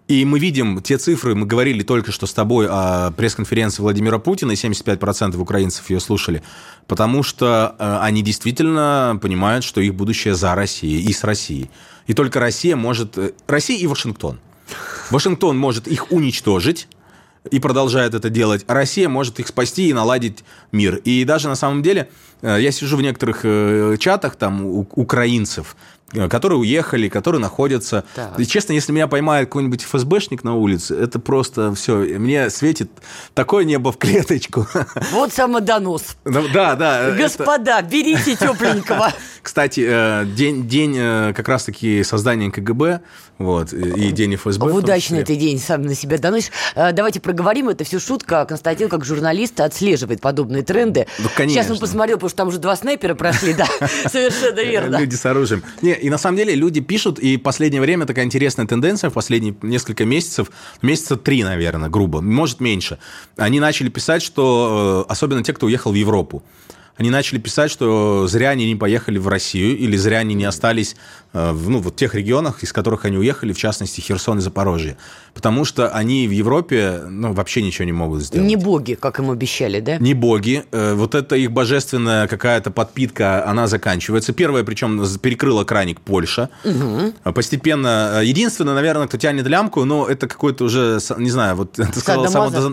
и 0.07 0.25
мы 0.25 0.39
видим 0.39 0.81
те 0.81 0.97
цифры, 0.97 1.35
мы 1.35 1.45
говорили 1.45 1.83
только 1.83 2.11
что 2.11 2.25
с 2.25 2.33
тобой 2.33 2.67
о 2.69 3.11
пресс-конференции 3.11 3.81
Владимира 3.81 4.19
Путина, 4.19 4.51
и 4.51 4.55
75% 4.55 5.37
украинцев 5.37 5.89
ее 5.89 5.99
слушали, 5.99 6.43
потому 6.87 7.23
что 7.23 7.75
э, 7.79 7.97
они 8.01 8.21
действительно 8.21 9.17
понимают, 9.21 9.63
что 9.63 9.79
их 9.79 9.95
будущее 9.95 10.35
за 10.35 10.53
Россией 10.53 11.03
и 11.03 11.13
с 11.13 11.23
Россией. 11.23 11.69
И 12.07 12.13
только 12.13 12.39
Россия 12.39 12.75
может... 12.75 13.17
Э, 13.17 13.31
Россия 13.47 13.77
и 13.77 13.87
Вашингтон. 13.87 14.39
Вашингтон 15.11 15.57
может 15.57 15.87
их 15.87 16.11
уничтожить, 16.11 16.87
и 17.49 17.59
продолжает 17.59 18.13
это 18.13 18.29
делать, 18.29 18.63
а 18.67 18.75
Россия 18.75 19.09
может 19.09 19.39
их 19.39 19.47
спасти 19.47 19.89
и 19.89 19.93
наладить 19.93 20.43
мир. 20.71 20.97
И 20.97 21.23
даже 21.23 21.47
на 21.47 21.55
самом 21.55 21.81
деле 21.81 22.09
э, 22.41 22.57
я 22.59 22.71
сижу 22.71 22.97
в 22.97 23.01
некоторых 23.01 23.45
чатах 23.99 24.35
там 24.35 24.65
украинцев, 24.65 25.75
Э, 25.75 26.00
которые 26.29 26.59
уехали, 26.59 27.09
которые 27.09 27.41
находятся. 27.41 28.03
Так. 28.15 28.39
И 28.39 28.45
честно, 28.45 28.73
если 28.73 28.91
меня 28.91 29.07
поймает 29.07 29.47
какой-нибудь 29.47 29.83
ФСБшник 29.83 30.43
на 30.43 30.55
улице, 30.55 30.95
это 30.95 31.19
просто 31.19 31.73
все. 31.73 31.95
Мне 31.97 32.49
светит 32.49 32.91
такое 33.33 33.63
небо 33.65 33.91
в 33.91 33.97
клеточку. 33.97 34.67
Вот 35.11 35.33
самодонос. 35.33 36.15
Ну, 36.25 36.47
да, 36.53 36.75
да. 36.75 37.11
Господа, 37.11 37.79
это... 37.79 37.89
берите 37.89 38.35
тепленького. 38.35 39.11
Кстати, 39.41 39.85
э, 39.87 40.25
день, 40.25 40.67
день 40.67 40.95
э, 40.97 41.33
как 41.35 41.47
раз-таки 41.47 42.03
создания 42.03 42.51
КГБ, 42.51 43.01
вот, 43.37 43.73
и 43.73 44.11
день 44.11 44.35
ФСБ. 44.35 44.69
В 44.71 44.75
удачный 44.75 45.19
это 45.19 45.35
день, 45.35 45.59
сам 45.59 45.81
на 45.81 45.95
себя 45.95 46.17
доносишь. 46.17 46.51
Давайте 46.75 47.19
проговорим, 47.19 47.69
это 47.69 47.83
все 47.83 47.99
шутка. 47.99 48.45
Константин, 48.45 48.89
как 48.89 49.03
журналист, 49.03 49.59
отслеживает 49.59 50.21
подобные 50.21 50.63
тренды. 50.63 51.07
Ну, 51.19 51.29
конечно. 51.35 51.63
Сейчас 51.63 51.71
он 51.71 51.79
посмотрел, 51.79 52.17
потому 52.17 52.29
что 52.29 52.37
там 52.37 52.47
уже 52.49 52.59
два 52.59 52.75
снайпера 52.75 53.15
прошли, 53.15 53.53
да, 53.53 53.65
совершенно 54.09 54.61
верно. 54.61 54.97
Люди 54.97 55.15
с 55.15 55.25
оружием. 55.25 55.63
Не, 55.81 55.97
и 56.01 56.09
на 56.09 56.17
самом 56.17 56.37
деле 56.37 56.55
люди 56.55 56.81
пишут, 56.81 57.19
и 57.19 57.37
в 57.37 57.41
последнее 57.41 57.81
время 57.81 58.05
такая 58.05 58.25
интересная 58.25 58.65
тенденция, 58.65 59.09
в 59.09 59.13
последние 59.13 59.55
несколько 59.61 60.05
месяцев, 60.05 60.51
месяца 60.81 61.15
три, 61.15 61.43
наверное, 61.43 61.89
грубо, 61.89 62.21
может 62.21 62.59
меньше, 62.59 62.97
они 63.37 63.59
начали 63.59 63.89
писать, 63.89 64.21
что 64.23 65.05
э, 65.07 65.11
особенно 65.11 65.43
те, 65.43 65.53
кто 65.53 65.67
уехал 65.67 65.91
в 65.91 65.95
Европу, 65.95 66.43
они 67.01 67.09
начали 67.09 67.39
писать, 67.39 67.71
что 67.71 68.27
зря 68.27 68.51
они 68.51 68.67
не 68.67 68.75
поехали 68.75 69.17
в 69.17 69.27
Россию 69.27 69.75
или 69.75 69.97
зря 69.97 70.19
они 70.19 70.35
не 70.35 70.45
остались 70.45 70.95
э, 71.33 71.51
в 71.51 71.69
ну, 71.69 71.79
вот 71.79 71.95
тех 71.95 72.13
регионах, 72.13 72.61
из 72.61 72.71
которых 72.71 73.05
они 73.05 73.17
уехали, 73.17 73.53
в 73.53 73.57
частности, 73.57 74.01
Херсон 74.01 74.37
и 74.37 74.41
Запорожье. 74.41 74.97
Потому 75.33 75.65
что 75.65 75.89
они 75.89 76.27
в 76.27 76.31
Европе 76.31 77.01
ну, 77.09 77.33
вообще 77.33 77.63
ничего 77.63 77.85
не 77.85 77.91
могут 77.91 78.21
сделать. 78.21 78.47
Не 78.47 78.55
боги, 78.55 78.93
как 78.93 79.17
им 79.17 79.31
обещали, 79.31 79.79
да? 79.79 79.97
Не 79.97 80.13
боги. 80.13 80.63
Э, 80.71 80.93
вот 80.93 81.15
эта 81.15 81.35
их 81.35 81.51
божественная 81.51 82.27
какая-то 82.27 82.69
подпитка, 82.69 83.47
она 83.47 83.65
заканчивается. 83.65 84.31
Первая, 84.31 84.63
причем, 84.63 85.03
перекрыла 85.17 85.63
краник 85.63 86.01
Польша. 86.01 86.49
Угу. 86.63 87.33
Постепенно. 87.33 88.21
Единственное, 88.23 88.75
наверное, 88.75 89.07
кто 89.07 89.17
тянет 89.17 89.47
лямку, 89.47 89.85
но 89.85 90.07
это 90.07 90.27
какой-то 90.27 90.65
уже, 90.65 90.99
не 91.17 91.31
знаю, 91.31 91.55
вот 91.55 91.71
ты 91.71 91.99
сказал 91.99 92.27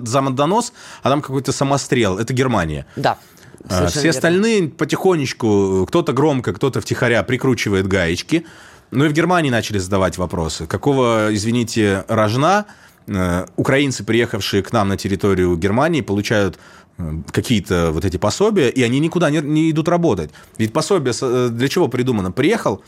самодонос, 0.05 0.75
а 1.03 1.09
там 1.09 1.23
какой-то 1.23 1.53
самострел. 1.53 2.19
Это 2.19 2.35
Германия. 2.35 2.85
Да. 2.97 3.17
А, 3.65 3.69
Совершенно 3.69 3.89
Все 3.89 4.03
верно. 4.03 4.17
остальные 4.17 4.69
потихонечку, 4.69 5.87
кто-то 5.89 6.13
громко, 6.13 6.53
кто-то 6.53 6.81
втихаря 6.81 7.23
прикручивает 7.23 7.87
гаечки. 7.87 8.47
Ну 8.91 9.05
и 9.05 9.09
в 9.09 9.13
Германии 9.13 9.51
начали 9.51 9.79
задавать 9.79 10.17
вопросы. 10.19 10.67
Какого, 10.67 11.29
извините, 11.31 12.05
рожна 12.09 12.67
э, 13.07 13.47
украинцы, 13.57 14.05
приехавшие 14.05 14.63
к 14.63 14.73
нам 14.73 14.89
на 14.89 14.97
территорию 14.97 15.57
Германии, 15.57 16.01
получают 16.01 16.59
э, 16.97 17.19
какие-то 17.31 17.91
вот 17.93 18.05
эти 18.05 18.17
пособия, 18.17 18.71
и 18.71 18.83
они 18.83 18.99
никуда 19.01 19.31
не, 19.31 19.41
не 19.41 19.71
идут 19.71 19.89
работать. 19.89 20.31
Ведь 20.57 20.73
пособие 20.73 21.13
э, 21.21 21.49
для 21.51 21.69
чего 21.69 21.89
придумано? 21.89 22.33
Приехал, 22.33 22.83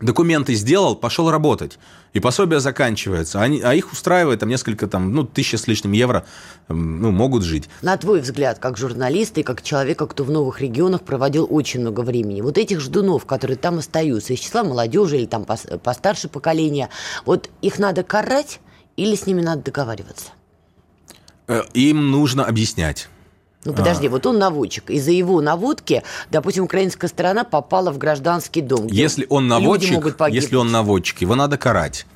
документы 0.00 0.54
сделал, 0.54 0.96
пошел 0.96 1.30
работать. 1.30 1.78
И 2.12 2.20
пособие 2.20 2.60
заканчивается. 2.60 3.40
Они, 3.40 3.60
а 3.60 3.74
их 3.74 3.92
устраивает 3.92 4.40
там 4.40 4.48
несколько, 4.48 4.86
там, 4.86 5.12
ну, 5.12 5.24
тысяча 5.24 5.58
с 5.58 5.66
лишним 5.66 5.92
евро, 5.92 6.24
ну, 6.68 7.10
могут 7.10 7.42
жить. 7.42 7.68
На 7.82 7.96
твой 7.96 8.20
взгляд, 8.20 8.60
как 8.60 8.76
журналиста 8.76 9.40
и 9.40 9.42
как 9.42 9.62
человека, 9.62 10.06
кто 10.06 10.22
в 10.22 10.30
новых 10.30 10.60
регионах 10.60 11.02
проводил 11.02 11.46
очень 11.50 11.80
много 11.80 12.02
времени, 12.02 12.40
вот 12.40 12.56
этих 12.56 12.80
ждунов, 12.80 13.26
которые 13.26 13.56
там 13.56 13.78
остаются, 13.78 14.32
из 14.32 14.38
числа 14.38 14.62
молодежи 14.62 15.16
или 15.16 15.26
там 15.26 15.44
постарше 15.44 16.28
поколения, 16.28 16.88
вот 17.24 17.50
их 17.62 17.80
надо 17.80 18.04
карать 18.04 18.60
или 18.96 19.16
с 19.16 19.26
ними 19.26 19.42
надо 19.42 19.62
договариваться? 19.62 20.30
Э, 21.48 21.62
им 21.74 22.10
нужно 22.10 22.44
объяснять. 22.44 23.08
Ну 23.64 23.72
подожди, 23.72 24.06
а. 24.06 24.10
вот 24.10 24.26
он 24.26 24.38
наводчик. 24.38 24.90
Из-за 24.90 25.10
его 25.10 25.40
наводки, 25.40 26.02
допустим, 26.30 26.64
украинская 26.64 27.08
сторона 27.08 27.44
попала 27.44 27.90
в 27.90 27.98
гражданский 27.98 28.60
дом. 28.60 28.86
Если 28.86 29.26
он 29.28 29.48
наводчик, 29.48 30.16
если 30.30 30.56
он 30.56 30.70
наводчик, 30.70 31.20
его 31.20 31.34
надо 31.34 31.56
карать. 31.56 32.06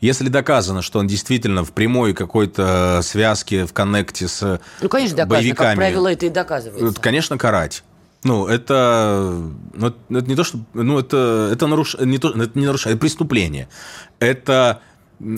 Если 0.00 0.28
доказано, 0.28 0.80
что 0.80 0.98
он 0.98 1.06
действительно 1.06 1.62
в 1.62 1.72
прямой 1.72 2.14
какой-то 2.14 3.00
связке, 3.02 3.66
в 3.66 3.72
коннекте 3.74 4.28
с 4.28 4.60
ну, 4.80 4.88
конечно, 4.88 5.16
доказано. 5.16 5.40
боевиками... 5.40 5.68
как 5.68 5.76
правило, 5.76 6.08
это 6.10 6.26
и 6.26 6.30
доказывается. 6.30 7.00
Конечно, 7.00 7.36
карать. 7.36 7.84
Ну, 8.22 8.46
это, 8.46 9.34
ну, 9.74 9.88
это 9.88 10.28
не 10.28 10.36
то, 10.36 10.44
что... 10.44 10.58
Ну, 10.74 10.98
это, 10.98 11.50
это, 11.52 11.66
наруш, 11.66 11.96
не 12.00 12.18
то, 12.18 12.30
это 12.30 12.58
не 12.58 12.66
нарушение, 12.66 12.94
это 12.94 13.00
преступление. 13.00 13.68
Это 14.18 14.80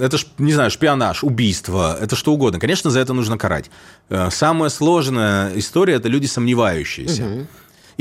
это, 0.00 0.18
ж, 0.18 0.26
не 0.38 0.52
знаю, 0.52 0.70
шпионаж, 0.70 1.24
убийство, 1.24 1.96
это 2.00 2.16
что 2.16 2.32
угодно. 2.32 2.60
Конечно, 2.60 2.90
за 2.90 3.00
это 3.00 3.12
нужно 3.12 3.38
карать. 3.38 3.70
Э, 4.08 4.30
самая 4.30 4.70
сложная 4.70 5.52
история– 5.58 5.94
это 5.96 6.08
люди 6.08 6.26
сомневающиеся. 6.26 7.24
Угу. 7.24 7.46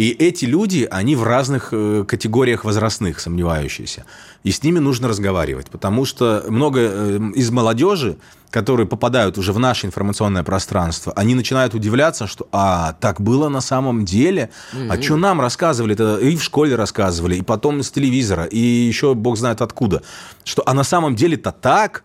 И 0.02 0.10
эти 0.18 0.46
люди, 0.46 0.88
они 0.90 1.16
в 1.16 1.22
разных 1.22 1.70
э, 1.74 2.04
категориях 2.08 2.66
возрастных 2.66 3.20
сомневающиеся. 3.20 4.06
И 4.44 4.50
с 4.50 4.64
ними 4.64 4.80
нужно 4.80 5.08
разговаривать, 5.08 5.70
потому 5.70 6.06
что 6.06 6.44
много 6.48 6.80
э, 6.80 7.20
из 7.36 7.52
молодежи, 7.52 8.18
которые 8.50 8.88
попадают 8.88 9.38
уже 9.38 9.54
в 9.54 9.60
наше 9.60 9.86
информационное 9.86 10.42
пространство, 10.42 11.14
они 11.16 11.36
начинают 11.36 11.76
удивляться, 11.76 12.26
что 12.26 12.48
«а, 12.52 12.94
так 12.94 13.22
было 13.22 13.48
на 13.48 13.62
самом 13.62 14.04
деле? 14.04 14.50
А 14.90 15.00
что 15.00 15.18
нам 15.18 15.40
рассказывали? 15.40 15.94
Это 15.94 16.18
и 16.18 16.36
в 16.36 16.42
школе 16.42 16.76
рассказывали, 16.76 17.36
и 17.36 17.44
потом 17.44 17.84
с 17.84 17.92
телевизора, 17.92 18.46
и 18.46 18.58
еще 18.58 19.14
бог 19.14 19.38
знает 19.38 19.62
откуда. 19.62 20.02
Что, 20.44 20.64
а 20.66 20.74
на 20.74 20.84
самом 20.84 21.16
деле-то 21.16 21.52
так?» 21.52 22.04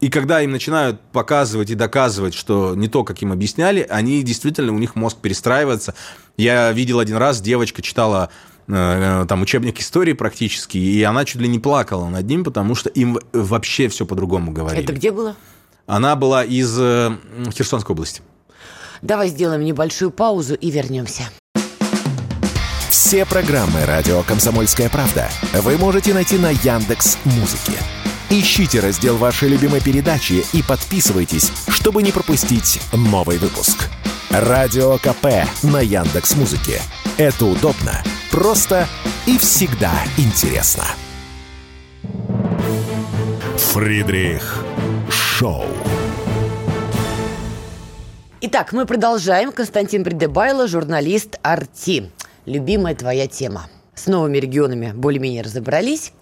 И 0.00 0.10
когда 0.10 0.40
им 0.42 0.52
начинают 0.52 1.00
показывать 1.12 1.70
и 1.70 1.74
доказывать, 1.74 2.34
что 2.34 2.74
не 2.76 2.88
то, 2.88 3.02
как 3.02 3.20
им 3.22 3.32
объясняли, 3.32 3.84
они 3.88 4.22
действительно, 4.22 4.72
у 4.72 4.78
них 4.78 4.94
мозг 4.94 5.18
перестраивается. 5.18 5.94
Я 6.36 6.70
видел 6.72 7.00
один 7.00 7.16
раз, 7.16 7.40
девочка 7.40 7.82
читала 7.82 8.30
э, 8.68 9.26
там 9.28 9.42
учебник 9.42 9.80
истории 9.80 10.12
практически, 10.12 10.78
и 10.78 11.02
она 11.02 11.24
чуть 11.24 11.40
ли 11.40 11.48
не 11.48 11.58
плакала 11.58 12.08
над 12.08 12.26
ним, 12.26 12.44
потому 12.44 12.76
что 12.76 12.88
им 12.90 13.18
вообще 13.32 13.88
все 13.88 14.06
по-другому 14.06 14.52
говорили. 14.52 14.84
Это 14.84 14.92
где 14.92 15.10
было? 15.10 15.34
Она 15.86 16.14
была 16.14 16.44
из 16.44 16.76
э, 16.78 17.16
Херсонской 17.52 17.94
области. 17.94 18.22
Давай 19.02 19.28
сделаем 19.28 19.64
небольшую 19.64 20.12
паузу 20.12 20.54
и 20.54 20.70
вернемся. 20.70 21.24
Все 22.90 23.24
программы 23.24 23.84
радио 23.84 24.22
Комсомольская 24.22 24.88
правда 24.88 25.28
вы 25.54 25.76
можете 25.76 26.14
найти 26.14 26.36
на 26.38 26.50
Яндекс 26.50 27.18
Музыке. 27.24 27.78
Ищите 28.30 28.80
раздел 28.80 29.16
вашей 29.16 29.48
любимой 29.48 29.80
передачи 29.80 30.44
и 30.52 30.62
подписывайтесь, 30.62 31.50
чтобы 31.68 32.02
не 32.02 32.12
пропустить 32.12 32.78
новый 32.92 33.38
выпуск. 33.38 33.88
Радио 34.28 34.98
КП 34.98 35.48
на 35.62 35.80
Яндекс 35.80 36.36
Музыке. 36.36 36.82
Это 37.16 37.46
удобно, 37.46 38.02
просто 38.30 38.86
и 39.26 39.38
всегда 39.38 39.92
интересно. 40.18 40.84
Фридрих 43.56 44.62
Шоу. 45.10 45.64
Итак, 48.42 48.74
мы 48.74 48.84
продолжаем. 48.84 49.52
Константин 49.52 50.04
Придебайло, 50.04 50.68
журналист 50.68 51.38
«Арти». 51.42 52.10
Любимая 52.44 52.94
твоя 52.94 53.26
тема. 53.26 53.68
С 53.94 54.06
новыми 54.06 54.36
регионами 54.36 54.92
более-менее 54.94 55.42
разобрались. 55.42 56.12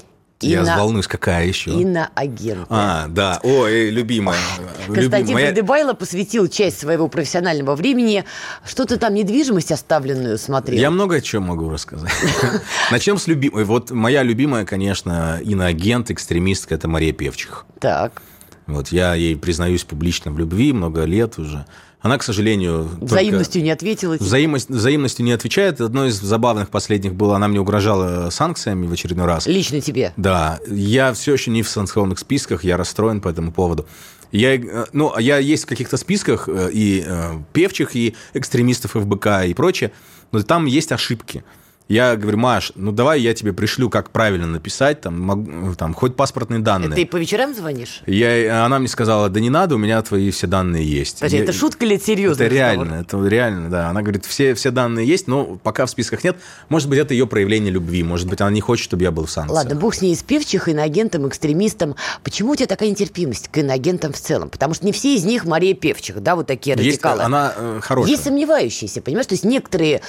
Я 0.40 0.62
на... 0.62 0.76
волнуюсь, 0.76 1.06
какая 1.06 1.46
еще? 1.46 1.70
Иноагенты. 1.70 2.66
А, 2.68 3.06
да. 3.08 3.40
Ой, 3.42 3.88
любимая. 3.90 4.38
Константин 4.86 5.20
любимая. 5.20 5.46
Придыбайло 5.46 5.94
посвятил 5.94 6.46
часть 6.48 6.78
своего 6.78 7.08
профессионального 7.08 7.74
времени. 7.74 8.24
Что-то 8.64 8.98
там 8.98 9.14
недвижимость 9.14 9.72
оставленную 9.72 10.36
смотрел? 10.36 10.78
Я 10.78 10.90
много 10.90 11.22
чего 11.22 11.42
могу 11.42 11.70
рассказать. 11.70 12.12
Начнем 12.90 13.16
с 13.16 13.26
любимой. 13.26 13.64
Вот 13.64 13.90
моя 13.90 14.22
любимая, 14.22 14.66
конечно, 14.66 15.40
иноагент, 15.42 16.10
экстремистка, 16.10 16.74
это 16.74 16.86
Мария 16.86 17.14
Певчих. 17.14 17.64
Так. 17.80 18.20
Вот 18.66 18.88
я 18.88 19.14
ей 19.14 19.36
признаюсь 19.36 19.84
публично 19.84 20.30
в 20.32 20.38
любви 20.38 20.72
много 20.72 21.04
лет 21.04 21.38
уже. 21.38 21.64
Она, 22.00 22.18
к 22.18 22.22
сожалению... 22.22 22.88
Взаимностью 23.00 23.62
не 23.62 23.70
ответила? 23.70 24.16
Взаимность, 24.20 24.68
взаимностью 24.68 25.24
не 25.24 25.32
отвечает. 25.32 25.80
Одно 25.80 26.06
из 26.06 26.20
забавных 26.20 26.68
последних 26.68 27.14
было, 27.14 27.36
она 27.36 27.48
мне 27.48 27.60
угрожала 27.60 28.30
санкциями 28.30 28.86
в 28.86 28.92
очередной 28.92 29.26
раз. 29.26 29.46
Лично 29.46 29.80
тебе? 29.80 30.12
Да. 30.16 30.60
Я 30.68 31.12
все 31.14 31.32
еще 31.32 31.50
не 31.50 31.62
в 31.62 31.68
санкционных 31.68 32.18
списках, 32.18 32.64
я 32.64 32.76
расстроен 32.76 33.20
по 33.20 33.28
этому 33.28 33.50
поводу. 33.50 33.86
Я, 34.30 34.60
ну, 34.92 35.16
я 35.18 35.38
есть 35.38 35.64
в 35.64 35.66
каких-то 35.66 35.96
списках 35.96 36.48
э, 36.48 36.70
и 36.72 37.04
э, 37.06 37.38
певчих, 37.52 37.94
и 37.96 38.14
экстремистов 38.34 38.92
ФБК 38.92 39.44
и 39.46 39.54
прочее, 39.54 39.92
но 40.32 40.42
там 40.42 40.66
есть 40.66 40.92
ошибки. 40.92 41.44
Я 41.88 42.16
говорю, 42.16 42.38
Маш, 42.38 42.72
ну 42.74 42.90
давай 42.90 43.20
я 43.20 43.32
тебе 43.32 43.52
пришлю, 43.52 43.88
как 43.88 44.10
правильно 44.10 44.46
написать, 44.46 45.02
там, 45.02 45.20
могу, 45.20 45.74
там 45.76 45.94
хоть 45.94 46.16
паспортные 46.16 46.58
данные. 46.58 46.90
Ты 46.90 47.06
по 47.06 47.16
вечерам 47.16 47.54
звонишь? 47.54 48.02
Я, 48.06 48.64
она 48.64 48.80
мне 48.80 48.88
сказала, 48.88 49.28
да 49.28 49.38
не 49.38 49.50
надо, 49.50 49.76
у 49.76 49.78
меня 49.78 50.02
твои 50.02 50.32
все 50.32 50.48
данные 50.48 50.84
есть. 50.84 51.20
Подожди, 51.20 51.36
я, 51.36 51.44
это 51.44 51.52
шутка 51.52 51.84
или 51.84 51.94
это 51.94 52.04
серьезно? 52.04 52.42
Это 52.42 52.52
реально, 52.52 52.94
это 52.94 53.24
реально, 53.24 53.70
да. 53.70 53.88
Она 53.88 54.02
говорит, 54.02 54.24
все, 54.24 54.54
все 54.54 54.72
данные 54.72 55.06
есть, 55.06 55.28
но 55.28 55.60
пока 55.62 55.86
в 55.86 55.90
списках 55.90 56.24
нет. 56.24 56.36
Может 56.68 56.88
быть, 56.88 56.98
это 56.98 57.14
ее 57.14 57.28
проявление 57.28 57.70
любви, 57.70 58.02
может 58.02 58.28
быть, 58.28 58.40
она 58.40 58.50
не 58.50 58.60
хочет, 58.60 58.84
чтобы 58.84 59.04
я 59.04 59.12
был 59.12 59.26
в 59.26 59.30
санкциях. 59.30 59.56
Ладно, 59.56 59.76
бог 59.76 59.94
с 59.94 60.02
ней 60.02 60.12
из 60.12 60.24
певчих, 60.24 60.68
иноагентом, 60.68 61.28
экстремистом. 61.28 61.94
Почему 62.24 62.52
у 62.52 62.56
тебя 62.56 62.66
такая 62.66 62.90
нетерпимость 62.90 63.46
к 63.46 63.58
иноагентам 63.58 64.12
в 64.12 64.18
целом? 64.18 64.50
Потому 64.50 64.74
что 64.74 64.84
не 64.84 64.90
все 64.90 65.14
из 65.14 65.24
них 65.24 65.44
Мария 65.44 65.74
Певчих, 65.74 66.20
да, 66.20 66.34
вот 66.34 66.48
такие 66.48 66.74
радикалы. 66.74 67.18
Есть, 67.18 67.26
она 67.26 67.52
э, 67.56 67.80
хорошая. 67.80 68.10
Есть 68.10 68.24
сомневающиеся, 68.24 69.02
понимаешь? 69.02 69.26
То 69.26 69.34
есть 69.34 69.44
некоторые 69.44 70.02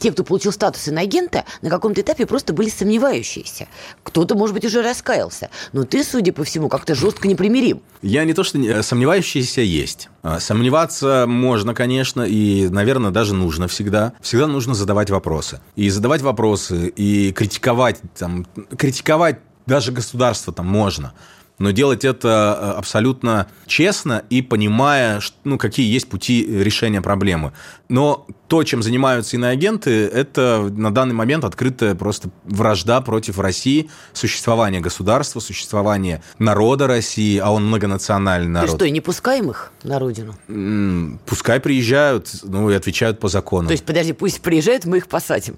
те, 0.00 0.12
кто 0.12 0.24
получил 0.24 0.52
статус 0.52 0.88
иноагента, 0.88 1.44
на 1.62 1.70
каком-то 1.70 2.00
этапе 2.00 2.26
просто 2.26 2.52
были 2.52 2.68
сомневающиеся. 2.68 3.68
Кто-то, 4.02 4.34
может 4.34 4.54
быть, 4.54 4.64
уже 4.64 4.82
раскаялся. 4.82 5.50
Но 5.72 5.84
ты, 5.84 6.04
судя 6.04 6.32
по 6.32 6.44
всему, 6.44 6.68
как-то 6.68 6.94
жестко 6.94 7.28
непримирим. 7.28 7.82
Я 8.02 8.24
не 8.24 8.34
то, 8.34 8.44
что 8.44 8.58
не... 8.58 8.82
сомневающиеся 8.82 9.60
есть. 9.60 10.08
А, 10.22 10.40
сомневаться 10.40 11.24
можно, 11.26 11.74
конечно, 11.74 12.22
и, 12.22 12.68
наверное, 12.68 13.10
даже 13.10 13.34
нужно 13.34 13.68
всегда. 13.68 14.12
Всегда 14.20 14.46
нужно 14.46 14.74
задавать 14.74 15.10
вопросы. 15.10 15.60
И 15.76 15.88
задавать 15.90 16.22
вопросы, 16.22 16.88
и 16.88 17.32
критиковать, 17.32 18.00
там, 18.16 18.46
критиковать 18.76 19.38
даже 19.66 19.92
государство 19.92 20.52
там 20.52 20.66
можно 20.66 21.14
но 21.58 21.70
делать 21.70 22.04
это 22.04 22.58
э, 22.60 22.78
абсолютно 22.78 23.46
честно 23.66 24.24
и 24.30 24.42
понимая, 24.42 25.20
ну, 25.44 25.58
какие 25.58 25.90
есть 25.92 26.08
пути 26.08 26.44
решения 26.44 27.00
проблемы. 27.00 27.52
Но 27.88 28.26
то, 28.48 28.64
чем 28.64 28.82
занимаются 28.82 29.36
иноагенты, 29.36 30.06
это 30.06 30.68
на 30.70 30.92
данный 30.92 31.14
момент 31.14 31.44
открытая 31.44 31.94
просто 31.94 32.30
вражда 32.44 33.00
против 33.00 33.38
России, 33.38 33.90
существование 34.12 34.80
государства, 34.80 35.40
существование 35.40 36.22
народа 36.38 36.86
России, 36.86 37.38
а 37.38 37.50
он 37.50 37.66
многонациональный 37.66 38.48
народ. 38.48 38.70
Ты 38.70 38.76
что, 38.76 38.90
не 38.90 39.00
пускаем 39.00 39.50
их 39.50 39.72
на 39.82 39.98
родину? 39.98 40.34
Пускай 41.26 41.60
приезжают, 41.60 42.30
ну, 42.42 42.70
и 42.70 42.74
отвечают 42.74 43.20
по 43.20 43.28
закону. 43.28 43.68
То 43.68 43.72
есть, 43.72 43.84
подожди, 43.84 44.12
пусть 44.12 44.40
приезжают, 44.40 44.84
мы 44.86 44.98
их 44.98 45.08
посадим. 45.08 45.56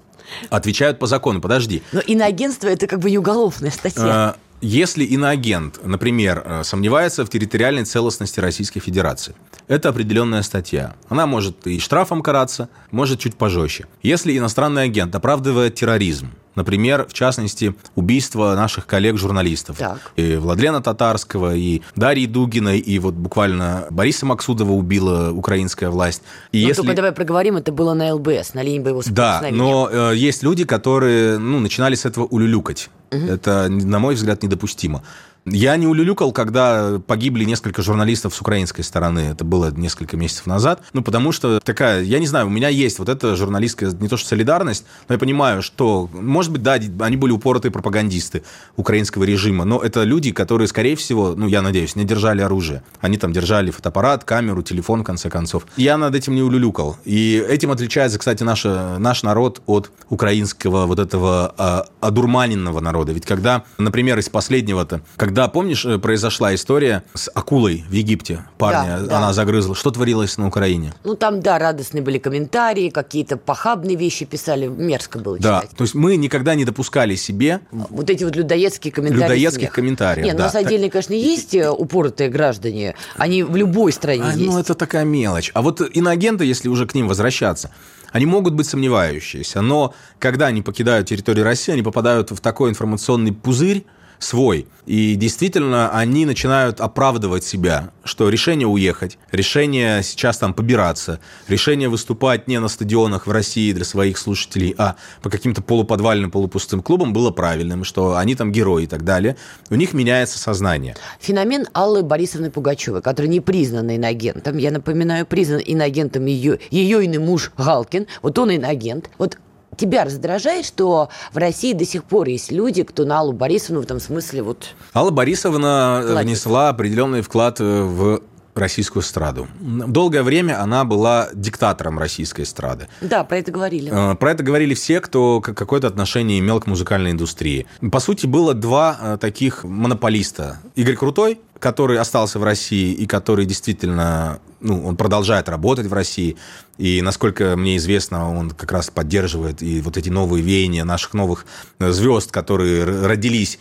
Отвечают 0.49 0.99
по 0.99 1.07
закону, 1.07 1.41
подожди. 1.41 1.81
Но 1.91 2.01
иноагентство– 2.01 2.67
это 2.69 2.87
как 2.87 2.99
бы 2.99 3.09
не 3.09 3.17
уголовная 3.17 3.71
статья. 3.71 4.03
А, 4.05 4.35
если 4.61 5.03
иноагент, 5.03 5.79
например, 5.83 6.41
э, 6.45 6.63
сомневается 6.63 7.25
в 7.25 7.29
территориальной 7.29 7.85
целостности 7.85 8.39
Российской 8.39 8.79
Федерации, 8.79 9.35
это 9.67 9.89
определенная 9.89 10.41
статья. 10.41 10.95
Она 11.09 11.25
может 11.25 11.67
и 11.67 11.79
штрафом 11.79 12.21
караться, 12.21 12.69
может 12.91 13.19
чуть 13.19 13.35
пожестче. 13.35 13.85
Если 14.01 14.37
иностранный 14.37 14.83
агент 14.83 15.15
оправдывает 15.15 15.75
терроризм, 15.75 16.31
Например, 16.57 17.05
в 17.07 17.13
частности, 17.13 17.75
убийство 17.93 18.55
наших 18.55 18.87
коллег-журналистов. 18.87 19.77
И 20.15 20.37
Владлена 20.37 20.81
Татарского, 20.81 21.55
и 21.55 21.83
Дарьи 21.95 22.25
Дугиной, 22.25 22.79
и 22.79 22.97
вот 22.97 23.13
буквально 23.13 23.85
Бориса 23.91 24.25
Максудова 24.25 24.71
убила 24.71 25.29
украинская 25.31 25.91
власть. 25.91 26.23
И 26.51 26.63
ну, 26.63 26.67
если... 26.69 26.81
только 26.81 26.95
давай 26.95 27.11
проговорим, 27.11 27.57
это 27.57 27.71
было 27.71 27.93
на 27.93 28.11
ЛБС, 28.15 28.55
на 28.55 28.63
линии 28.63 28.79
боевого 28.79 29.03
Да, 29.05 29.45
но 29.51 29.87
э, 29.91 30.13
есть 30.15 30.41
люди, 30.41 30.65
которые 30.65 31.37
ну, 31.37 31.59
начинали 31.59 31.93
с 31.93 32.05
этого 32.05 32.25
улюлюкать. 32.25 32.89
Это, 33.09 33.67
на 33.69 33.99
мой 33.99 34.15
взгляд, 34.15 34.43
недопустимо. 34.43 35.03
Я 35.49 35.77
не 35.77 35.87
улюлюкал, 35.87 36.33
когда 36.33 36.99
погибли 37.07 37.45
несколько 37.45 37.81
журналистов 37.81 38.35
с 38.35 38.41
украинской 38.41 38.81
стороны. 38.81 39.19
Это 39.31 39.45
было 39.45 39.71
несколько 39.71 40.17
месяцев 40.17 40.45
назад. 40.45 40.81
Ну, 40.91 41.01
потому 41.01 41.31
что 41.31 41.61
такая, 41.61 42.03
я 42.03 42.19
не 42.19 42.27
знаю, 42.27 42.47
у 42.47 42.49
меня 42.49 42.67
есть 42.67 42.99
вот 42.99 43.07
эта 43.07 43.33
журналистская, 43.35 43.91
не 43.91 44.09
то 44.09 44.17
что 44.17 44.27
солидарность, 44.27 44.85
но 45.07 45.15
я 45.15 45.19
понимаю, 45.19 45.61
что, 45.61 46.09
может 46.11 46.51
быть, 46.51 46.63
да, 46.63 46.73
они 46.73 47.15
были 47.15 47.31
упоротые 47.31 47.71
пропагандисты 47.71 48.43
украинского 48.75 49.23
режима, 49.23 49.63
но 49.63 49.79
это 49.79 50.03
люди, 50.03 50.31
которые, 50.31 50.67
скорее 50.67 50.97
всего, 50.97 51.33
ну, 51.35 51.47
я 51.47 51.61
надеюсь, 51.61 51.95
не 51.95 52.03
держали 52.03 52.41
оружие. 52.41 52.83
Они 52.99 53.17
там 53.17 53.31
держали 53.31 53.71
фотоаппарат, 53.71 54.25
камеру, 54.25 54.63
телефон, 54.63 55.01
в 55.01 55.03
конце 55.05 55.29
концов. 55.29 55.65
Я 55.77 55.97
над 55.97 56.13
этим 56.13 56.35
не 56.35 56.41
улюлюкал. 56.41 56.97
И 57.05 57.41
этим 57.47 57.71
отличается, 57.71 58.19
кстати, 58.19 58.43
наш, 58.43 58.65
наш 58.65 59.23
народ 59.23 59.61
от 59.65 59.91
украинского 60.09 60.87
вот 60.87 60.99
этого 60.99 61.53
а, 61.57 61.85
одурманенного 62.01 62.81
народа. 62.81 63.13
Ведь 63.13 63.25
когда, 63.25 63.63
например, 63.77 64.19
из 64.19 64.27
последнего-то, 64.27 65.01
когда 65.15 65.36
да, 65.37 65.47
помнишь, 65.49 65.85
э, 65.85 65.99
произошла 65.99 66.55
история 66.55 67.03
с 67.13 67.29
акулой 67.31 67.85
в 67.87 67.93
Египте? 67.93 68.45
Парня, 68.57 69.01
да, 69.01 69.17
она 69.17 69.27
да. 69.27 69.33
загрызла. 69.33 69.75
Что 69.75 69.91
творилось 69.91 70.35
на 70.39 70.47
Украине? 70.47 70.95
Ну, 71.03 71.13
там, 71.13 71.41
да, 71.41 71.59
радостные 71.59 72.01
были 72.01 72.17
комментарии, 72.17 72.89
какие-то 72.89 73.37
похабные 73.37 73.95
вещи 73.95 74.25
писали. 74.25 74.65
Мерзко 74.65 75.19
было 75.19 75.37
да. 75.37 75.59
читать. 75.59 75.69
Да, 75.73 75.77
то 75.77 75.83
есть 75.83 75.93
мы 75.93 76.15
никогда 76.15 76.55
не 76.55 76.65
допускали 76.65 77.13
себе... 77.13 77.59
Вот 77.71 78.09
эти 78.09 78.23
вот 78.23 78.35
людоедские 78.35 78.91
комментарии. 78.91 79.21
Людоедских 79.25 79.71
комментариев, 79.71 80.25
Нет, 80.25 80.37
да. 80.37 80.43
у 80.43 80.45
нас 80.47 80.55
отдельно, 80.55 80.89
конечно, 80.89 81.13
есть 81.13 81.53
э, 81.53 81.69
упоротые 81.69 82.31
граждане. 82.31 82.95
Они 83.15 83.43
в 83.43 83.55
любой 83.55 83.91
стране 83.91 84.23
а, 84.25 84.33
есть. 84.33 84.51
Ну, 84.51 84.57
это 84.57 84.73
такая 84.73 85.05
мелочь. 85.05 85.51
А 85.53 85.61
вот 85.61 85.81
иноагенты, 85.81 86.45
если 86.45 86.67
уже 86.67 86.87
к 86.87 86.95
ним 86.95 87.07
возвращаться, 87.07 87.69
они 88.11 88.25
могут 88.25 88.55
быть 88.55 88.65
сомневающиеся, 88.65 89.61
но 89.61 89.93
когда 90.17 90.47
они 90.47 90.63
покидают 90.63 91.09
территорию 91.09 91.45
России, 91.45 91.73
они 91.73 91.83
попадают 91.83 92.31
в 92.31 92.39
такой 92.39 92.71
информационный 92.71 93.33
пузырь, 93.33 93.85
свой. 94.19 94.67
И 94.85 95.15
действительно, 95.15 95.89
они 95.89 96.25
начинают 96.25 96.79
оправдывать 96.79 97.43
себя, 97.43 97.91
что 98.05 98.29
решение 98.29 98.67
уехать, 98.67 99.17
решение 99.31 100.01
сейчас 100.01 100.37
там 100.37 100.53
побираться, 100.53 101.19
решение 101.47 101.89
выступать 101.89 102.47
не 102.47 102.59
на 102.59 102.69
стадионах 102.69 103.27
в 103.27 103.31
России 103.31 103.73
для 103.73 103.83
своих 103.83 104.17
слушателей, 104.17 104.73
а 104.77 104.95
по 105.21 105.29
каким-то 105.29 105.61
полуподвальным, 105.61 106.31
полупустым 106.31 106.81
клубам 106.81 107.11
было 107.11 107.31
правильным, 107.31 107.83
что 107.83 108.15
они 108.15 108.35
там 108.35 108.51
герои 108.51 108.85
и 108.85 108.87
так 108.87 109.03
далее. 109.03 109.35
У 109.69 109.75
них 109.75 109.93
меняется 109.93 110.39
сознание. 110.39 110.95
Феномен 111.19 111.67
Аллы 111.73 112.03
Борисовны 112.03 112.49
Пугачевой, 112.49 113.01
которая 113.01 113.29
не 113.29 113.41
признана 113.41 113.95
иноагентом. 113.95 114.57
Я 114.57 114.71
напоминаю, 114.71 115.25
признан 115.25 115.59
иноагентом 115.59 116.25
ее, 116.25 116.59
ее 116.71 117.03
иный 117.03 117.19
муж 117.19 117.51
Галкин. 117.57 118.07
Вот 118.21 118.39
он 118.39 118.51
иноагент. 118.51 119.09
Вот 119.17 119.37
тебя 119.77 120.03
раздражает, 120.03 120.65
что 120.65 121.09
в 121.31 121.37
России 121.37 121.73
до 121.73 121.85
сих 121.85 122.03
пор 122.03 122.27
есть 122.27 122.51
люди, 122.51 122.83
кто 122.83 123.05
на 123.05 123.19
Аллу 123.19 123.31
Борисовну 123.31 123.81
в 123.81 123.83
этом 123.83 123.99
смысле 123.99 124.43
вот... 124.43 124.69
Алла 124.93 125.11
Борисовна 125.11 126.01
Кладет. 126.03 126.25
внесла 126.25 126.69
определенный 126.69 127.21
вклад 127.21 127.61
э, 127.61 127.81
в 127.83 128.21
российскую 128.57 129.03
эстраду. 129.03 129.47
Долгое 129.59 130.23
время 130.23 130.61
она 130.61 130.83
была 130.83 131.29
диктатором 131.33 131.99
российской 131.99 132.41
эстрады. 132.41 132.87
Да, 133.01 133.23
про 133.23 133.37
это 133.37 133.51
говорили. 133.51 133.91
Э, 133.91 134.15
Про 134.15 134.31
это 134.31 134.43
говорили 134.43 134.73
все, 134.73 134.99
кто 135.01 135.41
какое-то 135.41 135.87
отношение 135.87 136.39
имел 136.39 136.59
к 136.59 136.67
музыкальной 136.67 137.11
индустрии. 137.11 137.65
По 137.91 137.99
сути, 137.99 138.25
было 138.25 138.53
два 138.53 138.97
э, 138.99 139.17
таких 139.19 139.63
монополиста. 139.63 140.59
Игорь 140.75 140.95
Крутой, 140.95 141.39
который 141.59 141.97
остался 141.97 142.39
в 142.39 142.43
России 142.43 142.93
и 142.93 143.07
который 143.07 143.45
действительно, 143.45 144.39
ну, 144.59 144.85
он 144.85 144.95
продолжает 144.95 145.49
работать 145.49 145.87
в 145.87 145.93
России. 145.93 146.37
И, 146.77 147.01
насколько 147.01 147.55
мне 147.57 147.77
известно, 147.77 148.29
он 148.31 148.51
как 148.51 148.71
раз 148.71 148.89
поддерживает 148.91 149.63
и 149.63 149.81
вот 149.81 149.97
эти 149.97 150.09
новые 150.09 150.43
веяния 150.43 150.83
наших 150.83 151.13
новых 151.13 151.45
э, 151.79 151.91
звезд, 151.91 152.31
которые 152.31 152.83
родились 152.83 153.59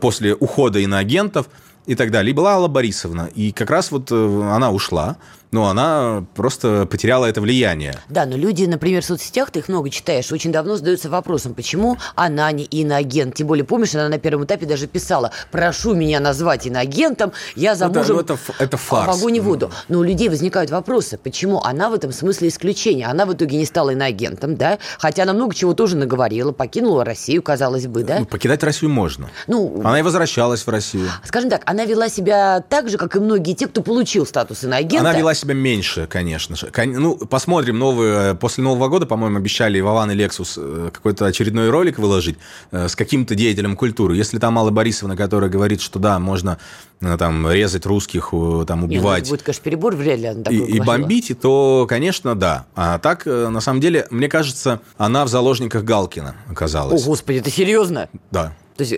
после 0.00 0.34
ухода 0.34 0.80
иноагентов 0.80 1.46
и 1.86 1.94
так 1.94 2.10
далее. 2.10 2.30
И 2.30 2.34
была 2.34 2.54
Алла 2.54 2.68
Борисовна. 2.68 3.30
И 3.34 3.52
как 3.52 3.70
раз 3.70 3.90
вот 3.90 4.10
э, 4.10 4.50
она 4.50 4.70
ушла, 4.70 5.16
но 5.52 5.68
она 5.68 6.24
просто 6.34 6.86
потеряла 6.86 7.26
это 7.26 7.40
влияние. 7.40 7.94
Да, 8.08 8.26
но 8.26 8.36
люди, 8.36 8.64
например, 8.64 9.02
в 9.02 9.06
соцсетях, 9.06 9.50
ты 9.50 9.60
их 9.60 9.68
много 9.68 9.90
читаешь, 9.90 10.30
очень 10.32 10.52
давно 10.52 10.76
задаются 10.76 11.08
вопросом, 11.10 11.54
почему 11.54 11.96
она 12.14 12.50
не 12.52 12.64
иноагент. 12.64 13.34
Тем 13.34 13.46
более, 13.46 13.64
помнишь, 13.64 13.94
она 13.94 14.08
на 14.08 14.18
первом 14.18 14.44
этапе 14.44 14.66
даже 14.66 14.86
писала, 14.86 15.30
прошу 15.50 15.94
меня 15.94 16.20
назвать 16.20 16.66
иноагентом, 16.66 17.32
я 17.54 17.70
Это- 17.72 17.78
замужем 17.80 18.16
ну, 18.16 18.22
это 18.22 18.38
это 18.58 18.76
фарс. 18.76 19.06
в 19.16 19.18
огонь 19.18 19.32
не 19.34 19.40
воду. 19.40 19.70
Но 19.88 19.98
у 19.98 20.02
людей 20.02 20.28
возникают 20.28 20.70
вопросы, 20.70 21.18
почему 21.18 21.60
она 21.62 21.88
в 21.90 21.94
этом 21.94 22.12
смысле 22.12 22.48
исключение. 22.48 23.06
Она 23.06 23.26
в 23.26 23.32
итоге 23.32 23.56
не 23.56 23.64
стала 23.64 23.90
иноагентом, 23.90 24.56
да, 24.56 24.78
хотя 24.98 25.22
она 25.22 25.32
много 25.32 25.54
чего 25.54 25.74
тоже 25.74 25.96
наговорила, 25.96 26.52
покинула 26.52 27.04
Россию, 27.04 27.42
казалось 27.42 27.86
бы, 27.86 28.02
да. 28.02 28.18
Ну, 28.20 28.26
покидать 28.26 28.62
Россию 28.62 28.90
можно. 28.90 29.28
Ну, 29.46 29.80
Она 29.84 29.98
и 30.00 30.02
возвращалась 30.02 30.66
в 30.66 30.68
Россию. 30.70 31.08
скажем 31.24 31.50
так, 31.50 31.62
она 31.66 31.84
вела 31.84 32.08
себя 32.08 32.62
так 32.68 32.88
же, 32.88 32.98
как 32.98 33.16
и 33.16 33.20
многие 33.20 33.54
те, 33.54 33.66
кто 33.66 33.82
получил 33.82 34.26
статус 34.26 34.64
иноагента. 34.64 35.08
Она 35.08 35.12
вела 35.18 35.34
себя 35.36 35.54
меньше, 35.54 36.06
конечно 36.06 36.56
же. 36.56 36.70
Ну, 36.86 37.16
посмотрим 37.16 37.78
новые. 37.78 38.34
После 38.34 38.64
Нового 38.64 38.88
года, 38.88 39.06
по-моему, 39.06 39.38
обещали 39.38 39.80
Вован 39.80 40.10
и 40.10 40.14
Лексус 40.14 40.54
э, 40.56 40.90
какой-то 40.92 41.26
очередной 41.26 41.70
ролик 41.70 41.98
выложить 41.98 42.36
э, 42.72 42.88
с 42.88 42.96
каким-то 42.96 43.34
деятелем 43.34 43.76
культуры. 43.76 44.16
Если 44.16 44.38
там 44.38 44.58
Алла 44.58 44.70
Борисовна, 44.70 45.16
которая 45.16 45.50
говорит, 45.50 45.80
что 45.80 45.98
да, 45.98 46.18
можно 46.18 46.58
э, 47.00 47.16
там 47.18 47.50
резать 47.50 47.86
русских, 47.86 48.30
э, 48.32 48.64
там 48.66 48.80
ну, 48.80 48.86
убивать. 48.86 49.28
будет, 49.28 49.42
конечно, 49.42 49.62
перебор, 49.62 49.94
вряд 49.94 50.18
ли 50.18 50.26
она 50.26 50.42
и, 50.50 50.56
и 50.56 50.80
бомбить, 50.80 51.32
то, 51.40 51.86
конечно, 51.88 52.34
да. 52.34 52.66
А 52.74 52.98
так, 52.98 53.26
э, 53.26 53.48
на 53.48 53.60
самом 53.60 53.80
деле, 53.80 54.06
мне 54.10 54.28
кажется, 54.28 54.80
она 54.96 55.24
в 55.24 55.28
заложниках 55.28 55.84
Галкина 55.84 56.34
О, 56.48 56.52
оказалась. 56.52 57.04
господи, 57.04 57.38
это 57.38 57.50
серьезно? 57.50 58.08
Да. 58.30 58.52
То 58.76 58.84
есть 58.84 58.94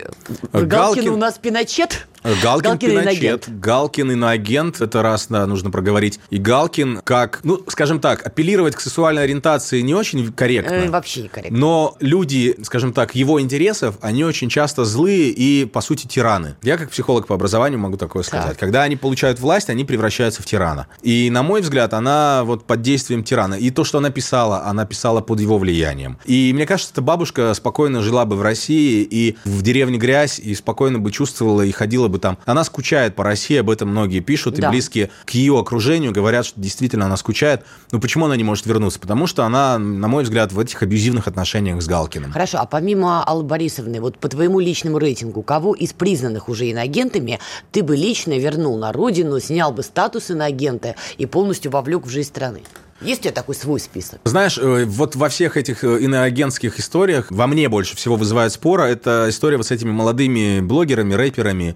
Галкин- 0.51 0.65
Галкин 0.67 1.09
у 1.09 1.17
нас 1.17 1.37
Пиночет? 1.37 2.07
Галкин, 2.23 2.71
Галкин 2.71 2.91
иноагент. 2.91 3.23
иноагент. 3.23 3.49
Галкин 3.59 4.11
иноагент, 4.11 4.81
это 4.81 5.01
раз, 5.01 5.27
да, 5.29 5.45
нужно 5.45 5.71
проговорить. 5.71 6.19
И 6.29 6.37
Галкин 6.37 7.01
как, 7.03 7.39
ну, 7.43 7.63
скажем 7.67 7.99
так, 7.99 8.25
апеллировать 8.25 8.75
к 8.75 8.81
сексуальной 8.81 9.23
ориентации 9.23 9.81
не 9.81 9.93
очень 9.93 10.31
корректно. 10.33 10.73
Э, 10.73 10.89
вообще 10.89 11.23
некорректно. 11.23 11.57
Но 11.57 11.95
люди, 11.99 12.55
скажем 12.63 12.93
так, 12.93 13.15
его 13.15 13.39
интересов, 13.41 13.97
они 14.01 14.23
очень 14.23 14.49
часто 14.49 14.85
злые 14.85 15.29
и, 15.29 15.65
по 15.65 15.81
сути, 15.81 16.07
тираны. 16.07 16.55
Я, 16.61 16.77
как 16.77 16.89
психолог 16.89 17.27
по 17.27 17.35
образованию, 17.35 17.79
могу 17.79 17.97
такое 17.97 18.23
сказать. 18.23 18.49
Так. 18.49 18.59
Когда 18.59 18.83
они 18.83 18.95
получают 18.95 19.39
власть, 19.39 19.69
они 19.69 19.85
превращаются 19.85 20.41
в 20.41 20.45
тирана. 20.45 20.87
И, 21.01 21.29
на 21.29 21.43
мой 21.43 21.61
взгляд, 21.61 21.93
она 21.93 22.43
вот 22.43 22.65
под 22.65 22.81
действием 22.81 23.23
тирана. 23.23 23.55
И 23.55 23.71
то, 23.71 23.83
что 23.83 23.99
она 23.99 24.09
писала, 24.09 24.65
она 24.65 24.85
писала 24.85 25.21
под 25.21 25.39
его 25.39 25.57
влиянием. 25.57 26.17
И 26.25 26.51
мне 26.53 26.65
кажется, 26.65 26.91
эта 26.93 27.01
бабушка 27.01 27.53
спокойно 27.53 28.01
жила 28.01 28.25
бы 28.25 28.35
в 28.35 28.41
России 28.41 29.07
и 29.09 29.37
в 29.45 29.61
деревне 29.61 29.97
Грязь, 29.97 30.39
и 30.39 30.53
спокойно 30.55 30.99
бы 30.99 31.11
чувствовала 31.11 31.61
и 31.61 31.71
ходила 31.71 32.08
бы 32.09 32.19
там. 32.19 32.37
Она 32.45 32.63
скучает 32.63 33.15
по 33.15 33.23
России, 33.23 33.57
об 33.57 33.69
этом 33.69 33.89
многие 33.89 34.19
пишут, 34.19 34.57
и 34.57 34.61
Да. 34.61 34.69
близкие 34.69 35.09
к 35.25 35.31
ее 35.31 35.57
окружению 35.57 36.11
говорят, 36.11 36.45
что 36.45 36.59
действительно 36.59 37.05
она 37.05 37.17
скучает. 37.17 37.63
Но 37.91 37.99
почему 37.99 38.25
она 38.25 38.35
не 38.35 38.43
может 38.43 38.65
вернуться? 38.65 38.99
Потому 38.99 39.27
что 39.27 39.43
она, 39.43 39.77
на 39.77 40.07
мой 40.07 40.23
взгляд, 40.23 40.51
в 40.51 40.59
этих 40.59 40.81
абьюзивных 40.83 41.27
отношениях 41.27 41.81
с 41.81 41.87
Галкиным. 41.87 42.31
Хорошо, 42.31 42.57
а 42.59 42.65
помимо 42.65 43.23
Аллы 43.23 43.43
Борисовны, 43.43 44.01
вот 44.01 44.17
по 44.17 44.27
твоему 44.27 44.59
личному 44.59 44.97
рейтингу, 44.97 45.41
кого 45.43 45.73
из 45.73 45.93
признанных 45.93 46.49
уже 46.49 46.67
иноагентами 46.67 47.39
ты 47.71 47.83
бы 47.83 47.95
лично 47.95 48.37
вернул 48.37 48.77
на 48.77 48.91
родину, 48.91 49.39
снял 49.39 49.71
бы 49.71 49.83
статус 49.83 50.29
иноагента 50.29 50.95
и 51.17 51.25
полностью 51.25 51.71
вовлек 51.71 52.05
в 52.05 52.09
жизнь 52.09 52.29
страны? 52.29 52.61
Есть 53.01 53.21
у 53.21 53.23
тебя 53.23 53.33
такой 53.33 53.55
свой 53.55 53.79
список? 53.79 54.19
Знаешь, 54.25 54.57
э, 54.57 54.85
вот 54.85 55.15
во 55.15 55.29
всех 55.29 55.57
этих 55.57 55.83
э, 55.83 55.99
иноагентских 55.99 56.79
историях 56.79 57.27
во 57.29 57.47
мне 57.47 57.69
больше 57.69 57.95
всего 57.95 58.15
вызывает 58.15 58.51
спора 58.51 58.83
это 58.83 59.27
история 59.29 59.57
вот 59.57 59.67
с 59.67 59.71
этими 59.71 59.91
молодыми 59.91 60.59
блогерами, 60.61 61.13
рэперами, 61.13 61.75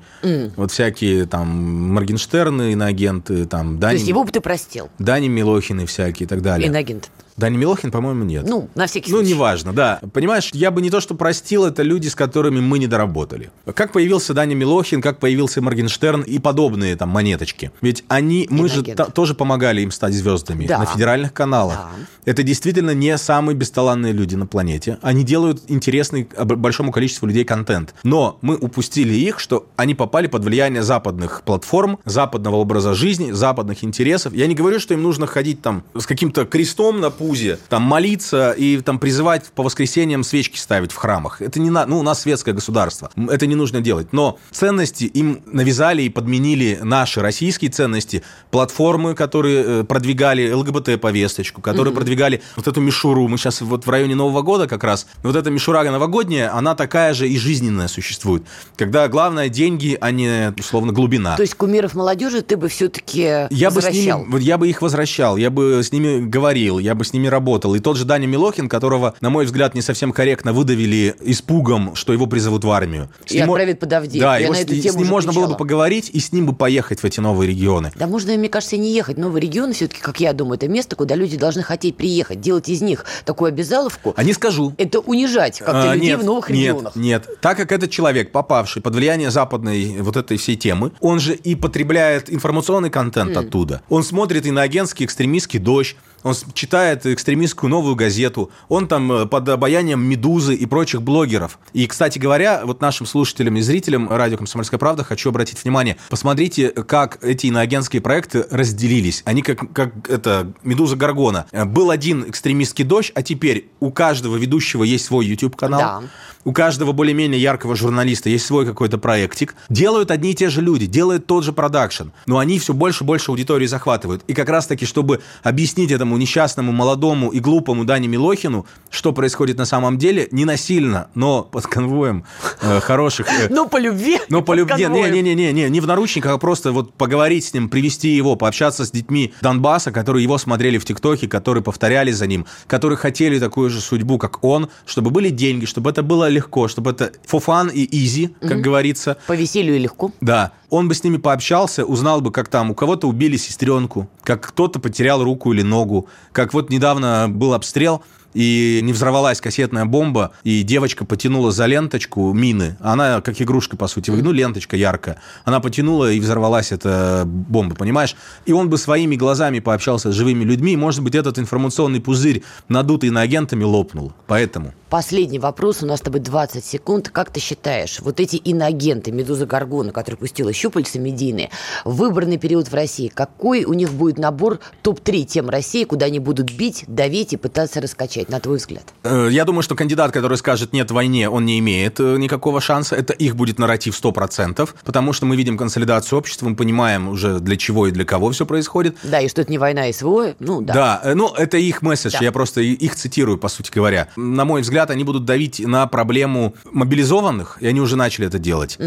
вот 0.56 0.72
всякие 0.72 1.26
там 1.26 1.48
Моргенштерны, 1.94 2.74
иноагенты, 2.74 3.46
там 3.46 3.76
То 3.76 3.82
Дани, 3.82 3.94
есть 3.96 4.08
его 4.08 4.24
бы 4.24 4.32
ты 4.32 4.42
простил, 4.42 4.90
Дани 5.00 5.28
Милохины 5.28 5.86
всякие 5.86 6.26
и 6.26 6.28
так 6.28 6.42
далее. 6.42 6.68
иноагент? 6.68 7.10
Дани 7.38 7.58
Милохин, 7.58 7.92
по-моему, 7.92 8.24
нет. 8.24 8.46
Ну, 8.48 8.70
на 8.76 8.86
всякий 8.88 9.12
Ну, 9.12 9.18
случай. 9.18 9.34
неважно, 9.34 9.74
да. 9.74 10.00
Понимаешь, 10.14 10.50
я 10.54 10.72
бы 10.72 10.82
не 10.82 10.90
то, 10.90 11.02
что 11.02 11.16
простил, 11.16 11.66
это 11.66 11.82
люди, 11.82 12.08
с 12.08 12.16
которыми 12.16 12.60
мы 12.60 12.80
не 12.80 12.88
доработали. 12.88 13.52
Как 13.76 13.92
появился 13.92 14.34
Даня 14.34 14.56
Милохин, 14.56 15.02
как 15.02 15.20
появился 15.20 15.62
Моргенштерн 15.62 16.22
и 16.22 16.40
подобные 16.40 16.96
там 16.96 17.10
монеточки. 17.10 17.72
Ведь 17.82 18.04
они, 18.08 18.48
мы 18.50 18.70
же 18.70 18.84
та- 18.84 19.06
тоже 19.06 19.34
помогали 19.34 19.82
им 19.82 19.92
стать 19.92 20.14
звездами 20.14 20.66
Да. 20.68 20.80
на 20.80 20.86
федеральных 20.86 21.34
каналах. 21.34 21.76
Да. 21.76 21.90
Это 22.32 22.44
действительно 22.44 22.92
не 22.94 23.18
самые 23.18 23.56
бесталанные 23.56 24.14
люди 24.14 24.36
на 24.36 24.46
планете. 24.46 24.98
Они 25.02 25.24
делают 25.24 25.62
интересный 25.68 26.28
большому 26.40 26.92
количеству 26.92 27.26
людей 27.28 27.44
контент. 27.46 27.94
Но 28.04 28.38
мы 28.42 28.56
упустили 28.56 29.14
их, 29.14 29.40
что 29.40 29.68
они 29.76 29.96
попали 29.96 30.28
под 30.28 30.44
влияние 30.46 30.84
западных 30.84 31.42
платформ, 31.46 32.00
западного 32.06 32.58
образа 32.58 32.94
жизни, 32.94 33.32
западных 33.32 33.84
интересов. 33.84 34.34
Я 34.34 34.48
не 34.48 34.56
говорю, 34.56 34.80
что 34.80 34.94
им 34.94 35.02
нужно 35.04 35.28
ходить 35.28 35.62
там 35.62 35.84
с 35.98 36.06
каким-то 36.06 36.46
крестом 36.46 37.02
на 37.02 37.10
пузе, 37.24 37.58
там 37.70 37.84
молиться 37.84 38.52
и 38.52 38.82
там 38.82 39.00
призывать 39.00 39.46
по 39.56 39.64
воскресеньям 39.64 40.24
свечки 40.26 40.58
ставить 40.58 40.92
в 40.92 40.96
храмах. 40.98 41.42
Это 41.42 41.60
не 41.62 41.70
на... 41.70 41.86
Ну, 41.86 42.00
у 42.00 42.04
нас 42.04 42.22
светское 42.22 42.54
государство. 42.54 43.10
Это 43.30 43.48
не 43.48 43.56
нужно 43.56 43.80
делать. 43.80 44.12
Но 44.12 44.38
ценности 44.52 45.06
им 45.06 45.42
навязали 45.46 46.02
и 46.02 46.10
подменили 46.10 46.80
наши 46.84 47.22
российские 47.22 47.72
ценности. 47.72 48.24
Платформы, 48.52 49.16
которые 49.16 49.64
э, 49.64 49.84
продвигали 49.86 50.52
ЛГБТ-повесточку, 50.52 51.62
которые 51.62 51.94
продвигали 51.94 52.42
вот 52.58 52.68
эту 52.68 52.82
мишуру. 52.82 53.30
Мы 53.30 53.38
сейчас 53.38 53.62
вот 53.62 53.86
в 53.86 53.90
районе 53.90 54.16
Нового 54.16 54.42
года 54.42 54.68
как 54.68 54.84
раз. 54.84 55.08
Вот 55.24 55.38
эта 55.38 55.50
мишура 55.50 55.84
новогодняя, 55.84 56.54
она 56.54 56.76
такая 56.76 57.14
же 57.14 57.30
и 57.30 57.38
жизненная 57.38 57.88
существует. 57.88 58.44
Когда 58.76 59.08
главное 59.08 59.48
деньги, 59.48 59.98
а 60.00 60.12
не, 60.12 60.54
условно, 60.60 60.92
глубина. 60.92 61.38
То 61.38 61.44
есть 61.44 61.56
кумиров 61.56 61.94
молодежи 61.94 62.42
ты 62.42 62.58
бы 62.58 62.68
все-таки 62.68 63.48
Я 63.50 63.70
бы, 63.70 63.82
с 63.82 63.86
возвращал? 63.86 64.20
ними, 64.20 64.32
вот 64.32 64.42
я 64.42 64.58
бы 64.58 64.68
их 64.68 64.82
возвращал, 64.82 65.38
я 65.38 65.50
бы 65.50 65.82
с 65.82 65.92
ними 65.94 66.20
говорил, 66.20 66.80
я 66.80 66.96
бы 66.96 67.06
с 67.06 67.13
ними 67.14 67.28
работал. 67.28 67.76
И 67.76 67.80
тот 67.80 67.98
же 67.98 68.06
Даня 68.06 68.28
Милохин, 68.28 68.68
которого, 68.70 69.14
на 69.22 69.30
мой 69.30 69.46
взгляд, 69.46 69.74
не 69.76 69.82
совсем 69.82 70.12
корректно 70.12 70.54
выдавили 70.54 71.16
испугом, 71.22 71.96
что 71.96 72.14
его 72.14 72.28
призовут 72.28 72.64
в 72.64 72.72
армию. 72.72 73.10
С 73.26 73.32
И 73.32 73.38
ним 73.40 73.50
отправят 73.52 73.80
под 73.80 73.94
Авдеевку. 73.94 74.20
Да, 74.20 74.38
Я 74.38 74.44
его 74.46 74.54
на 74.54 74.60
с, 74.60 74.64
эту 74.64 74.76
с 74.76 74.82
тему 74.82 74.94
ним 74.98 75.04
уже 75.04 75.12
можно 75.12 75.32
было 75.34 75.42
бы 75.42 75.48
кричала. 75.48 75.58
поговорить 75.58 76.10
и 76.14 76.20
с 76.20 76.32
ним 76.32 76.46
бы 76.48 76.54
поехать 76.54 77.00
в 77.02 77.06
эти 77.06 77.20
новые 77.20 77.50
регионы. 77.50 77.92
Да 77.96 78.08
можно, 78.08 78.34
мне 78.36 78.50
кажется, 78.50 78.76
и 78.76 78.80
не 78.80 78.92
ехать. 78.94 79.18
Новые 79.18 79.42
регионы 79.42 79.74
все-таки, 79.74 80.02
как 80.02 80.20
я 80.20 80.34
думаю, 80.34 80.56
это 80.56 80.68
место, 80.68 80.96
куда 80.96 81.16
люди 81.16 81.38
должны 81.38 81.64
хотеть 81.64 81.96
приехать, 81.98 82.42
делать 82.42 82.70
из 82.70 82.82
них 82.82 83.06
такую 83.26 83.50
обязаловку. 83.50 84.14
А 84.16 84.24
не 84.24 84.34
скажу. 84.34 84.74
Это 84.78 85.00
унижать 85.00 85.60
как-то 85.60 85.92
А, 85.92 85.96
людей 85.96 86.10
нет, 86.12 86.22
в 86.22 86.26
новых 86.26 86.50
нет, 86.50 86.58
регионах. 86.60 86.96
Нет, 86.96 87.28
так 87.42 87.58
как 87.58 87.72
этот 87.72 87.92
человек, 87.92 88.32
попавший 88.32 88.82
под 88.82 88.96
влияние 88.96 89.32
западной 89.32 90.02
вот 90.02 90.18
этой 90.18 90.38
всей 90.38 90.56
темы, 90.56 90.92
он 91.00 91.20
же 91.20 91.34
и 91.36 91.56
потребляет 91.56 92.32
информационный 92.32 92.90
контент 92.90 93.36
оттуда. 93.38 93.82
Он 93.90 94.04
смотрит 94.04 94.46
иноагентский 94.46 95.06
экстремистский 95.06 95.60
дождь, 95.60 95.96
он 96.24 96.34
читает 96.54 97.06
экстремистскую 97.06 97.70
новую 97.70 97.96
газету, 97.96 98.52
он 98.70 98.88
там 98.88 99.12
э, 99.12 99.26
под 99.26 99.48
обаянием 99.50 100.04
«Медузы» 100.04 100.56
и 100.56 100.66
прочих 100.66 101.02
блогеров. 101.02 101.60
И, 101.74 101.86
кстати 101.88 102.20
говоря, 102.20 102.62
вот 102.66 102.82
нашим 102.82 103.06
слушателям 103.06 103.58
и 103.58 103.62
зрителям 103.62 104.10
радио 104.10 104.38
«Комсомольская 104.38 104.80
правда» 104.80 105.04
хочу 105.04 105.30
обратить 105.30 105.64
внимание, 105.64 105.98
посмотрите, 106.10 106.70
как 106.70 107.24
эти 107.24 107.48
иноагентские 107.48 108.02
проекты 108.02 108.46
разделились. 108.50 109.22
Они 109.26 109.42
как, 109.42 109.72
как 109.74 110.10
это, 110.10 110.54
«Медуза 110.64 110.96
Гаргона». 110.96 111.46
Был 111.52 111.92
один 111.92 112.30
экстремистский 112.30 112.86
дождь, 112.86 113.12
а 113.16 113.22
теперь 113.22 113.70
у 113.80 113.92
каждого 113.92 114.38
ведущего 114.38 114.84
есть 114.84 115.06
свой 115.06 115.26
YouTube-канал. 115.26 115.80
Да. 115.80 116.02
у 116.46 116.52
каждого 116.52 116.92
более-менее 116.92 117.42
яркого 117.42 117.76
журналиста 117.76 118.30
есть 118.30 118.46
свой 118.46 118.66
какой-то 118.66 118.98
проектик. 118.98 119.56
Делают 119.70 120.12
одни 120.12 120.32
и 120.32 120.36
те 120.36 120.50
же 120.50 120.62
люди, 120.62 120.86
делают 120.86 121.26
тот 121.26 121.44
же 121.44 121.54
продакшн, 121.54 122.10
но 122.26 122.40
они 122.40 122.60
все 122.60 122.74
больше 122.74 123.04
и 123.04 123.08
больше 123.08 123.32
аудитории 123.32 123.66
захватывают. 123.66 124.24
И 124.28 124.34
как 124.34 124.50
раз-таки, 124.50 124.86
чтобы 124.86 125.22
объяснить 125.42 125.92
этому 125.92 126.13
несчастному, 126.18 126.72
молодому 126.72 127.30
и 127.30 127.40
глупому 127.40 127.86
Дане 127.86 128.08
Милохину, 128.08 128.66
что 128.90 129.14
происходит 129.14 129.58
на 129.58 129.66
самом 129.66 129.98
деле, 129.98 130.28
не 130.32 130.46
насильно, 130.46 131.08
но 131.16 131.44
под 131.44 131.68
конвоем 131.68 132.24
э, 132.62 132.80
хороших... 132.80 133.28
Э, 133.28 133.48
Ну, 133.50 133.68
по 133.68 133.78
любви. 133.78 134.20
ну, 134.30 134.42
по 134.42 134.54
любви, 134.54 134.86
не, 134.86 135.10
не, 135.10 135.22
не, 135.22 135.36
не, 135.36 135.54
не, 135.54 135.70
не 135.70 135.80
в 135.80 135.88
наручниках, 135.88 136.34
а 136.34 136.38
просто 136.38 136.72
вот 136.72 136.94
поговорить 136.94 137.46
с 137.46 137.54
ним, 137.54 137.70
привести 137.70 138.10
его, 138.10 138.36
пообщаться 138.36 138.86
с 138.86 138.92
детьми 138.92 139.34
Донбасса, 139.42 139.92
которые 139.92 140.24
его 140.24 140.38
смотрели 140.38 140.78
в 140.78 140.86
ТикТоке, 140.86 141.28
которые 141.28 141.64
повторяли 141.64 142.12
за 142.12 142.28
ним, 142.28 142.46
которые 142.68 142.98
хотели 142.98 143.40
такую 143.40 143.70
же 143.70 143.82
судьбу, 143.82 144.18
как 144.18 144.44
он, 144.44 144.70
чтобы 144.86 145.12
были 145.12 145.30
деньги, 145.30 145.66
чтобы 145.66 145.90
это 145.90 146.04
было 146.04 146.30
легко, 146.30 146.68
чтобы 146.68 146.92
это 146.92 147.12
for 147.30 147.44
fun 147.44 147.72
и 147.72 147.86
easy, 147.86 148.34
как 148.48 148.62
говорится. 148.62 149.18
По 149.28 149.34
веселью 149.34 149.80
легко. 149.80 150.12
Да, 150.22 150.52
он 150.70 150.88
бы 150.88 150.96
с 150.96 151.04
ними 151.04 151.18
пообщался, 151.18 151.86
узнал 151.86 152.22
бы, 152.22 152.32
как 152.32 152.48
там 152.48 152.72
у 152.72 152.76
кого-то 152.76 153.08
убили 153.08 153.38
сестренку, 153.38 154.10
как 154.24 154.42
кто-то 154.48 154.80
потерял 154.80 155.24
руку 155.24 155.54
или 155.54 155.62
ногу, 155.62 156.03
как 156.32 156.54
вот 156.54 156.70
недавно 156.70 157.28
был 157.30 157.54
обстрел, 157.54 158.04
и 158.34 158.80
не 158.84 158.94
взорвалась 158.94 159.42
кассетная 159.42 159.86
бомба, 159.86 160.32
и 160.44 160.64
девочка 160.64 161.06
потянула 161.06 161.52
за 161.52 161.66
ленточку 161.66 162.34
мины. 162.34 162.78
Она 162.80 163.22
как 163.22 163.42
игрушка, 163.42 163.78
по 163.78 163.88
сути, 163.88 164.12
ну, 164.12 164.32
ленточка 164.32 164.76
яркая. 164.76 165.20
Она 165.46 165.60
потянула, 165.60 166.12
и 166.12 166.20
взорвалась 166.20 166.72
эта 166.72 167.24
бомба, 167.26 167.76
понимаешь? 167.76 168.16
И 168.46 168.54
он 168.54 168.70
бы 168.70 168.78
своими 168.78 169.16
глазами 169.16 169.60
пообщался 169.60 170.12
с 170.12 170.16
живыми 170.16 170.44
людьми, 170.44 170.74
и, 170.74 170.78
может 170.78 171.04
быть, 171.04 171.16
этот 171.16 171.40
информационный 171.40 172.02
пузырь, 172.02 172.44
надутый 172.68 173.10
иноагентами, 173.10 173.64
лопнул. 173.64 174.14
Поэтому... 174.28 174.74
Последний 174.94 175.40
вопрос, 175.40 175.82
у 175.82 175.88
нас 175.88 175.98
с 175.98 176.02
тобой 176.04 176.20
20 176.20 176.64
секунд. 176.64 177.10
Как 177.10 177.32
ты 177.32 177.40
считаешь, 177.40 178.00
вот 178.02 178.20
эти 178.20 178.36
иноагенты, 178.36 179.12
Медуза 179.12 179.48
Гаргона, 179.48 179.92
которая 179.92 180.20
пустила 180.20 180.54
щупальца 180.54 181.00
медийные, 181.00 181.50
в 181.84 181.96
выборный 181.96 182.38
период 182.38 182.68
в 182.68 182.74
России, 182.76 183.08
какой 183.08 183.64
у 183.64 183.74
них 183.74 183.92
будет 183.92 184.20
набор 184.20 184.60
топ-3 184.84 185.24
тем 185.24 185.50
России, 185.50 185.84
куда 185.86 186.06
они 186.06 186.20
будут 186.20 186.52
бить, 186.52 186.84
давить 186.86 187.34
и 187.34 187.38
пытаться 187.38 187.82
раскачать, 187.82 188.30
на 188.30 188.40
твой 188.40 188.58
взгляд? 188.58 188.84
Э, 189.02 189.30
Я 189.32 189.46
думаю, 189.46 189.64
что 189.64 189.74
кандидат, 189.74 190.12
который 190.12 190.38
скажет 190.38 190.74
«нет 190.74 190.92
войне», 190.92 191.28
он 191.28 191.44
не 191.48 191.58
имеет 191.58 192.00
э, 192.00 192.18
никакого 192.20 192.62
шанса. 192.62 192.96
Это 192.96 193.14
их 193.14 193.36
будет 193.36 193.58
нарратив 193.58 194.00
100%, 194.00 194.70
потому 194.86 195.12
что 195.12 195.26
мы 195.26 195.36
видим 195.36 195.58
консолидацию 195.58 196.20
общества, 196.20 196.48
мы 196.50 196.56
понимаем 196.56 197.08
уже 197.10 197.40
для 197.40 197.58
чего 197.58 197.88
и 197.88 197.92
для 197.92 198.06
кого 198.06 198.30
все 198.30 198.46
происходит. 198.46 198.98
Да, 199.02 199.22
и 199.22 199.28
что 199.28 199.42
это 199.42 199.50
не 199.50 199.58
война 199.58 199.92
СВО, 199.92 200.36
ну 200.38 200.62
да. 200.62 200.74
Да, 200.76 201.02
э, 201.04 201.14
ну 201.16 201.34
это 201.34 201.58
их 201.58 201.82
месседж, 201.82 202.12
Да. 202.12 202.20
я 202.24 202.32
просто 202.32 202.62
и- 202.62 202.74
их 202.74 202.94
цитирую, 202.96 203.40
по 203.40 203.48
сути 203.48 203.72
говоря. 203.74 204.10
На 204.16 204.46
мой 204.46 204.62
взгляд, 204.62 204.83
они 204.90 205.04
будут 205.04 205.26
давить 205.26 205.60
на 205.60 205.88
проблему 205.88 206.56
мобилизованных, 206.72 207.58
и 207.62 207.68
они 207.68 207.82
уже 207.82 207.96
начали 207.96 208.28
это 208.28 208.40
делать. 208.40 208.78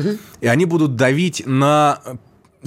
И 0.41 0.47
они 0.47 0.65
будут 0.65 0.97
давить 0.97 1.43
на 1.47 2.01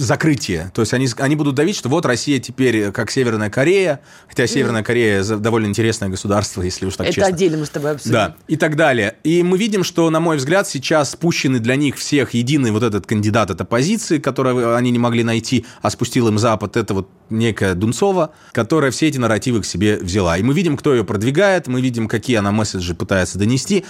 закрытие. 0.00 0.70
То 0.74 0.80
есть 0.80 0.94
они, 0.94 1.08
они 1.18 1.36
будут 1.36 1.54
давить, 1.54 1.76
что 1.76 1.88
вот 1.88 2.06
Россия 2.06 2.38
теперь 2.38 2.90
как 2.90 3.10
Северная 3.10 3.50
Корея, 3.50 4.00
хотя 4.28 4.46
Северная 4.46 4.82
Корея 4.82 5.22
довольно 5.22 5.66
интересное 5.66 6.08
государство, 6.08 6.62
если 6.62 6.86
уж 6.86 6.96
так 6.96 7.06
это 7.06 7.16
честно. 7.16 7.34
отдельно 7.34 7.58
мы 7.58 7.66
с 7.66 7.70
тобой 7.70 7.92
обсудим. 7.92 8.12
Да, 8.12 8.36
и 8.48 8.56
так 8.56 8.76
далее. 8.76 9.16
И 9.24 9.42
мы 9.42 9.58
видим, 9.58 9.84
что, 9.84 10.08
на 10.08 10.20
мой 10.20 10.38
взгляд, 10.38 10.66
сейчас 10.66 11.10
спущенный 11.10 11.60
для 11.60 11.76
них 11.76 11.96
всех 11.96 12.32
единый 12.32 12.70
вот 12.70 12.82
этот 12.82 13.06
кандидат 13.06 13.50
от 13.50 13.60
оппозиции, 13.60 14.18
которого 14.18 14.76
они 14.76 14.90
не 14.90 14.98
могли 14.98 15.22
найти, 15.22 15.66
а 15.82 15.90
спустил 15.90 16.28
им 16.28 16.38
Запад, 16.38 16.76
это 16.76 16.94
вот 16.94 17.08
некая 17.28 17.74
Дунцова, 17.74 18.32
которая 18.52 18.90
все 18.90 19.08
эти 19.08 19.18
нарративы 19.18 19.60
к 19.60 19.66
себе 19.66 19.98
взяла. 19.98 20.38
И 20.38 20.42
мы 20.42 20.54
видим, 20.54 20.76
кто 20.76 20.94
ее 20.94 21.04
продвигает, 21.04 21.66
мы 21.66 21.80
видим, 21.80 22.08
какие 22.08 22.36
она 22.36 22.52
месседжи 22.52 22.94
пытается 22.94 23.38
донести. 23.38 23.84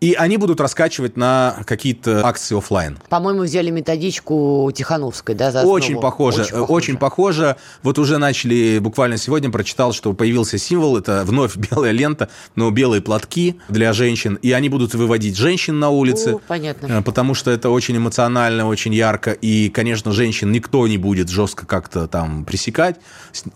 И 0.00 0.12
они 0.12 0.36
будут 0.36 0.60
раскачивать 0.60 1.16
на 1.16 1.56
какие-то 1.64 2.26
акции 2.26 2.56
оффлайн. 2.56 2.98
По-моему, 3.08 3.42
взяли 3.44 3.70
методичку 3.70 4.70
Тихановской, 4.74 5.34
да, 5.34 5.50
за 5.50 5.62
Очень 5.62 5.94
основу. 5.94 6.02
похоже, 6.02 6.46
э, 6.52 6.60
очень 6.60 6.98
похоже. 6.98 7.56
Вот 7.82 7.98
уже 7.98 8.18
начали, 8.18 8.78
буквально 8.78 9.16
сегодня 9.16 9.50
прочитал, 9.50 9.94
что 9.94 10.12
появился 10.12 10.58
символ, 10.58 10.98
это 10.98 11.22
вновь 11.24 11.56
белая 11.70 11.92
лента, 11.92 12.28
но 12.56 12.70
белые 12.70 13.00
платки 13.00 13.58
для 13.70 13.94
женщин, 13.94 14.34
и 14.42 14.52
они 14.52 14.68
будут 14.68 14.92
выводить 14.94 15.36
женщин 15.36 15.78
на 15.78 15.88
улицы. 15.88 16.34
О, 16.34 16.40
понятно. 16.46 16.86
э, 16.86 17.02
Потому 17.02 17.32
что 17.32 17.50
это 17.50 17.70
очень 17.70 17.96
эмоционально, 17.96 18.68
очень 18.68 18.92
ярко, 18.92 19.32
и, 19.32 19.70
конечно, 19.70 20.12
женщин 20.12 20.52
никто 20.52 20.86
не 20.86 20.98
будет 20.98 21.30
жестко 21.30 21.64
как-то 21.64 22.06
там 22.06 22.44
пресекать. 22.44 22.96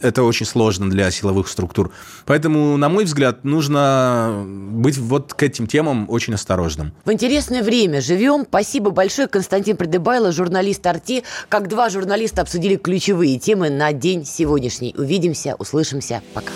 Это 0.00 0.22
очень 0.22 0.46
сложно 0.46 0.88
для 0.88 1.10
силовых 1.10 1.48
структур. 1.48 1.92
Поэтому, 2.24 2.78
на 2.78 2.88
мой 2.88 3.04
взгляд, 3.04 3.44
нужно 3.44 4.42
быть 4.46 4.96
вот 4.96 5.34
к 5.34 5.42
этим 5.42 5.66
темам 5.66 6.06
очень 6.30 6.34
осторожным. 6.34 6.92
В 7.04 7.12
интересное 7.12 7.62
время 7.62 8.00
живем. 8.00 8.44
Спасибо 8.48 8.90
большое, 8.90 9.28
Константин 9.28 9.76
Придыбайло, 9.76 10.32
журналист 10.32 10.86
«Арти». 10.86 11.24
Как 11.48 11.68
два 11.68 11.90
журналиста 11.90 12.42
обсудили 12.42 12.76
ключевые 12.76 13.38
темы 13.38 13.70
на 13.70 13.92
день 13.92 14.24
сегодняшний. 14.24 14.94
Увидимся, 14.96 15.56
услышимся. 15.58 16.22
Пока. 16.34 16.52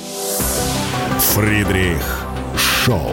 Фридрих 1.18 2.02
Шоу. 2.56 3.12